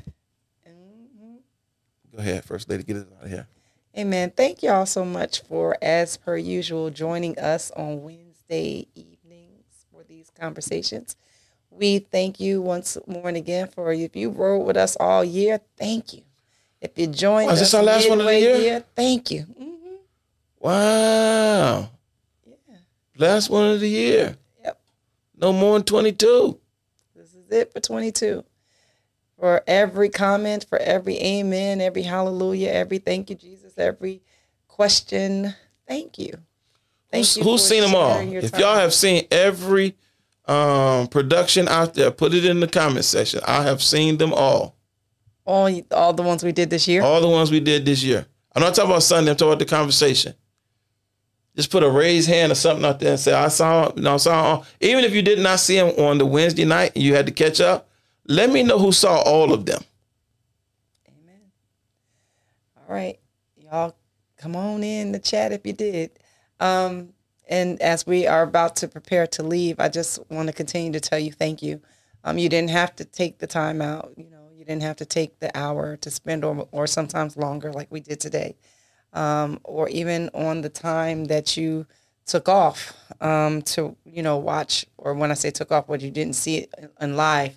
[0.68, 1.36] Mm-hmm.
[2.14, 3.46] Go ahead, first lady, get it out of here.
[3.96, 4.32] Amen.
[4.36, 10.32] Thank y'all so much for, as per usual, joining us on Wednesday evenings for these
[10.38, 11.14] conversations.
[11.70, 15.60] We thank you once more and again for if you rode with us all year,
[15.76, 16.22] thank you.
[16.80, 18.84] If you joined is us this our last one of the midway year?
[18.96, 19.46] thank you.
[19.60, 19.98] Mhm.
[20.58, 21.90] Wow.
[22.46, 22.76] Yeah.
[23.16, 24.36] Last one of the year.
[24.64, 24.80] Yep.
[25.36, 26.58] No more than 22.
[27.14, 28.44] This is it for 22.
[29.38, 34.22] For every comment, for every amen, every hallelujah, every thank you, Jesus, every
[34.68, 35.54] question,
[35.86, 36.32] thank you.
[37.10, 38.18] Thank Who's, you who's seen them all?
[38.18, 38.60] If time.
[38.60, 39.96] y'all have seen every
[40.46, 43.40] um, production out there, put it in the comment section.
[43.46, 44.76] I have seen them all.
[45.44, 47.02] All all the ones we did this year.
[47.02, 48.26] All the ones we did this year.
[48.54, 49.30] I'm not talking about Sunday.
[49.30, 50.34] I'm talking about the conversation.
[51.56, 54.14] Just put a raised hand or something out there and say, I saw, you know,
[54.14, 54.64] I saw.
[54.80, 57.32] Even if you did not see them on the Wednesday night and you had to
[57.32, 57.88] catch up,
[58.26, 59.80] let me know who saw all of them.
[61.08, 61.40] Amen.
[62.76, 63.18] All right,
[63.74, 63.96] y'all,
[64.36, 66.10] come on in the chat if you did.
[66.60, 67.10] Um,
[67.48, 71.00] and as we are about to prepare to leave, I just want to continue to
[71.00, 71.80] tell you thank you.
[72.22, 74.12] Um, you didn't have to take the time out.
[74.16, 77.72] You know, you didn't have to take the hour to spend, or or sometimes longer,
[77.72, 78.56] like we did today
[79.14, 81.86] um, or even on the time that you
[82.26, 86.10] took off um, to you know watch or when i say took off what you
[86.10, 87.56] didn't see it in live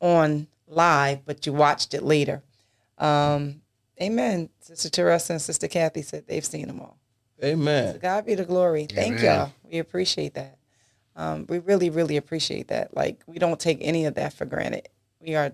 [0.00, 2.42] on live but you watched it later
[2.98, 3.60] um,
[4.02, 6.98] amen sister teresa and sister kathy said they've seen them all
[7.42, 7.94] Amen.
[7.94, 9.24] to god be the glory thank Amen.
[9.24, 10.58] y'all we appreciate that
[11.16, 14.88] um, we really really appreciate that like we don't take any of that for granted
[15.20, 15.52] we are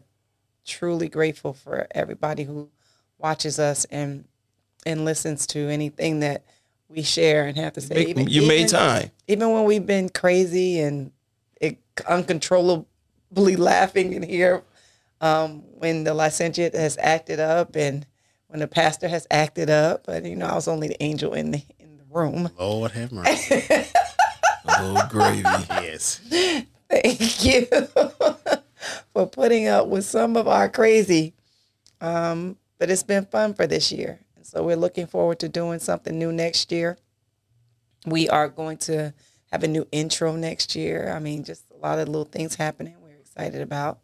[0.67, 2.69] truly grateful for everybody who
[3.19, 4.25] watches us and
[4.87, 6.45] and listens to anything that
[6.89, 8.13] we share and have to say.
[8.15, 9.11] Make- you made time.
[9.27, 11.11] even when we've been crazy and
[11.61, 12.87] it, uncontrollably
[13.57, 14.63] laughing in here,
[15.21, 18.07] um, when the licentiate has acted up and
[18.55, 20.07] when the pastor has acted up.
[20.07, 22.49] But you know, I was only the angel in the in the room.
[22.57, 23.65] Lord have mercy.
[24.67, 25.43] Oh, gravy.
[25.43, 26.21] yes.
[26.89, 27.67] Thank you
[29.13, 31.35] for putting up with some of our crazy.
[32.01, 34.21] Um, but it's been fun for this year.
[34.43, 36.97] So we're looking forward to doing something new next year.
[38.07, 39.13] We are going to
[39.51, 41.13] have a new intro next year.
[41.13, 43.99] I mean, just a lot of little things happening we're excited about.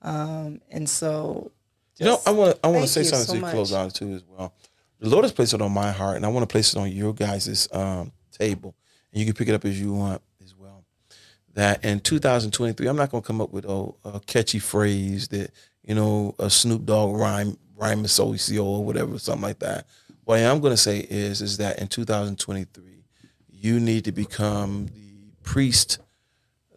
[0.00, 1.52] Um, and so
[1.98, 3.52] You know, I want to I want to say something so to much.
[3.52, 4.54] close out too as well.
[4.98, 6.90] The Lord has placed it on my heart, and I want to place it on
[6.90, 8.74] your guys' um, table,
[9.12, 10.84] and you can pick it up as you want as well.
[11.54, 15.50] That in 2023, I'm not going to come up with a, a catchy phrase that
[15.82, 19.86] you know a Snoop Dogg rhyme rhyme socio or whatever, something like that.
[20.24, 23.04] What I am going to say is is that in 2023,
[23.50, 25.98] you need to become the priest,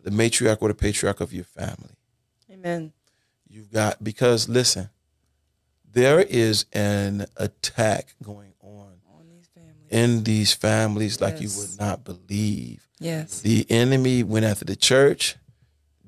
[0.03, 1.95] the matriarch or the patriarch of your family.
[2.51, 2.91] amen.
[3.47, 4.89] You've got because listen,
[5.95, 9.87] there is an attack going on On these families.
[9.89, 12.85] in these families like you would not believe.
[12.99, 13.39] Yes.
[13.41, 15.37] The enemy went after the church,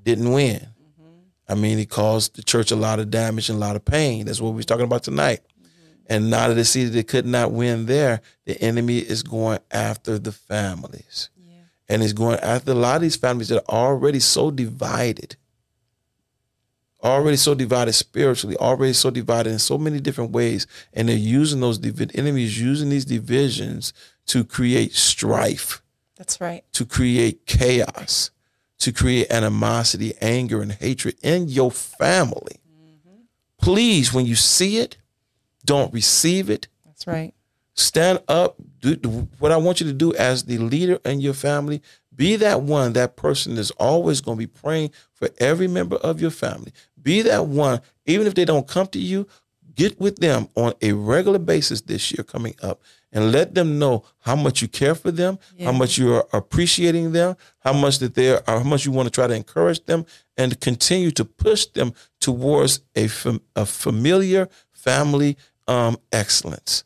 [0.03, 0.59] didn't win.
[0.59, 1.11] Mm-hmm.
[1.47, 4.26] I mean, he caused the church a lot of damage and a lot of pain.
[4.26, 5.39] That's what we're talking about tonight.
[5.39, 6.14] Mm-hmm.
[6.14, 9.59] And now that they see that they could not win there, the enemy is going
[9.72, 11.30] after the families.
[11.38, 11.53] Yeah.
[11.88, 15.38] And he's going after a lot of these families that are already so divided
[17.03, 21.60] already so divided spiritually, already so divided in so many different ways, and they're using
[21.60, 23.94] those divi- enemies using these divisions
[24.28, 25.82] to create strife,
[26.15, 26.64] That's right.
[26.74, 28.32] to create chaos,
[28.80, 32.61] to create animosity, anger, and hatred in your family.
[32.69, 33.22] Mm-hmm.
[33.60, 34.98] Please, when you see it,
[35.65, 36.68] don't receive it.
[36.86, 37.34] That's right.
[37.74, 38.56] Stand up.
[38.82, 39.10] Do, do
[39.40, 41.82] what I want you to do as the leader in your family.
[42.18, 46.19] Be that one, that person is always going to be praying for every member of
[46.19, 46.73] your family.
[47.02, 49.27] Be that one, even if they don't come to you,
[49.76, 52.81] get with them on a regular basis this year coming up
[53.14, 57.11] and let them know how much you care for them, how much you are appreciating
[57.11, 60.06] them, how much that they are, how much you want to try to encourage them
[60.35, 65.38] and continue to push them towards a, fam- a familiar family
[65.68, 66.84] um, excellence.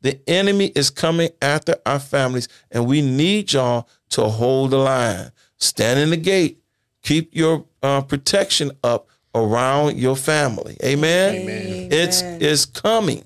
[0.00, 5.30] The enemy is coming after our families, and we need y'all to hold the line.
[5.58, 6.62] Stand in the gate.
[7.02, 10.76] Keep your uh, protection up around your family.
[10.84, 11.34] Amen.
[11.34, 11.88] Amen.
[11.90, 13.24] It's it's coming.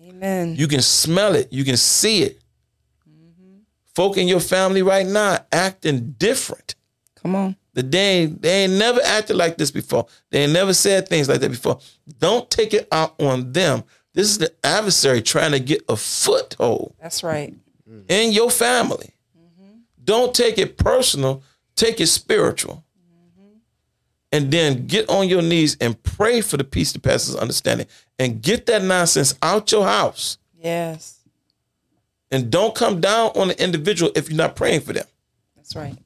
[0.00, 0.56] Amen.
[0.56, 1.52] You can smell it.
[1.52, 2.42] You can see it.
[3.94, 6.74] Folk in your family right now acting different.
[7.16, 7.56] Come on.
[7.74, 10.06] The day they ain't never acted like this before.
[10.30, 11.78] They ain't never said things like that before.
[12.18, 13.84] Don't take it out on them.
[14.14, 17.54] This is the adversary trying to get a foothold That's right.
[18.08, 19.10] in your family.
[20.04, 21.42] Don't take it personal,
[21.76, 22.84] take it spiritual.
[24.34, 27.86] And then get on your knees and pray for the peace that passes understanding
[28.18, 30.38] and get that nonsense out your house.
[30.58, 31.20] Yes.
[32.30, 35.04] And don't come down on the individual if you're not praying for them.
[35.54, 35.98] That's right.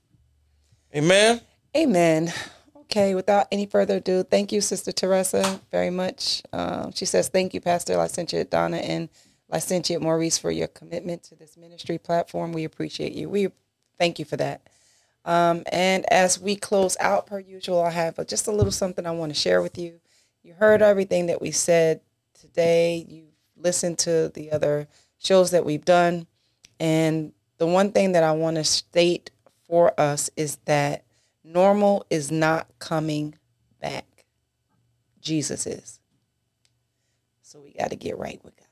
[0.95, 1.41] Amen.
[1.77, 2.33] Amen.
[2.77, 6.43] Okay, without any further ado, thank you, Sister Teresa, very much.
[6.53, 9.09] Um, she says, Thank you, Pastor Licentiate Donna and
[9.49, 12.53] Licentiate Maurice, for your commitment to this ministry platform.
[12.53, 13.29] We appreciate you.
[13.29, 13.49] We
[13.99, 14.63] thank you for that.
[15.25, 19.11] Um, and as we close out, per usual, I have just a little something I
[19.11, 20.01] want to share with you.
[20.43, 22.01] You heard everything that we said
[22.41, 23.05] today.
[23.09, 23.25] You
[23.57, 24.87] listened to the other
[25.19, 26.29] shows that we've done.
[26.79, 29.31] And the one thing that I want to state
[29.67, 31.05] for us is that
[31.43, 33.35] normal is not coming
[33.81, 34.27] back.
[35.21, 35.99] Jesus is.
[37.43, 38.67] So we got to get right with God.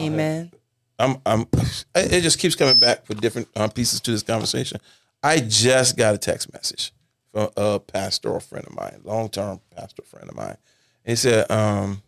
[0.00, 0.52] Amen.
[0.98, 1.46] I'm, I'm,
[1.94, 4.80] it just keeps coming back with different um, pieces to this conversation.
[5.22, 6.92] I just got a text message
[7.32, 10.56] from a pastoral friend of mine, long term pastoral friend of mine.
[11.04, 12.02] He said, um,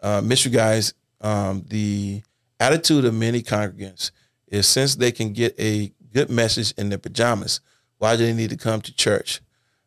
[0.00, 2.22] uh, Miss you guys, um, the
[2.58, 4.10] attitude of many congregants
[4.48, 7.60] is since they can get a good message in their pajamas,
[7.98, 9.40] why do they need to come to church?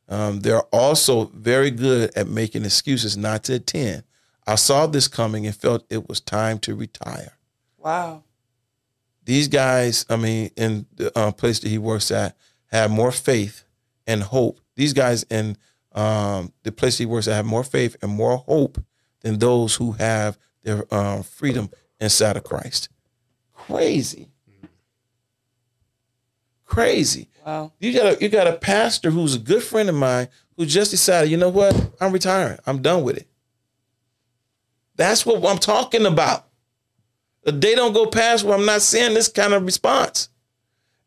[0.07, 4.03] Um, they're also very good at making excuses not to attend.
[4.45, 7.33] I saw this coming and felt it was time to retire.
[7.79, 8.23] Wow.
[9.25, 12.35] These guys, I mean, in the uh, place that he works at,
[12.71, 13.63] have more faith
[14.07, 14.59] and hope.
[14.75, 15.57] These guys in
[15.93, 18.83] um, the place he works at have more faith and more hope
[19.21, 21.69] than those who have their um, freedom
[21.99, 22.89] inside of Christ.
[23.53, 24.29] Crazy.
[26.65, 27.29] Crazy.
[27.45, 27.73] Wow.
[27.79, 30.91] You got a you got a pastor who's a good friend of mine who just
[30.91, 31.91] decided, you know what?
[31.99, 32.59] I'm retiring.
[32.65, 33.27] I'm done with it.
[34.95, 36.48] That's what I'm talking about.
[37.45, 40.29] A day don't go past where I'm not seeing this kind of response.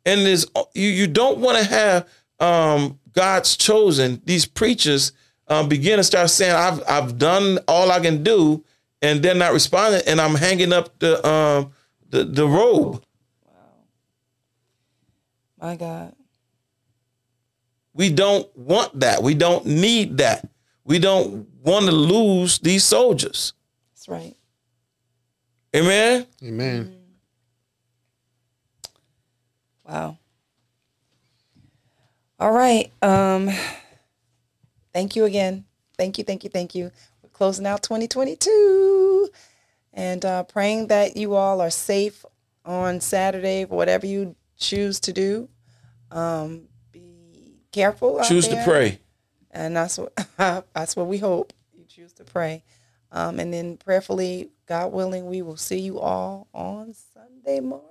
[0.04, 2.08] And there's you you don't want to have
[2.40, 5.12] um, God's chosen these preachers
[5.48, 8.64] um, begin to start saying I've I've done all I can do,
[9.00, 11.72] and they're not responding, and I'm hanging up the um,
[12.08, 13.04] the the robe.
[15.60, 16.14] My God.
[17.94, 19.22] We don't want that.
[19.22, 20.48] We don't need that.
[20.84, 23.52] We don't want to lose these soldiers.
[23.94, 24.34] That's right.
[25.74, 26.26] Amen.
[26.42, 26.96] Amen.
[29.88, 30.18] Wow.
[32.38, 32.90] All right.
[33.02, 33.50] Um
[34.92, 35.64] thank you again.
[35.96, 36.90] Thank you, thank you, thank you.
[37.22, 39.28] We're closing out 2022
[39.94, 42.24] and uh praying that you all are safe
[42.64, 45.48] on Saturday for whatever you choose to do.
[46.10, 48.62] Um be careful out Choose there.
[48.64, 49.00] to pray.
[49.50, 50.12] and that's what
[50.74, 52.62] that's what we hope you choose to pray
[53.10, 57.86] um, and then prayerfully god willing we will see you all on sunday morning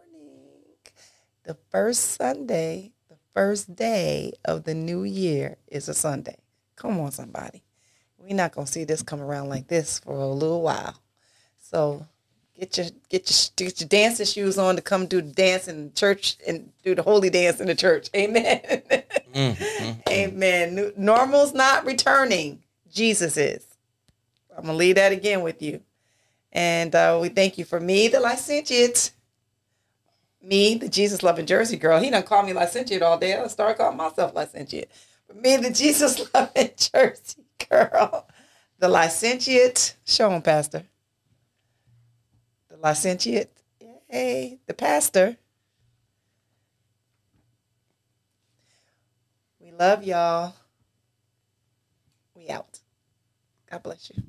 [1.43, 6.37] the first sunday the first day of the new year is a sunday
[6.75, 7.63] come on somebody
[8.17, 10.95] we're not going to see this come around like this for a little while
[11.59, 12.05] so
[12.59, 15.91] get your get your get your dancing shoes on to come do the dance in
[15.93, 18.61] church and do the holy dance in the church amen
[19.33, 19.81] mm-hmm.
[20.11, 20.93] Amen.
[20.97, 22.63] Normal's not returning.
[22.91, 23.65] Jesus is.
[24.55, 25.81] I'm gonna leave that again with you.
[26.51, 29.11] And uh, we thank you for me, the licentiate.
[30.41, 31.99] Me, the Jesus loving Jersey girl.
[31.99, 33.35] He done call me licentiate all day.
[33.37, 34.89] I start calling myself licentiate.
[35.27, 38.27] For me, the Jesus loving Jersey girl.
[38.79, 39.95] The licentiate.
[40.05, 40.83] Show him, Pastor.
[42.69, 43.51] The licentiate.
[44.09, 45.37] Hey, the pastor.
[49.59, 50.55] We love y'all.
[52.35, 52.79] We out.
[53.69, 54.23] God bless you.